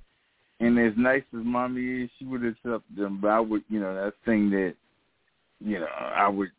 And 0.60 0.78
as 0.78 0.92
nice 0.98 1.24
as 1.32 1.44
mommy 1.44 2.02
is, 2.02 2.10
she 2.18 2.26
would 2.26 2.44
accept 2.44 2.94
them. 2.94 3.20
But 3.22 3.28
I 3.28 3.40
would, 3.40 3.64
you 3.70 3.80
know, 3.80 3.94
that 3.94 4.14
thing 4.26 4.50
that, 4.50 4.74
you 5.60 5.80
know, 5.80 5.86
I 5.86 6.28
would 6.28 6.50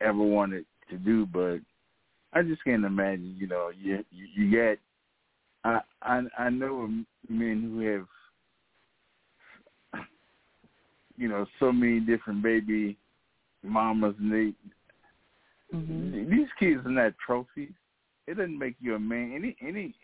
ever 0.00 0.22
wanted 0.22 0.64
to 0.90 0.96
do. 0.96 1.26
But 1.26 1.60
I 2.32 2.42
just 2.42 2.62
can't 2.64 2.84
imagine, 2.84 3.36
you 3.38 3.46
know, 3.46 3.70
you 3.76 4.04
you, 4.10 4.26
you 4.34 4.50
get. 4.50 4.78
I 5.64 5.80
I 6.02 6.22
I 6.38 6.50
know 6.50 6.82
of 6.82 6.90
men 7.30 7.62
who 7.62 7.80
have, 7.80 8.06
you 11.16 11.28
know, 11.28 11.46
so 11.58 11.72
many 11.72 12.00
different 12.00 12.42
baby 12.42 12.96
mamas, 13.62 14.14
and 14.18 14.32
they 14.32 14.54
Mhm. 15.74 16.30
these 16.30 16.48
kids 16.58 16.84
are 16.86 16.90
not 16.90 17.18
trophies. 17.18 17.72
It 18.26 18.34
doesn't 18.34 18.58
make 18.58 18.76
you 18.80 18.94
a 18.94 18.98
man. 18.98 19.32
Any 19.32 19.56
any 19.60 19.94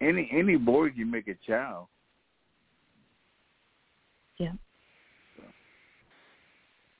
any 0.00 0.28
any 0.32 0.56
boy 0.56 0.90
can 0.90 1.10
make 1.10 1.28
a 1.28 1.34
child. 1.46 1.88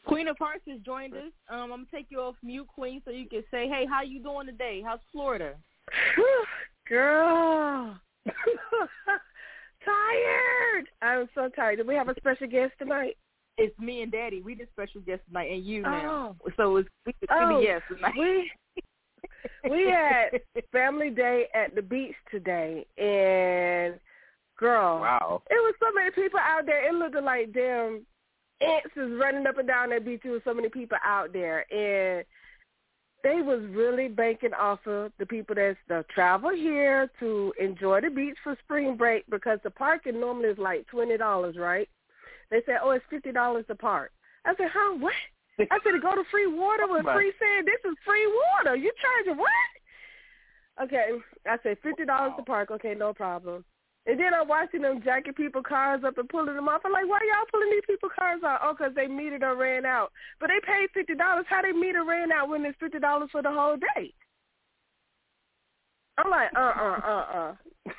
Queen 0.07 0.29
of 0.29 0.37
Hearts 0.39 0.63
has 0.69 0.81
joined 0.81 1.15
us. 1.15 1.33
Um, 1.49 1.63
I'm 1.65 1.71
gonna 1.71 1.85
take 1.93 2.07
you 2.11 2.21
off 2.21 2.35
mute, 2.43 2.67
Queen, 2.69 3.01
so 3.05 3.11
you 3.11 3.29
can 3.29 3.45
say, 3.51 3.69
"Hey, 3.69 3.87
how 3.89 4.03
you 4.03 4.21
doing 4.23 4.47
today? 4.47 4.83
How's 4.85 5.01
Florida?" 5.13 5.55
Girl. 6.89 7.99
tired. 9.85 10.89
I'm 11.01 11.29
so 11.35 11.49
tired. 11.49 11.79
Do 11.79 11.85
we 11.87 11.95
have 11.95 12.09
a 12.09 12.15
special 12.17 12.47
guest 12.49 12.73
tonight? 12.79 13.17
It's 13.59 13.79
me 13.79 14.03
and 14.03 14.11
Daddy. 14.13 14.43
We 14.43 14.55
the 14.55 14.67
special 14.73 15.01
guest 15.03 15.23
tonight, 15.29 15.51
and 15.53 15.65
you 15.65 15.83
now. 15.83 16.37
Oh. 16.45 16.51
So 16.57 16.77
it's 16.77 16.89
we, 17.07 17.15
we 17.21 17.29
Oh, 17.31 17.59
the 17.59 17.63
yes 17.63 17.83
tonight. 17.89 18.15
we 18.19 18.51
we 19.71 19.91
had 19.91 20.41
family 20.73 21.11
day 21.11 21.47
at 21.55 21.75
the 21.75 21.83
beach 21.83 22.15
today, 22.31 22.87
and 22.99 23.99
girl, 24.59 25.01
Wow. 25.01 25.43
it 25.51 25.55
was 25.55 25.75
so 25.81 25.87
many 25.95 26.11
people 26.11 26.41
out 26.41 26.67
there. 26.67 26.89
It 26.89 26.95
looked 26.95 27.15
like 27.23 27.53
damn 27.53 28.07
ants 28.63 28.97
is 28.97 29.19
running 29.21 29.47
up 29.47 29.59
and 29.59 29.69
down 29.69 29.91
that 29.91 30.05
beach. 30.05 30.21
There 30.23 30.33
was 30.33 30.43
so 30.45 30.55
many 30.55 30.69
people 30.69 30.99
out 31.05 31.33
there, 31.33 31.65
and 31.73 32.25
they 33.23 33.41
was 33.43 33.61
really 33.71 34.09
banking 34.09 34.53
off 34.55 34.81
of 34.87 35.13
the 35.19 35.27
people 35.27 35.55
that's 35.55 35.79
the 35.89 36.05
travel 36.15 36.51
here 36.51 37.11
to 37.21 37.53
enjoy 37.61 38.01
the 38.01 38.11
beach 38.11 38.37
for 38.43 38.57
spring 38.65 38.97
break 38.97 39.25
because 39.31 39.59
the 39.63 39.71
parking 39.71 40.21
normally 40.21 40.49
is 40.49 40.59
like 40.59 40.87
twenty 40.89 41.17
dollars, 41.17 41.57
right? 41.57 41.89
They 42.51 42.63
said, 42.67 42.79
oh, 42.83 42.91
it's 42.91 43.05
fifty 43.09 43.33
dollars 43.33 43.65
a 43.69 43.75
park. 43.75 44.11
I 44.45 44.55
said, 44.57 44.69
huh, 44.73 44.97
what? 44.99 45.13
I 45.59 45.79
said 45.85 45.93
to 45.93 46.01
go 46.01 46.15
to 46.15 46.25
free 46.31 46.47
water 46.47 46.85
with 46.89 47.05
free 47.05 47.33
sand. 47.39 47.67
This 47.67 47.91
is 47.91 47.97
free 48.05 48.27
water. 48.27 48.77
You 48.77 48.91
charging 49.01 49.39
what? 49.39 49.51
Okay, 50.83 51.11
I 51.47 51.59
said 51.63 51.77
fifty 51.83 52.05
dollars 52.05 52.33
to 52.39 52.43
park. 52.43 52.71
Okay, 52.71 52.95
no 52.95 53.13
problem. 53.13 53.65
And 54.05 54.19
then 54.19 54.35
I'm 54.35 54.49
watching 54.49 54.83
them 54.83 55.01
jacking 55.05 55.35
people 55.35 55.63
cars 55.63 56.03
up 56.05 56.19
and 56.19 56.29
pulling 56.29 56.57
them 56.57 56.69
off. 56.69 56.83
I'm 56.85 56.91
like, 56.93 57.07
why 57.07 57.21
y'all 57.23 57.47
pulling 57.53 57.71
these 57.71 57.87
people 57.87 58.09
cars 58.11 58.43
out? 58.43 58.61
Oh, 58.65 58.75
'cause 58.75 58.93
they 58.97 59.07
meter 59.07 59.39
done 59.39 59.57
ran 59.59 59.87
out. 59.87 60.11
But 60.41 60.49
they 60.49 60.59
paid 60.61 60.91
fifty 60.91 61.15
dollars. 61.15 61.47
How 61.49 61.63
they 61.63 61.71
meter 61.73 62.05
ran 62.05 62.33
out 62.33 62.49
when 62.49 62.65
it's 62.65 62.79
fifty 62.81 62.99
dollars 62.99 63.31
for 63.31 63.43
the 63.43 63.51
whole 63.53 63.77
day? 63.77 64.13
I'm 66.19 66.31
like, 66.31 66.51
uh, 66.57 66.73
uh, 66.77 67.01
uh, 67.05 67.27
uh. 67.39 67.55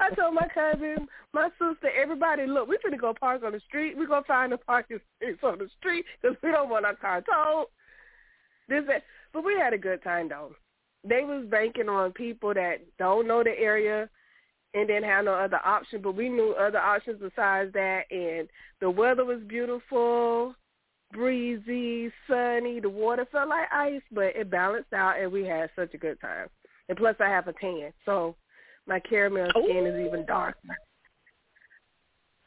I 0.00 0.10
told 0.14 0.34
my 0.34 0.46
cousin, 0.54 1.08
my 1.32 1.48
sister, 1.58 1.90
everybody, 2.00 2.46
look, 2.46 2.68
we 2.68 2.78
finna 2.78 2.98
go 2.98 3.12
park 3.18 3.42
on 3.44 3.52
the 3.52 3.60
street. 3.60 3.96
We're 3.96 4.06
gonna 4.06 4.24
find 4.24 4.52
the 4.52 4.58
parking 4.58 5.00
space 5.16 5.36
on 5.42 5.58
the 5.58 5.68
street 5.78 6.04
'cause 6.22 6.36
we 6.42 6.52
don't 6.52 6.68
want 6.70 6.86
our 6.86 6.94
car 6.94 7.22
towed. 7.22 7.66
This, 8.68 8.84
that. 8.86 9.02
but 9.32 9.44
we 9.44 9.54
had 9.54 9.72
a 9.72 9.78
good 9.78 10.02
time 10.02 10.28
though. 10.28 10.54
They 11.02 11.24
was 11.24 11.44
banking 11.46 11.88
on 11.88 12.12
people 12.12 12.54
that 12.54 12.78
don't 12.98 13.26
know 13.26 13.42
the 13.42 13.58
area 13.58 14.08
and 14.74 14.88
didn't 14.88 15.04
have 15.04 15.24
no 15.24 15.34
other 15.34 15.60
option, 15.64 16.02
but 16.02 16.16
we 16.16 16.28
knew 16.28 16.54
other 16.58 16.78
options 16.78 17.20
besides 17.20 17.72
that. 17.72 18.02
And 18.10 18.48
the 18.80 18.90
weather 18.90 19.24
was 19.24 19.40
beautiful, 19.46 20.54
breezy, 21.12 22.12
sunny. 22.28 22.80
The 22.80 22.90
water 22.90 23.26
felt 23.30 23.48
like 23.48 23.72
ice, 23.72 24.02
but 24.10 24.36
it 24.36 24.50
balanced 24.50 24.92
out, 24.92 25.18
and 25.20 25.30
we 25.30 25.44
had 25.44 25.70
such 25.76 25.94
a 25.94 25.98
good 25.98 26.20
time. 26.20 26.48
And 26.88 26.98
plus, 26.98 27.14
I 27.20 27.28
have 27.28 27.48
a 27.48 27.52
tan, 27.54 27.92
so 28.04 28.36
my 28.86 29.00
caramel 29.00 29.48
skin 29.50 29.86
is 29.86 30.06
even 30.06 30.26
darker. 30.26 30.58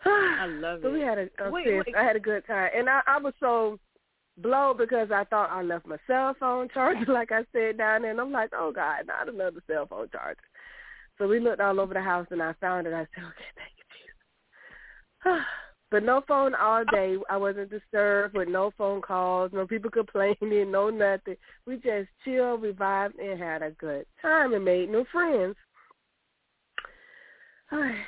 I 0.06 0.46
love 0.48 0.82
so 0.84 0.90
it. 0.90 0.94
we 0.94 1.00
had 1.00 1.18
a, 1.18 1.28
a 1.40 1.50
Wait, 1.50 1.66
sis, 1.66 1.84
wait. 1.88 1.96
I 1.96 2.04
had 2.04 2.16
a 2.16 2.20
good 2.20 2.46
time, 2.46 2.70
and 2.76 2.90
I, 2.90 3.02
I 3.08 3.18
was 3.20 3.34
so 3.40 3.80
blown 4.38 4.78
because 4.78 5.10
I 5.12 5.24
thought 5.24 5.50
I 5.50 5.64
left 5.64 5.88
my 5.88 5.98
cell 6.06 6.36
phone 6.40 6.68
charger, 6.74 7.12
like 7.12 7.32
I 7.32 7.44
said 7.54 7.78
down 7.78 8.02
there, 8.04 8.12
and 8.12 8.20
I'm 8.20 8.32
like, 8.32 8.52
oh 8.54 8.72
God, 8.72 9.08
not 9.08 9.34
another 9.34 9.64
cell 9.66 9.88
phone 9.88 10.10
charger. 10.12 10.42
So 11.18 11.28
we 11.28 11.40
looked 11.40 11.62
all 11.62 11.80
over 11.80 11.94
the 11.94 12.02
house, 12.02 12.28
and 12.32 12.42
I 12.42 12.54
found 12.62 12.88
it. 12.88 12.94
I 12.94 13.08
said, 13.16 13.24
okay, 13.24 13.46
thank 13.56 13.72
you, 13.78 13.84
Jesus. 15.34 15.44
but 15.92 16.04
no 16.04 16.22
phone 16.28 16.54
all 16.56 16.84
day. 16.92 17.18
I 17.30 17.38
wasn't 17.38 17.70
disturbed 17.70 18.36
with 18.36 18.48
no 18.48 18.72
phone 18.78 19.02
calls, 19.02 19.52
no 19.54 19.66
people 19.66 19.90
complaining, 19.92 20.72
no 20.72 20.90
nothing. 20.90 21.36
We 21.66 21.76
just 21.76 22.10
chilled, 22.24 22.62
we 22.62 22.72
vibed, 22.72 23.20
and 23.20 23.40
had 23.40 23.62
a 23.62 23.72
good 23.72 24.06
time 24.22 24.54
and 24.54 24.66
made 24.66 24.90
new 24.90 25.06
friends. 25.12 25.56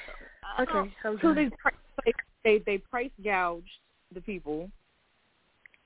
Uh, 0.57 0.63
okay, 0.63 0.91
I'm 1.03 1.19
So 1.21 1.33
they 1.33 1.49
they 2.43 2.63
they 2.65 2.77
price 2.77 3.11
gouged 3.21 3.67
the 4.13 4.21
people. 4.21 4.69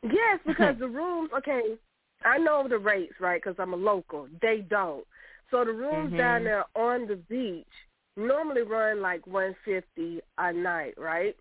Yes, 0.04 0.40
because 0.46 0.76
the 0.80 0.88
rooms. 0.88 1.32
Okay, 1.38 1.76
I 2.24 2.38
know 2.38 2.68
the 2.70 2.78
rates, 2.78 3.16
right? 3.20 3.42
Because 3.44 3.56
I'm 3.60 3.74
a 3.74 3.78
local. 3.78 4.28
They 4.42 4.66
don't. 4.70 5.06
So 5.54 5.64
the 5.64 5.72
rooms 5.72 6.12
Mhm. 6.12 6.18
down 6.18 6.44
there 6.46 6.66
on 6.76 7.06
the 7.06 7.16
beach 7.16 7.68
normally 8.18 8.64
run 8.64 9.02
like 9.02 9.26
one 9.28 9.54
fifty 9.64 10.20
a 10.40 10.52
night, 10.52 10.98
right? 10.98 11.38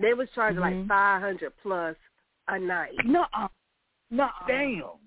They 0.00 0.14
was 0.14 0.30
charging 0.36 0.60
like 0.60 0.76
Mhm. 0.76 0.86
five 0.86 1.20
hundred 1.20 1.56
plus 1.56 1.96
a 2.46 2.60
night. 2.60 2.94
No, 3.04 3.26
no, 4.10 4.30
Damn. 4.46 5.00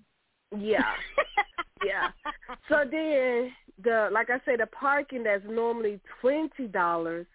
Yeah, 0.50 0.94
yeah. 1.82 2.12
So 2.68 2.84
then 2.84 3.56
the 3.78 4.10
like 4.12 4.28
I 4.28 4.40
said, 4.44 4.60
the 4.60 4.66
parking 4.66 5.22
that's 5.22 5.44
normally 5.46 5.98
twenty 6.20 6.68
dollars. 6.68 7.26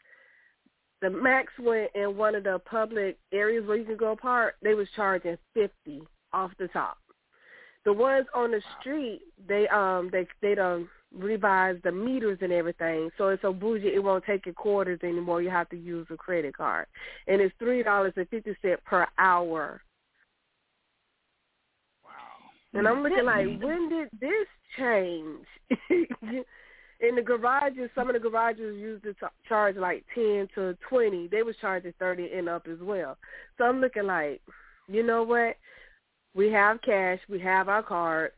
The 1.02 1.10
max 1.10 1.58
went 1.58 1.92
in 1.96 2.18
one 2.18 2.36
of 2.36 2.44
the 2.44 2.60
public 2.60 3.18
areas 3.32 3.66
where 3.66 3.78
you 3.78 3.86
can 3.86 3.98
go 3.98 4.16
park. 4.16 4.58
They 4.62 4.76
was 4.76 4.92
charging 4.92 5.40
fifty 5.56 6.08
off 6.34 6.56
the 6.58 6.68
top. 6.68 7.00
The 7.88 7.94
ones 7.94 8.26
on 8.36 8.52
the 8.52 8.62
street, 8.78 9.22
they 9.48 9.66
um 9.70 10.10
they 10.12 10.28
they 10.42 10.56
done 10.56 10.90
revised 11.16 11.84
the 11.84 11.92
meters 11.94 12.38
and 12.42 12.52
everything, 12.52 13.10
so 13.18 13.30
it's 13.30 13.42
so 13.42 13.54
bougie 13.54 13.94
it 13.96 14.04
won't 14.04 14.26
take 14.26 14.46
your 14.46 14.56
quarters 14.56 15.00
anymore. 15.04 15.42
You 15.42 15.52
have 15.52 15.70
to 15.70 15.78
use 15.78 16.06
a 16.12 16.18
credit 16.18 16.58
card, 16.58 16.88
and 17.28 17.40
it's 17.40 17.56
three 17.60 17.84
dollars 17.84 18.12
and 18.18 18.28
fifty 18.28 18.58
cent 18.62 18.84
per 18.84 19.08
hour. 19.18 19.80
Wow. 22.04 22.12
And 22.78 22.86
I'm 22.90 23.04
looking 23.04 23.24
like, 23.24 23.46
when 23.64 23.88
did 23.88 24.10
this 24.20 24.48
change? 24.78 25.46
In 27.00 27.16
the 27.16 27.22
garages, 27.22 27.90
some 27.96 28.10
of 28.10 28.22
the 28.22 28.30
garages 28.30 28.76
used 28.76 29.04
to 29.04 29.16
charge 29.48 29.78
like 29.78 30.04
ten 30.14 30.50
to 30.56 30.78
twenty. 30.90 31.30
They 31.30 31.42
was 31.42 31.56
charging 31.62 31.94
thirty 32.00 32.34
and 32.34 32.50
up 32.50 32.68
as 32.70 32.80
well. 32.82 33.18
So 33.58 33.64
I'm 33.64 33.80
looking 33.80 34.08
like, 34.08 34.42
you 34.90 35.04
know 35.04 35.24
what? 35.24 35.56
We 36.38 36.52
have 36.52 36.82
cash. 36.84 37.20
We 37.28 37.40
have 37.40 37.68
our 37.68 37.82
card. 37.82 38.32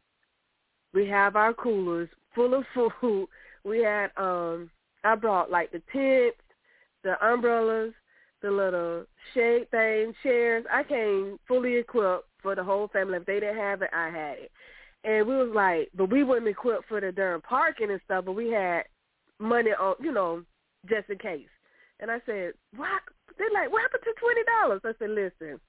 We 0.93 1.05
have 1.09 1.35
our 1.35 1.53
coolers 1.53 2.09
full 2.33 2.53
of 2.55 2.63
food. 2.73 3.27
We 3.65 3.83
had 3.83 4.11
um 4.15 4.71
I 5.03 5.15
brought 5.15 5.51
like 5.51 5.71
the 5.73 5.81
tents, 5.91 6.37
the 7.03 7.21
umbrellas, 7.21 7.93
the 8.41 8.49
little 8.49 9.03
shade 9.33 9.69
thing, 9.69 10.13
chairs. 10.23 10.63
I 10.71 10.83
came 10.83 11.37
fully 11.45 11.75
equipped 11.75 12.29
for 12.41 12.55
the 12.55 12.63
whole 12.63 12.87
family. 12.87 13.17
If 13.17 13.25
they 13.25 13.41
didn't 13.41 13.57
have 13.57 13.81
it, 13.81 13.89
I 13.93 14.09
had 14.09 14.37
it. 14.39 14.51
And 15.03 15.27
we 15.27 15.35
was 15.35 15.51
like, 15.53 15.89
but 15.93 16.09
we 16.09 16.23
wasn't 16.23 16.47
equipped 16.47 16.87
for 16.87 17.01
the 17.01 17.11
darn 17.11 17.41
parking 17.41 17.91
and 17.91 17.99
stuff, 18.05 18.23
but 18.25 18.31
we 18.31 18.49
had 18.49 18.83
money 19.39 19.71
on, 19.71 19.95
you 20.01 20.13
know, 20.13 20.43
just 20.89 21.09
in 21.09 21.17
case. 21.17 21.51
And 21.99 22.09
I 22.09 22.21
said, 22.25 22.53
what? 22.77 23.01
They're 23.37 23.51
like, 23.53 23.69
what 23.73 23.81
happened 23.81 24.03
to 24.05 24.13
twenty 24.21 24.43
dollars? 24.55 24.81
I 24.85 24.93
said, 24.99 25.09
listen, 25.09 25.59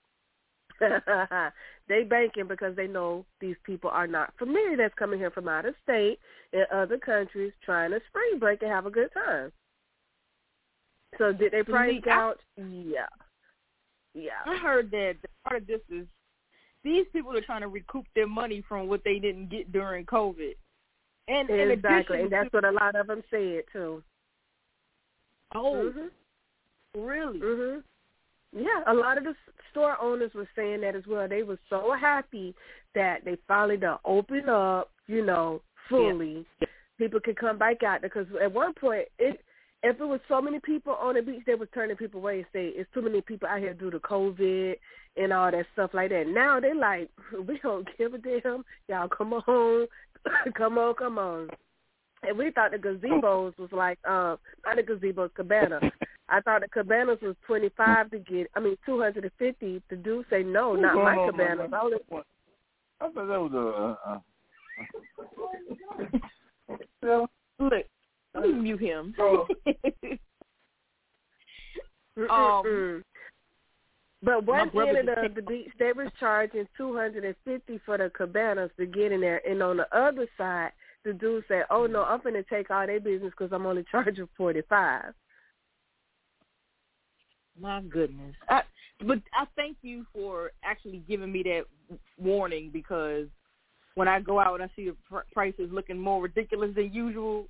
they 1.89 2.03
banking 2.05 2.47
because 2.49 2.75
they 2.77 2.87
know 2.87 3.25
these 3.41 3.57
people 3.65 3.91
are 3.91 4.07
not 4.07 4.33
familiar 4.39 4.77
that's 4.77 4.95
coming 4.95 5.19
here 5.19 5.31
from 5.31 5.49
out 5.49 5.67
of 5.67 5.75
state 5.83 6.19
in 6.53 6.65
other 6.73 6.99
countries 6.99 7.53
trying 7.65 7.91
to 7.91 8.01
spring 8.09 8.39
break 8.39 8.63
and 8.63 8.71
have 8.71 8.87
a 8.87 8.91
good 8.91 9.13
time. 9.13 9.53
So 11.19 11.33
did 11.33 11.53
they 11.53 11.63
price 11.63 12.01
I- 12.05 12.09
gouge? 12.09 12.39
Yeah. 12.57 13.07
Yeah. 14.15 14.43
I 14.47 14.57
heard 14.57 14.91
that 14.93 15.17
part 15.47 15.63
of 15.63 15.67
this 15.67 15.81
is 15.91 16.07
these 16.83 17.07
people 17.13 17.37
are 17.37 17.43
trying 17.43 17.61
to 17.61 17.69
recoup 17.69 18.07
their 18.15 18.27
money 18.27 18.63
from 18.69 18.89
what 18.89 19.03
they 19.05 19.19
didn't 19.19 19.51
get 19.51 19.71
during 19.71 20.07
COVID. 20.07 20.55
And 21.29 21.51
Exactly. 21.51 22.23
And 22.23 22.31
that's 22.33 22.53
what 22.53 22.65
a 22.65 22.73
lot 22.73 22.95
of 22.97 23.07
them 23.07 23.23
said 23.31 23.63
too. 23.73 24.03
oh, 25.55 25.93
Mhm. 25.95 26.11
really? 26.97 27.41
Mhm. 27.41 27.85
Yeah, 28.53 28.83
a 28.87 28.95
lot 28.95 29.19
of 29.19 29.25
the 29.25 29.35
store 29.71 29.97
owners 30.01 30.33
were 30.35 30.49
saying 30.57 30.81
that 30.81 30.97
as 30.97 31.05
well. 31.07 31.29
They 31.29 31.43
were 31.43 31.59
so 31.69 31.95
happy 31.99 32.55
that 32.95 33.25
they 33.25 33.37
finally 33.47 33.77
done 33.77 33.99
opened 34.05 34.51
up, 34.51 34.91
you 35.07 35.25
know, 35.25 35.63
fully. 35.89 36.45
People 36.99 37.21
could 37.21 37.37
come 37.37 37.59
back 37.59 37.83
out 37.83 38.01
there 38.01 38.11
because 38.11 38.27
at 38.43 38.53
one 38.53 38.75
point, 38.75 39.07
it 39.19 39.41
if 39.83 39.99
it 39.99 40.05
was 40.05 40.21
so 40.29 40.43
many 40.43 40.61
people 40.61 40.93
on 40.95 41.15
the 41.15 41.23
beach, 41.23 41.43
they 41.47 41.55
was 41.55 41.69
turning 41.73 41.97
people 41.97 42.21
away 42.21 42.39
and 42.39 42.47
say 42.53 42.67
it's 42.67 42.93
too 42.93 43.01
many 43.01 43.23
people 43.23 43.49
out 43.49 43.61
here 43.61 43.73
due 43.73 43.91
to 43.91 43.99
COVID 44.01 44.75
and 45.17 45.33
all 45.33 45.51
that 45.51 45.67
stuff 45.73 45.91
like 45.95 46.11
that. 46.11 46.27
Now 46.27 46.61
they're 46.61 46.75
like, 46.75 47.09
we 47.49 47.59
don't 47.63 47.89
give 47.97 48.15
a 48.15 48.19
damn. 48.19 48.65
Y'all 48.89 49.09
come 49.09 49.33
on, 49.33 49.87
come 50.57 50.79
on, 50.79 50.95
come 50.95 51.19
on. 51.19 51.49
And 52.23 52.37
we 52.37 52.51
thought 52.51 52.73
the 52.73 52.77
gazebos 52.77 53.59
was 53.59 53.71
like, 53.73 53.99
um, 54.07 54.37
not 54.67 54.77
the 54.77 54.83
gazebos, 54.83 55.33
cabana. 55.35 55.81
I 56.31 56.41
thought 56.41 56.61
the 56.63 56.69
cabanas 56.69 57.19
was 57.23 57.37
twenty 57.47 57.71
five 57.77 58.11
to 58.13 58.19
get. 58.19 58.49
I 58.55 58.61
mean, 58.61 58.77
two 58.87 59.01
hundred 59.01 59.25
and 59.25 59.33
fifty. 59.39 59.83
The 59.91 59.97
dude 59.97 60.27
say 60.31 60.43
no, 60.43 60.75
not 60.75 60.95
my 60.95 61.15
no, 61.17 61.27
no, 61.27 61.33
cabanas. 61.33 61.71
no. 61.71 61.77
I 61.77 61.81
only 61.81 61.99
I 63.01 63.09
thought 63.09 63.15
that 63.15 63.41
was 63.41 63.53
a. 63.53 63.57
a, 63.59 64.23
a 66.77 66.79
yeah. 67.03 67.27
Look, 67.59 67.73
let 68.35 68.45
me 68.49 68.53
mute 68.53 68.81
him. 68.81 69.15
Oh. 69.19 69.47
Um, 72.29 73.03
But 74.23 74.45
my 74.45 74.59
one 74.65 74.69
brother 74.71 74.99
end 74.99 75.09
of 75.09 75.35
the, 75.35 75.41
the 75.41 75.47
beach, 75.47 75.71
they 75.79 75.93
was 75.93 76.09
charging 76.19 76.69
two 76.77 76.95
hundred 76.95 77.25
and 77.25 77.35
fifty 77.45 77.81
for 77.87 77.97
the 77.97 78.11
cabanas 78.11 78.71
to 78.79 78.85
get 78.85 79.13
in 79.13 79.23
there, 79.23 79.41
and 79.49 79.63
on 79.63 79.79
the 79.79 79.97
other 79.97 80.27
side, 80.37 80.73
the 81.05 81.15
dude 81.15 81.45
said, 81.49 81.65
"Oh 81.71 81.87
no, 81.87 82.03
I'm 82.03 82.21
going 82.21 82.35
to 82.35 82.43
take 82.43 82.71
all 82.71 82.87
their 82.87 83.01
business 83.01 83.31
because 83.31 83.53
I'm 83.53 83.65
only 83.65 83.85
charging 83.91 84.29
forty 84.37 84.61
five. 84.69 85.15
My 87.61 87.83
goodness. 87.83 88.35
I, 88.49 88.63
but 89.07 89.19
I 89.35 89.45
thank 89.57 89.77
you 89.83 90.07
for 90.13 90.53
actually 90.65 91.03
giving 91.09 91.31
me 91.33 91.43
that 91.45 91.65
warning 92.19 92.71
because 92.73 93.27
when 93.95 94.09
I 94.09 94.21
go 94.21 94.39
out 94.39 94.55
and 94.55 94.63
I 94.63 94.71
see 94.77 94.87
the 94.87 94.97
pr- 95.09 95.19
prices 95.33 95.69
looking 95.73 95.99
more 95.99 96.23
ridiculous 96.23 96.75
than 96.75 96.93
usual, 96.93 97.47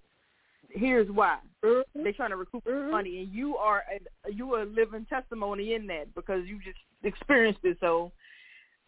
here's 0.71 1.11
why. 1.11 1.39
Mm-hmm. 1.65 2.03
They're 2.03 2.13
trying 2.13 2.31
to 2.31 2.37
recoup 2.37 2.65
Mhm. 2.65 2.91
money, 2.91 3.21
and 3.21 3.33
you 3.33 3.57
are 3.57 3.85
a, 3.93 4.33
you 4.33 4.55
are 4.55 4.63
a 4.63 4.67
living 4.67 5.07
testimony 5.07 5.75
in 5.75 5.87
that 5.89 6.15
because 6.15 6.47
you 6.47 6.59
just 6.59 6.79
experienced 7.03 7.61
it. 7.65 7.77
So, 7.81 8.13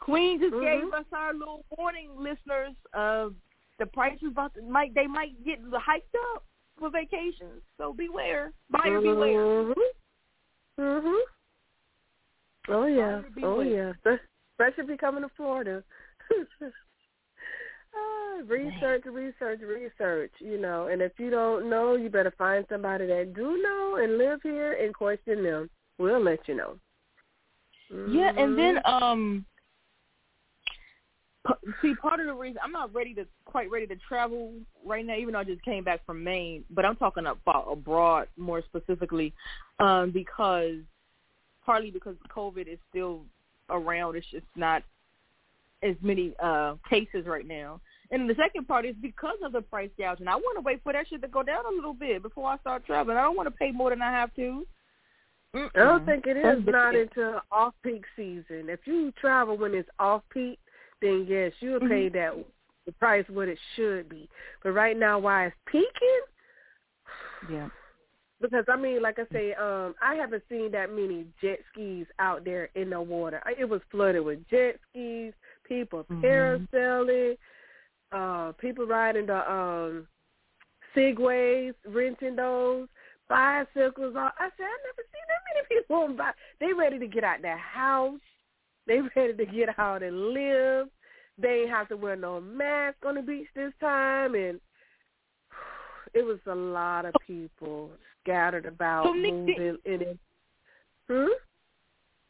Queen 0.01 0.41
just 0.41 0.55
Mhm. 0.55 0.63
gave 0.63 0.93
us 0.93 1.07
our 1.13 1.33
little 1.33 1.65
warning, 1.77 2.11
listeners. 2.17 2.75
Of 2.93 3.35
the 3.79 3.87
prices 3.87 4.29
about 4.29 4.55
to, 4.55 4.63
might 4.63 4.95
they 4.95 5.07
might 5.07 5.43
get 5.45 5.59
hiked 5.73 6.15
up 6.35 6.45
for 6.79 6.91
vacations. 6.91 7.63
So 7.77 7.93
beware, 7.93 8.53
buyer 8.71 9.01
beware. 9.01 9.75
Mhm. 10.79 11.21
Oh 12.69 12.87
yeah. 12.87 13.23
Oh 13.43 13.63
beware. 13.63 13.95
yeah. 14.05 14.13
Especially 14.59 14.83
if 14.85 14.89
you're 14.89 14.97
coming 14.97 15.23
to 15.23 15.29
Florida. 15.37 15.83
uh, 16.63 18.43
research, 18.47 19.05
research, 19.07 19.61
research. 19.61 20.33
You 20.39 20.59
know, 20.61 20.87
and 20.89 21.03
if 21.03 21.13
you 21.19 21.31
don't 21.31 21.69
know, 21.69 21.97
you 21.97 22.09
better 22.09 22.33
find 22.39 22.65
somebody 22.69 23.07
that 23.07 23.35
do 23.35 23.61
know 23.63 23.99
and 24.03 24.19
live 24.19 24.41
here 24.43 24.73
and 24.75 24.95
question 24.95 25.43
them. 25.43 25.69
We'll 25.99 26.23
let 26.23 26.47
you 26.49 26.55
know. 26.57 26.79
Yeah, 27.91 28.31
and 28.39 28.57
then 28.59 28.77
Mm-hmm. 28.77 29.05
um, 29.05 29.45
see, 31.83 31.95
part 31.95 32.21
of 32.21 32.27
the 32.27 32.35
reason 32.35 32.59
I'm 32.63 32.73
not 32.73 32.95
ready 32.95 33.15
to 33.15 33.27
quite 33.45 33.71
ready 33.71 33.87
to 33.89 33.97
travel 34.09 34.53
right 34.85 35.05
now, 35.05 35.17
even 35.17 35.33
though 35.33 35.41
I 35.41 35.45
just 35.45 35.63
came 35.63 35.85
back 35.85 36.05
from 36.07 36.23
Maine, 36.23 36.65
but 36.71 36.85
I'm 36.85 36.97
talking 36.97 37.27
about 37.27 37.67
abroad 37.71 38.29
more 38.37 38.63
specifically, 38.63 39.33
um, 39.81 40.11
because 40.11 40.77
partly 41.65 41.91
because 41.91 42.17
COVID 42.35 42.73
is 42.73 42.79
still 42.91 43.23
around. 43.71 44.17
It's 44.17 44.27
just 44.31 44.47
not 44.57 44.83
as 45.83 45.97
many 46.01 46.33
uh 46.41 46.75
cases 46.89 47.27
right 47.27 47.47
now. 47.47 47.81
And 48.13 48.29
the 48.29 48.35
second 48.35 48.69
part 48.69 48.85
is 48.85 48.95
because 49.01 49.39
of 49.43 49.53
the 49.53 49.63
price 49.63 49.91
gouging. 49.99 50.29
I 50.29 50.37
want 50.37 50.59
to 50.59 50.61
wait 50.61 50.83
for 50.85 50.93
that 50.93 51.09
shit 51.09 51.23
to 51.23 51.29
go 51.29 51.43
down 51.43 51.65
a 51.65 51.75
little 51.75 51.95
bit 51.95 52.23
before 52.23 52.51
I 52.51 52.59
start 52.59 52.85
traveling. 52.85 53.17
I 53.17 53.23
don't 53.23 53.37
want 53.37 53.47
to 53.47 53.57
pay 53.57 53.73
more 53.73 53.89
than 53.91 54.03
I 54.03 54.13
have 54.13 54.35
to. 54.37 54.67
I 55.55 55.69
don't 55.75 56.07
think 56.07 56.27
it 56.27 56.37
That's 56.43 56.61
not 56.67 56.95
thing. 56.95 57.09
until 57.15 57.41
off 57.51 57.75
peak 57.83 58.05
season. 58.17 58.69
If 58.69 58.81
you 58.87 59.13
travel 59.21 59.57
when 59.57 59.75
it's 59.75 59.89
off 59.99 60.23
peak, 60.33 60.59
then 61.03 61.27
yes, 61.29 61.53
you'll 61.61 61.81
pay 61.81 62.09
Mhm. 62.09 62.13
that 62.15 62.47
the 62.87 62.93
price 62.93 63.29
what 63.29 63.49
it 63.49 63.59
should 63.77 64.09
be. 64.09 64.29
But 64.63 64.73
right 64.73 64.97
now, 64.97 65.19
while 65.19 65.49
it's 65.49 65.57
peaking, 65.67 66.21
Yeah. 67.49 67.69
because 68.41 68.65
I 68.69 68.77
mean, 68.77 69.03
like 69.03 69.19
I 69.19 69.27
say, 69.33 69.55
um, 69.55 69.95
I 70.01 70.15
haven't 70.15 70.43
seen 70.49 70.71
that 70.73 70.91
many 70.91 71.27
jet 71.41 71.61
skis 71.73 72.07
out 72.19 72.45
there 72.45 72.71
in 72.75 72.91
the 72.91 73.01
water. 73.01 73.43
It 73.59 73.69
was 73.69 73.83
flooded 73.91 74.25
with 74.25 74.47
jet 74.49 74.81
skis, 74.91 75.35
people 75.65 76.05
Mhm. 76.11 76.67
parasailing, 76.73 77.39
uh, 78.13 78.53
people 78.53 78.87
riding 78.87 79.27
the 79.27 79.51
um 79.51 80.09
segways, 80.95 81.75
renting 81.87 82.37
those 82.37 82.89
bicycles. 83.29 84.15
All 84.17 84.31
I 84.39 84.51
said, 84.57 84.67
I 84.67 84.79
never 84.85 85.03
seen 85.11 85.27
that 85.29 85.43
many 85.55 85.67
people 85.69 85.97
on 85.97 86.17
bike. 86.17 86.35
They 86.61 86.73
ready 86.73 86.99
to 86.99 87.07
get 87.07 87.25
out 87.25 87.43
their 87.43 87.57
house. 87.57 88.21
They 88.87 89.01
ready 89.15 89.35
to 89.35 89.47
get 89.47 89.79
out 89.79 90.03
and 90.03 90.33
live. 90.33 90.89
They 91.39 91.63
ain't 91.63 91.71
have 91.71 91.89
to 91.89 91.97
wear 91.97 92.17
no 92.17 92.41
mask 92.41 92.97
on 93.07 93.15
the 93.15 93.23
beach 93.23 93.47
this 93.55 93.73
time, 93.81 94.35
and 94.35 94.61
it 96.15 96.25
was 96.25 96.39
a 96.47 96.55
lot 96.55 97.05
of 97.05 97.15
people 97.27 97.91
scattered 98.23 98.67
about 98.67 99.05
So, 99.07 99.13
Nick, 99.13 99.47
did- 99.47 99.59
moving 99.59 99.79
in 99.85 100.03
it. 100.03 100.19
Hmm? 101.09 101.27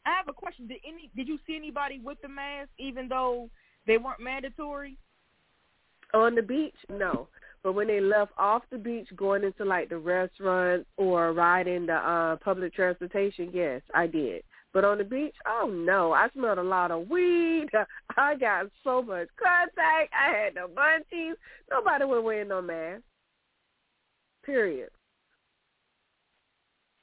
I 0.05 0.11
have 0.17 0.27
a 0.27 0.33
question. 0.33 0.67
Did 0.67 0.79
any 0.85 1.09
did 1.15 1.27
you 1.27 1.39
see 1.47 1.55
anybody 1.55 1.99
with 2.03 2.21
the 2.21 2.27
mask 2.27 2.69
even 2.77 3.07
though 3.07 3.49
they 3.87 3.97
weren't 3.97 4.19
mandatory? 4.19 4.97
On 6.13 6.35
the 6.35 6.41
beach, 6.41 6.75
no. 6.89 7.27
But 7.63 7.73
when 7.73 7.87
they 7.87 8.01
left 8.01 8.33
off 8.37 8.63
the 8.69 8.77
beach, 8.77 9.07
going 9.15 9.43
into 9.45 9.63
like 9.63 9.87
the 9.89 9.97
restaurant 9.97 10.85
or 10.97 11.31
riding 11.33 11.85
the 11.85 11.95
uh 11.95 12.35
public 12.37 12.73
transportation, 12.73 13.49
yes, 13.53 13.81
I 13.93 14.07
did. 14.07 14.43
But 14.73 14.85
on 14.85 14.97
the 14.97 15.03
beach, 15.03 15.35
oh 15.47 15.69
no, 15.71 16.13
I 16.13 16.29
smelled 16.33 16.57
a 16.57 16.63
lot 16.63 16.89
of 16.89 17.07
weed. 17.07 17.67
I 18.17 18.35
got 18.35 18.65
so 18.83 19.03
much 19.03 19.27
contact. 19.37 20.11
I 20.13 20.35
had 20.35 20.55
no 20.55 20.67
munchies. 20.67 21.35
Nobody 21.69 22.05
was 22.05 22.23
wearing 22.25 22.47
no 22.47 22.61
mask. 22.61 23.03
Period. 24.43 24.89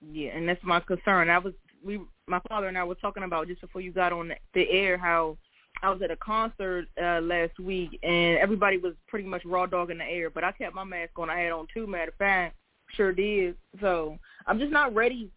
Yeah, 0.00 0.30
and 0.30 0.48
that's 0.48 0.62
my 0.64 0.80
concern. 0.80 1.30
I 1.30 1.38
was 1.38 1.54
we 1.84 2.00
my 2.26 2.40
father 2.48 2.66
and 2.66 2.76
I 2.76 2.84
were 2.84 2.96
talking 2.96 3.22
about 3.22 3.46
just 3.46 3.60
before 3.60 3.80
you 3.80 3.92
got 3.92 4.12
on 4.12 4.28
the, 4.28 4.34
the 4.54 4.68
air 4.68 4.98
how 4.98 5.38
I 5.82 5.90
was 5.90 6.02
at 6.02 6.10
a 6.10 6.16
concert 6.16 6.86
uh 7.00 7.20
last 7.20 7.58
week 7.58 7.98
and 8.02 8.38
everybody 8.38 8.78
was 8.78 8.94
pretty 9.08 9.26
much 9.26 9.44
raw 9.44 9.66
dog 9.66 9.90
in 9.90 9.98
the 9.98 10.04
air, 10.04 10.28
but 10.28 10.42
I 10.42 10.52
kept 10.52 10.74
my 10.74 10.84
mask 10.84 11.12
on. 11.18 11.30
I 11.30 11.40
had 11.40 11.52
on 11.52 11.66
two 11.72 11.86
matter 11.86 12.10
of 12.10 12.16
fact, 12.16 12.56
sure 12.96 13.12
did. 13.12 13.56
So 13.80 14.18
I'm 14.46 14.58
just 14.58 14.72
not 14.72 14.94
ready 14.94 15.30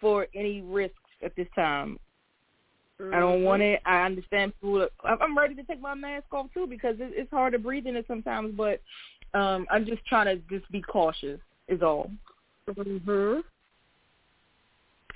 for 0.00 0.26
any 0.34 0.62
risks 0.62 0.96
at 1.22 1.34
this 1.36 1.48
time. 1.54 1.98
I 3.12 3.18
don't 3.18 3.44
want 3.44 3.62
it. 3.62 3.80
I 3.86 4.04
understand 4.04 4.52
I'm 5.04 5.36
ready 5.36 5.54
to 5.54 5.62
take 5.62 5.80
my 5.80 5.94
mask 5.94 6.26
off 6.32 6.48
too 6.52 6.66
because 6.66 6.96
it's 6.98 7.30
hard 7.30 7.54
to 7.54 7.58
breathe 7.58 7.86
in 7.86 7.96
it 7.96 8.04
sometimes. 8.06 8.54
But 8.54 8.82
um 9.32 9.66
I'm 9.70 9.86
just 9.86 10.04
trying 10.06 10.26
to 10.26 10.36
just 10.54 10.70
be 10.70 10.82
cautious. 10.82 11.40
Is 11.68 11.82
all. 11.82 12.10
Mhm. 12.68 13.42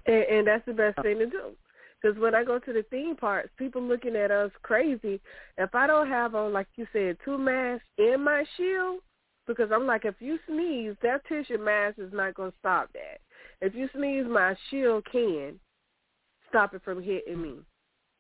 And, 0.07 0.25
and 0.25 0.47
that's 0.47 0.65
the 0.67 0.73
best 0.73 1.01
thing 1.03 1.19
to 1.19 1.27
do. 1.27 1.51
Because 2.01 2.19
when 2.19 2.35
I 2.35 2.45
go 2.45 2.59
to 2.59 2.73
the 2.73 2.85
theme 2.91 3.17
parks, 3.17 3.49
people 3.59 3.83
looking 3.83 4.17
at 4.17 4.31
us 4.31 4.51
crazy. 4.63 5.21
If 5.57 5.75
I 5.75 5.87
don't 5.87 6.09
have 6.09 6.35
on, 6.35 6.53
like 6.53 6.67
you 6.77 6.87
said, 6.93 7.17
two 7.25 7.39
masks 7.39 7.87
and 7.99 8.23
my 8.23 8.45
shield, 8.57 9.01
because 9.47 9.71
I'm 9.73 9.87
like, 9.87 10.05
if 10.05 10.15
you 10.21 10.39
sneeze, 10.47 10.95
that 11.03 11.25
tissue 11.27 11.59
mask 11.59 11.99
is 11.99 12.13
not 12.13 12.35
going 12.35 12.51
to 12.51 12.59
stop 12.59 12.91
that. 12.93 13.21
If 13.65 13.75
you 13.75 13.89
sneeze, 13.97 14.27
my 14.29 14.55
shield 14.69 15.07
can 15.11 15.59
stop 16.51 16.75
it 16.75 16.83
from 16.85 17.03
hitting 17.03 17.41
me. 17.41 17.55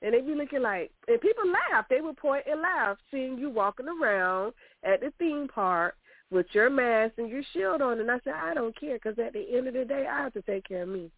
And 0.00 0.14
they 0.14 0.22
be 0.22 0.34
looking 0.34 0.62
like, 0.62 0.90
and 1.06 1.20
people 1.20 1.44
laugh. 1.46 1.84
They 1.90 2.00
would 2.00 2.16
point 2.16 2.44
and 2.50 2.62
laugh 2.62 2.96
seeing 3.10 3.36
you 3.36 3.50
walking 3.50 3.86
around 3.86 4.54
at 4.84 5.00
the 5.00 5.12
theme 5.18 5.46
park 5.54 5.96
with 6.30 6.46
your 6.52 6.70
mask 6.70 7.14
and 7.18 7.28
your 7.28 7.42
shield 7.52 7.82
on. 7.82 8.00
And 8.00 8.10
I 8.10 8.20
said, 8.24 8.32
I 8.42 8.54
don't 8.54 8.78
care 8.80 8.94
because 8.94 9.18
at 9.18 9.34
the 9.34 9.44
end 9.54 9.68
of 9.68 9.74
the 9.74 9.84
day, 9.84 10.06
I 10.10 10.22
have 10.22 10.32
to 10.32 10.40
take 10.42 10.66
care 10.66 10.84
of 10.84 10.88
me. 10.88 11.10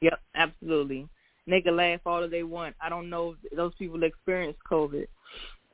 Yep, 0.00 0.18
absolutely. 0.34 1.06
They 1.46 1.60
can 1.60 1.76
laugh 1.76 2.00
all 2.06 2.26
they 2.26 2.42
want. 2.42 2.74
I 2.80 2.88
don't 2.88 3.10
know 3.10 3.36
if 3.44 3.54
those 3.54 3.74
people 3.78 4.02
experience 4.02 4.56
COVID, 4.70 5.06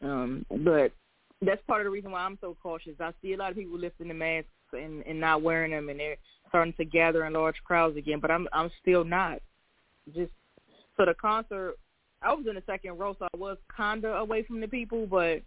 um, 0.03 0.45
but 0.51 0.91
that's 1.43 1.63
part 1.69 1.83
of 1.83 1.85
the 1.85 1.91
reason 1.91 2.11
why 2.11 2.23
I'm 2.23 2.39
so 2.41 2.57
cautious. 2.61 2.95
I 2.99 3.13
see 3.23 3.35
a 3.35 3.37
lot 3.37 3.53
of 3.53 3.57
people 3.57 3.79
lifting 3.79 4.09
the 4.09 4.15
masks 4.15 4.51
and, 4.73 5.05
and 5.07 5.21
not 5.21 5.43
wearing 5.43 5.73
them, 5.73 5.89
and 5.89 6.01
they're 6.01 6.17
starting 6.49 6.75
to 6.75 6.85
gather 6.85 7.25
in 7.27 7.33
large 7.33 7.57
crowds 7.65 7.97
again. 7.97 8.21
But 8.21 8.31
I'm 8.31 8.49
I'm 8.53 8.71
still 8.81 9.05
not. 9.05 9.41
Just 10.15 10.33
so 10.97 11.05
the 11.05 11.15
concert, 11.15 11.75
I 12.23 12.33
was 12.33 12.47
in 12.49 12.55
the 12.55 12.63
second 12.67 12.99
row, 12.99 13.15
so 13.19 13.29
I 13.33 13.37
was 13.37 13.59
kinda 13.77 14.15
away 14.15 14.43
from 14.43 14.61
the 14.61 14.69
people, 14.69 15.07
but 15.07 15.43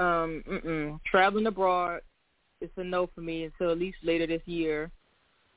um, 0.00 0.42
mm-mm. 0.48 1.00
traveling 1.04 1.46
abroad, 1.46 2.00
it's 2.60 2.72
a 2.76 2.84
no 2.84 3.08
for 3.14 3.20
me 3.20 3.44
until 3.44 3.70
at 3.70 3.78
least 3.78 3.98
later 4.02 4.26
this 4.26 4.42
year 4.46 4.90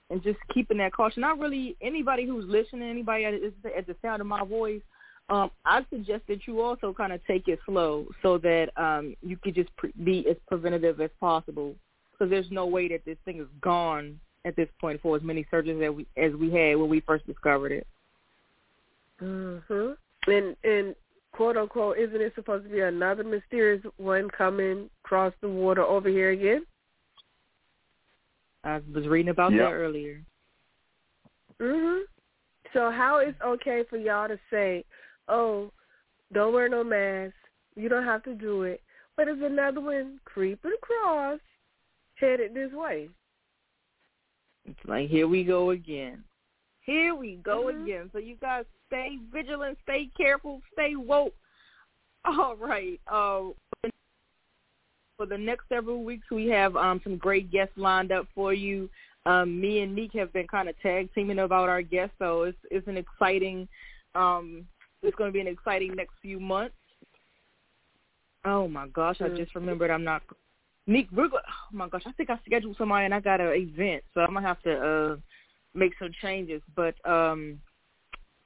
and 0.09 0.21
just 0.23 0.37
keeping 0.53 0.77
that 0.77 0.93
caution. 0.93 1.21
Not 1.21 1.39
really 1.39 1.75
anybody 1.81 2.25
who's 2.25 2.45
listening, 2.47 2.89
anybody 2.89 3.25
at, 3.25 3.33
at 3.75 3.87
the 3.87 3.95
sound 4.01 4.21
of 4.21 4.27
my 4.27 4.43
voice. 4.43 4.81
Um, 5.29 5.49
I 5.65 5.83
suggest 5.89 6.23
that 6.27 6.45
you 6.45 6.61
also 6.61 6.93
kind 6.93 7.11
of 7.11 7.25
take 7.25 7.47
it 7.47 7.59
slow 7.65 8.05
so 8.21 8.37
that 8.39 8.69
um, 8.77 9.15
you 9.23 9.37
could 9.37 9.55
just 9.55 9.75
pre- 9.75 9.93
be 10.03 10.27
as 10.29 10.37
preventative 10.47 11.01
as 11.01 11.09
possible. 11.19 11.75
Because 12.17 12.29
there's 12.29 12.49
no 12.49 12.65
way 12.65 12.87
that 12.87 13.03
this 13.05 13.17
thing 13.25 13.39
is 13.39 13.47
gone 13.61 14.19
at 14.45 14.55
this 14.55 14.69
point 14.79 15.01
for 15.01 15.17
as 15.17 15.23
many 15.23 15.45
surgeries 15.51 15.85
as 15.85 15.93
we 15.93 16.07
as 16.15 16.33
we 16.33 16.49
had 16.51 16.77
when 16.77 16.89
we 16.89 17.01
first 17.01 17.25
discovered 17.27 17.71
it. 17.71 17.87
Mhm. 19.21 19.97
And 20.27 20.55
and 20.63 20.95
quote 21.33 21.57
unquote, 21.57 21.97
isn't 21.97 22.21
it 22.21 22.33
supposed 22.35 22.63
to 22.63 22.69
be 22.69 22.79
another 22.79 23.23
mysterious 23.23 23.83
one 23.97 24.29
coming 24.29 24.89
across 25.03 25.33
the 25.41 25.49
water 25.49 25.81
over 25.81 26.07
here 26.07 26.29
again? 26.29 26.65
I 28.63 28.81
was 28.93 29.07
reading 29.07 29.29
about 29.29 29.51
Yep. 29.51 29.59
that 29.61 29.73
earlier. 29.73 30.23
Mhm. 31.59 32.03
So 32.73 32.91
how 32.91 33.19
is 33.19 33.35
okay 33.41 33.83
for 33.83 33.97
y'all 33.97 34.27
to 34.27 34.39
say, 34.49 34.85
"Oh, 35.27 35.71
don't 36.31 36.53
wear 36.53 36.69
no 36.69 36.83
mask. 36.83 37.35
You 37.75 37.89
don't 37.89 38.03
have 38.03 38.23
to 38.23 38.33
do 38.33 38.63
it," 38.63 38.81
but 39.15 39.25
there's 39.25 39.41
another 39.41 39.81
one 39.81 40.19
creeping 40.25 40.73
across, 40.73 41.39
headed 42.19 42.53
this 42.53 42.71
way. 42.73 43.09
It's 44.65 44.79
like 44.85 45.09
here 45.09 45.27
we 45.27 45.43
go 45.43 45.71
again. 45.71 46.23
Here 46.81 47.15
we 47.15 47.35
go 47.37 47.65
Mhm. 47.65 47.83
again. 47.83 48.09
So 48.11 48.19
you 48.19 48.35
guys 48.35 48.65
stay 48.87 49.17
vigilant, 49.31 49.77
stay 49.83 50.07
careful, 50.17 50.61
stay 50.73 50.95
woke. 50.95 51.35
All 52.25 52.55
right. 52.55 52.99
Uh, 53.07 53.49
for 55.17 55.25
the 55.25 55.37
next 55.37 55.69
several 55.69 56.03
weeks, 56.03 56.29
we 56.29 56.47
have 56.47 56.75
um, 56.75 56.99
some 57.03 57.17
great 57.17 57.51
guests 57.51 57.77
lined 57.77 58.11
up 58.11 58.27
for 58.35 58.53
you. 58.53 58.89
Um, 59.25 59.59
me 59.59 59.81
and 59.81 59.95
Neek 59.95 60.13
have 60.13 60.31
been 60.33 60.47
kind 60.47 60.69
of 60.69 60.79
tag 60.81 61.09
teaming 61.13 61.39
about 61.39 61.69
our 61.69 61.81
guests, 61.81 62.15
so 62.19 62.43
it's 62.43 62.57
it's 62.69 62.87
an 62.87 62.97
exciting. 62.97 63.67
Um, 64.13 64.67
it's 65.01 65.15
going 65.15 65.29
to 65.29 65.33
be 65.33 65.39
an 65.39 65.47
exciting 65.47 65.95
next 65.95 66.13
few 66.21 66.39
months. 66.39 66.75
Oh 68.43 68.67
my 68.67 68.87
gosh! 68.87 69.21
I 69.21 69.29
just 69.29 69.55
remembered 69.55 69.89
I'm 69.89 70.03
not. 70.03 70.21
We're 70.87 71.27
go- 71.27 71.37
oh 71.37 71.71
my 71.71 71.89
gosh! 71.89 72.03
I 72.05 72.11
think 72.11 72.29
I 72.29 72.39
scheduled 72.45 72.77
somebody 72.77 73.05
and 73.05 73.13
I 73.13 73.19
got 73.19 73.41
an 73.41 73.53
event, 73.53 74.03
so 74.13 74.21
I'm 74.21 74.33
gonna 74.33 74.47
have 74.47 74.61
to 74.63 74.73
uh 74.73 75.17
make 75.73 75.93
some 75.99 76.11
changes. 76.21 76.61
But 76.75 76.95
um 77.09 77.59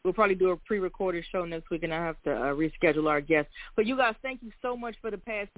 we'll 0.03 0.13
probably 0.13 0.35
do 0.35 0.51
a 0.51 0.57
pre-recorded 0.57 1.25
show 1.31 1.45
next 1.45 1.69
week, 1.69 1.83
and 1.83 1.93
I 1.93 2.03
have 2.03 2.21
to 2.23 2.31
uh, 2.31 2.53
reschedule 2.53 3.09
our 3.09 3.21
guests. 3.21 3.51
But 3.75 3.85
you 3.85 3.97
guys, 3.97 4.15
thank 4.21 4.41
you 4.41 4.51
so 4.61 4.77
much 4.77 4.95
for 5.01 5.11
the 5.11 5.17
past 5.17 5.49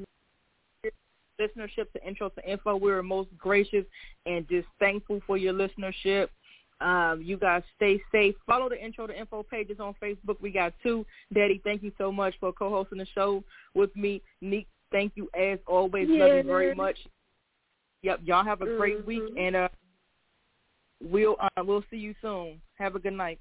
listenership 1.40 1.92
to 1.94 2.08
Intro 2.08 2.30
to 2.30 2.50
Info. 2.50 2.76
We 2.76 2.92
are 2.92 3.04
most 3.04 3.30
gracious 3.38 3.86
and 4.26 4.48
just 4.50 4.68
thankful 4.80 5.22
for 5.26 5.38
your 5.38 5.54
listenership. 5.54 6.28
Um, 6.80 7.22
you 7.24 7.38
guys 7.38 7.62
stay 7.76 8.02
safe. 8.12 8.36
Follow 8.48 8.68
the 8.68 8.84
Intro 8.84 9.06
to 9.06 9.18
Info 9.18 9.44
pages 9.44 9.80
on 9.80 9.94
Facebook. 10.02 10.42
We 10.42 10.50
got 10.50 10.74
two. 10.82 11.06
Daddy, 11.34 11.62
thank 11.64 11.84
you 11.84 11.92
so 11.98 12.12
much 12.12 12.34
for 12.40 12.52
co-hosting 12.52 12.98
the 12.98 13.08
show 13.14 13.44
with 13.76 13.96
me. 13.96 14.22
Neek, 14.42 14.68
thank 14.92 15.14
you 15.16 15.30
as 15.34 15.60
always. 15.68 16.08
Yeah. 16.10 16.26
Love 16.26 16.38
you 16.38 16.44
very 16.44 16.76
much. 16.76 16.98
Yep, 18.04 18.22
y'all 18.24 18.44
have 18.44 18.62
a 18.62 18.66
great 18.66 19.00
Mhm. 19.00 19.06
week, 19.06 19.24
and 19.38 19.56
uh, 19.56 19.70
we'll 21.02 21.36
uh, 21.40 21.64
we'll 21.64 21.84
see 21.90 21.98
you 21.98 22.16
soon. 22.22 22.62
Have 22.78 22.96
a 22.96 23.00
good 23.00 23.14
night. 23.14 23.40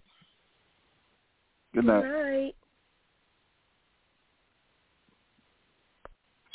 Good 1.73 1.85
night. 1.85 2.03
Good 2.03 2.11
night. 2.11 2.57